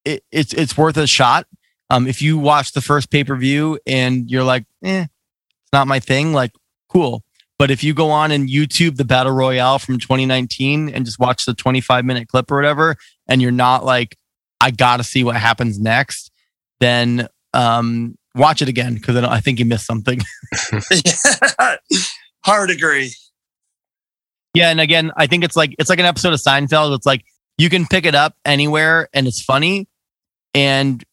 it, 0.04 0.24
it's 0.32 0.52
it's 0.52 0.76
worth 0.76 0.96
a 0.96 1.06
shot. 1.06 1.46
Um, 1.92 2.06
if 2.06 2.22
you 2.22 2.38
watch 2.38 2.72
the 2.72 2.80
first 2.80 3.10
pay 3.10 3.22
per 3.22 3.36
view 3.36 3.78
and 3.86 4.30
you're 4.30 4.44
like, 4.44 4.64
eh, 4.82 5.02
it's 5.02 5.72
not 5.74 5.86
my 5.86 6.00
thing, 6.00 6.32
like, 6.32 6.52
cool. 6.88 7.22
But 7.58 7.70
if 7.70 7.84
you 7.84 7.92
go 7.92 8.10
on 8.10 8.32
and 8.32 8.48
YouTube 8.48 8.96
the 8.96 9.04
Battle 9.04 9.32
Royale 9.32 9.78
from 9.78 9.98
2019 9.98 10.88
and 10.88 11.04
just 11.04 11.18
watch 11.18 11.44
the 11.44 11.52
25 11.52 12.06
minute 12.06 12.28
clip 12.28 12.50
or 12.50 12.56
whatever, 12.56 12.96
and 13.28 13.42
you're 13.42 13.50
not 13.50 13.84
like, 13.84 14.16
I 14.58 14.70
got 14.70 14.96
to 14.96 15.04
see 15.04 15.22
what 15.22 15.36
happens 15.36 15.78
next, 15.78 16.30
then 16.80 17.28
um, 17.52 18.16
watch 18.34 18.62
it 18.62 18.68
again 18.68 18.94
because 18.94 19.14
then 19.14 19.26
I 19.26 19.40
think 19.40 19.58
you 19.58 19.66
missed 19.66 19.84
something. 19.84 20.18
Hard 22.44 22.70
agree. 22.70 23.12
Yeah, 24.54 24.70
and 24.70 24.80
again, 24.80 25.12
I 25.14 25.26
think 25.26 25.44
it's 25.44 25.56
like 25.56 25.74
it's 25.78 25.90
like 25.90 25.98
an 25.98 26.06
episode 26.06 26.32
of 26.32 26.40
Seinfeld. 26.40 26.96
It's 26.96 27.06
like 27.06 27.22
you 27.58 27.68
can 27.68 27.86
pick 27.86 28.06
it 28.06 28.14
up 28.14 28.34
anywhere 28.46 29.08
and 29.12 29.26
it's 29.26 29.42
funny, 29.42 29.88
and 30.54 31.04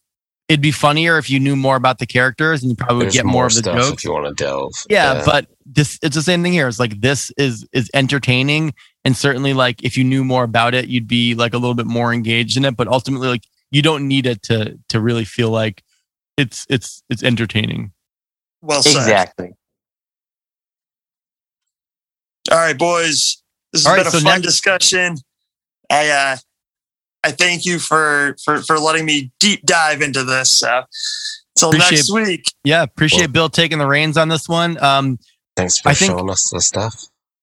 it'd 0.50 0.60
be 0.60 0.72
funnier 0.72 1.16
if 1.16 1.30
you 1.30 1.38
knew 1.38 1.54
more 1.54 1.76
about 1.76 2.00
the 2.00 2.06
characters 2.06 2.60
and 2.60 2.70
you 2.70 2.76
probably 2.76 3.04
would 3.06 3.12
get 3.14 3.24
more, 3.24 3.46
of 3.46 3.52
the 3.54 3.60
stuff 3.60 3.76
jokes. 3.76 4.02
if 4.02 4.04
you 4.04 4.12
want 4.12 4.26
to 4.26 4.34
delve. 4.44 4.72
Yeah, 4.90 5.22
but 5.24 5.46
this 5.64 5.96
it's 6.02 6.16
the 6.16 6.22
same 6.22 6.42
thing 6.42 6.52
here. 6.52 6.66
It's 6.66 6.80
like 6.80 7.00
this 7.00 7.30
is 7.38 7.64
is 7.72 7.88
entertaining, 7.94 8.74
and 9.04 9.16
certainly 9.16 9.54
like 9.54 9.82
if 9.84 9.96
you 9.96 10.02
knew 10.02 10.24
more 10.24 10.42
about 10.42 10.74
it, 10.74 10.88
you'd 10.88 11.06
be 11.06 11.36
like 11.36 11.54
a 11.54 11.58
little 11.58 11.74
bit 11.76 11.86
more 11.86 12.12
engaged 12.12 12.56
in 12.56 12.64
it. 12.64 12.76
But 12.76 12.88
ultimately, 12.88 13.28
like 13.28 13.44
you 13.70 13.80
don't 13.80 14.08
need 14.08 14.26
it 14.26 14.42
to 14.44 14.76
to 14.88 15.00
really 15.00 15.24
feel 15.24 15.50
like 15.50 15.84
it's 16.36 16.66
it's 16.68 17.02
it's 17.08 17.22
entertaining. 17.22 17.92
Well 18.60 18.82
said. 18.82 18.96
Exactly. 18.98 19.52
All 22.50 22.58
right, 22.58 22.76
boys. 22.76 23.40
This 23.72 23.82
has 23.82 23.86
All 23.86 23.92
right, 23.92 23.98
been 24.00 24.06
a 24.08 24.10
so 24.10 24.18
fun 24.18 24.24
next- 24.24 24.46
discussion. 24.46 25.16
I 25.90 26.08
uh 26.08 26.36
I 27.24 27.30
thank 27.32 27.64
you 27.66 27.78
for 27.78 28.36
for 28.44 28.62
for 28.62 28.78
letting 28.78 29.04
me 29.04 29.30
deep 29.40 29.64
dive 29.66 30.00
into 30.02 30.24
this. 30.24 30.50
So 30.60 30.84
till 31.56 31.72
next 31.72 32.10
week. 32.12 32.52
Yeah, 32.64 32.82
appreciate 32.82 33.26
Cool. 33.26 33.32
Bill 33.32 33.48
taking 33.50 33.78
the 33.78 33.86
reins 33.86 34.16
on 34.16 34.28
this 34.28 34.48
one. 34.48 34.82
Um, 34.82 35.18
thanks 35.56 35.78
for 35.78 35.90
I 35.90 35.94
think- 35.94 36.12
showing 36.12 36.30
us 36.30 36.50
the 36.50 36.60
stuff. 36.60 36.94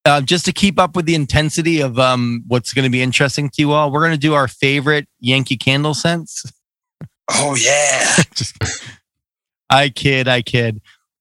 uh, 0.06 0.22
just 0.22 0.46
to 0.46 0.52
keep 0.54 0.80
up 0.80 0.96
with 0.96 1.06
the 1.06 1.14
intensity 1.16 1.82
of 1.82 2.00
um, 2.00 2.44
what's 2.48 2.74
going 2.74 2.84
to 2.86 2.90
be 2.90 3.02
interesting 3.02 3.50
to 3.50 3.62
you 3.62 3.74
all, 3.74 3.92
we're 3.92 4.00
going 4.02 4.14
to 4.14 4.18
do 4.18 4.34
our 4.34 4.48
favorite 4.48 5.08
Yankee 5.20 5.58
candle 5.58 5.94
scents. 5.94 6.44
Oh 7.30 7.56
yeah. 7.56 8.16
just, 8.36 8.56
I 9.70 9.90
kid, 9.90 10.30
I 10.30 10.42
kid. 10.42 10.80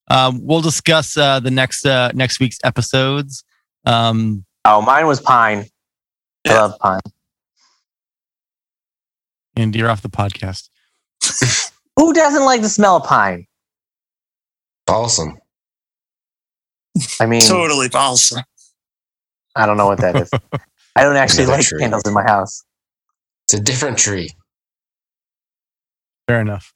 Um, 0.09 0.39
we'll 0.47 0.61
discuss 0.61 1.17
uh, 1.17 1.41
the 1.41 1.51
next 1.51 1.85
uh, 1.85 2.13
next 2.15 2.39
week's 2.39 2.59
episodes. 2.63 3.43
Um, 3.85 4.45
Oh, 4.65 4.81
mine 4.83 5.09
was 5.09 5.21
pine. 5.21 5.67
I 6.47 6.55
love 6.55 6.79
pine. 6.79 7.01
And 9.57 9.75
you're 9.75 9.91
off 9.91 10.03
the 10.03 10.09
podcast. 10.09 10.69
Who 11.97 12.13
doesn't 12.13 12.45
like 12.45 12.63
the 12.63 12.69
smell 12.69 12.97
of 12.97 13.05
pine? 13.05 13.47
Awesome. 14.89 15.39
I 17.21 17.27
mean, 17.27 17.43
totally 17.43 17.89
awesome. 17.93 18.43
I 19.55 19.67
don't 19.67 19.77
know 19.77 19.87
what 19.87 20.01
that 20.01 20.17
is. 20.17 20.31
I 20.95 21.03
don't 21.03 21.17
actually 21.17 21.47
like 21.47 21.65
tree. 21.65 21.81
candles 21.81 22.03
in 22.07 22.13
my 22.13 22.23
house. 22.23 22.65
It's 23.45 23.55
a 23.55 23.61
different 23.61 23.99
tree. 23.99 24.31
Fair 26.27 26.41
enough. 26.41 26.73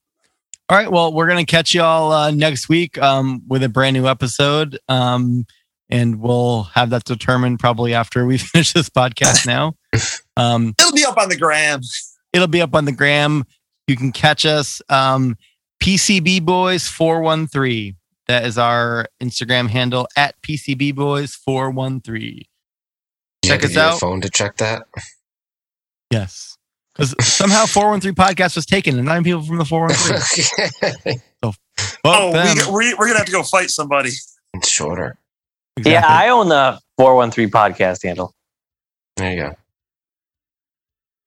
All 0.68 0.76
right. 0.76 0.90
Well, 0.90 1.12
we're 1.12 1.26
going 1.26 1.44
to 1.44 1.50
catch 1.50 1.74
y'all 1.74 2.12
uh, 2.12 2.30
next 2.30 2.68
week 2.68 2.96
um, 2.98 3.42
with 3.48 3.62
a 3.62 3.68
brand 3.68 3.94
new 3.94 4.06
episode. 4.06 4.78
Um, 4.88 5.46
and 5.88 6.20
we'll 6.20 6.62
have 6.62 6.90
that 6.90 7.04
determined 7.04 7.58
probably 7.58 7.92
after 7.92 8.24
we 8.24 8.38
finish 8.38 8.72
this 8.72 8.88
podcast 8.88 9.46
now. 9.46 9.74
Um, 10.36 10.72
It'll 10.78 10.92
be 10.92 11.04
up 11.04 11.18
on 11.18 11.28
the 11.28 11.36
gram. 11.36 11.80
It'll 12.32 12.46
be 12.48 12.62
up 12.62 12.74
on 12.74 12.84
the 12.84 12.92
gram. 12.92 13.44
You 13.86 13.96
can 13.96 14.12
catch 14.12 14.44
us. 14.46 14.80
Um, 14.88 15.36
PCB 15.82 16.44
Boys 16.44 16.86
413. 16.88 17.96
That 18.28 18.44
is 18.44 18.58
our 18.58 19.06
Instagram 19.20 19.68
handle 19.68 20.06
at 20.16 20.40
PCB 20.42 20.94
Boys 20.94 21.34
413. 21.34 22.42
Check 23.44 23.52
had 23.62 23.64
us 23.64 23.68
get 23.70 23.74
your 23.76 23.84
out. 23.84 24.00
phone 24.00 24.20
to 24.20 24.28
check 24.30 24.56
that. 24.58 24.82
Yes. 26.10 26.56
Because 26.94 27.14
somehow 27.24 27.66
413 27.66 28.14
podcast 28.14 28.56
was 28.56 28.66
taken 28.66 28.96
and 28.96 29.06
nine 29.06 29.24
people 29.24 29.42
from 29.42 29.58
the 29.58 29.64
413. 29.64 31.20
Oh, 32.04 32.32
them. 32.32 32.56
we, 32.72 32.90
we, 32.90 32.94
we're 32.94 33.06
gonna 33.06 33.18
have 33.18 33.26
to 33.26 33.32
go 33.32 33.42
fight 33.42 33.70
somebody. 33.70 34.10
it's 34.54 34.68
shorter. 34.68 35.18
Yeah, 35.82 36.04
I 36.06 36.28
own 36.28 36.48
the 36.50 36.78
413 36.98 37.50
podcast 37.50 38.02
handle. 38.02 38.34
There 39.16 39.32
you 39.32 39.42
go. 39.42 39.54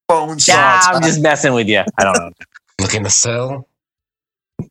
Phone 0.10 0.30
Yeah, 0.30 0.80
saws. 0.80 0.96
I'm 0.96 1.02
just 1.02 1.22
messing 1.22 1.54
with 1.54 1.68
you. 1.68 1.84
I 1.98 2.04
don't 2.04 2.18
know. 2.18 2.32
Looking 2.82 3.04
to 3.04 3.10
sell. 3.10 3.68
All 4.60 4.68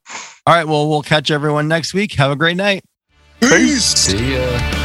right. 0.46 0.66
Well, 0.66 0.88
we'll 0.88 1.02
catch 1.02 1.30
everyone 1.30 1.68
next 1.68 1.94
week. 1.94 2.14
Have 2.14 2.30
a 2.30 2.36
great 2.36 2.56
night. 2.56 2.84
Peace. 3.40 3.84
See 3.84 4.34
ya. 4.34 4.81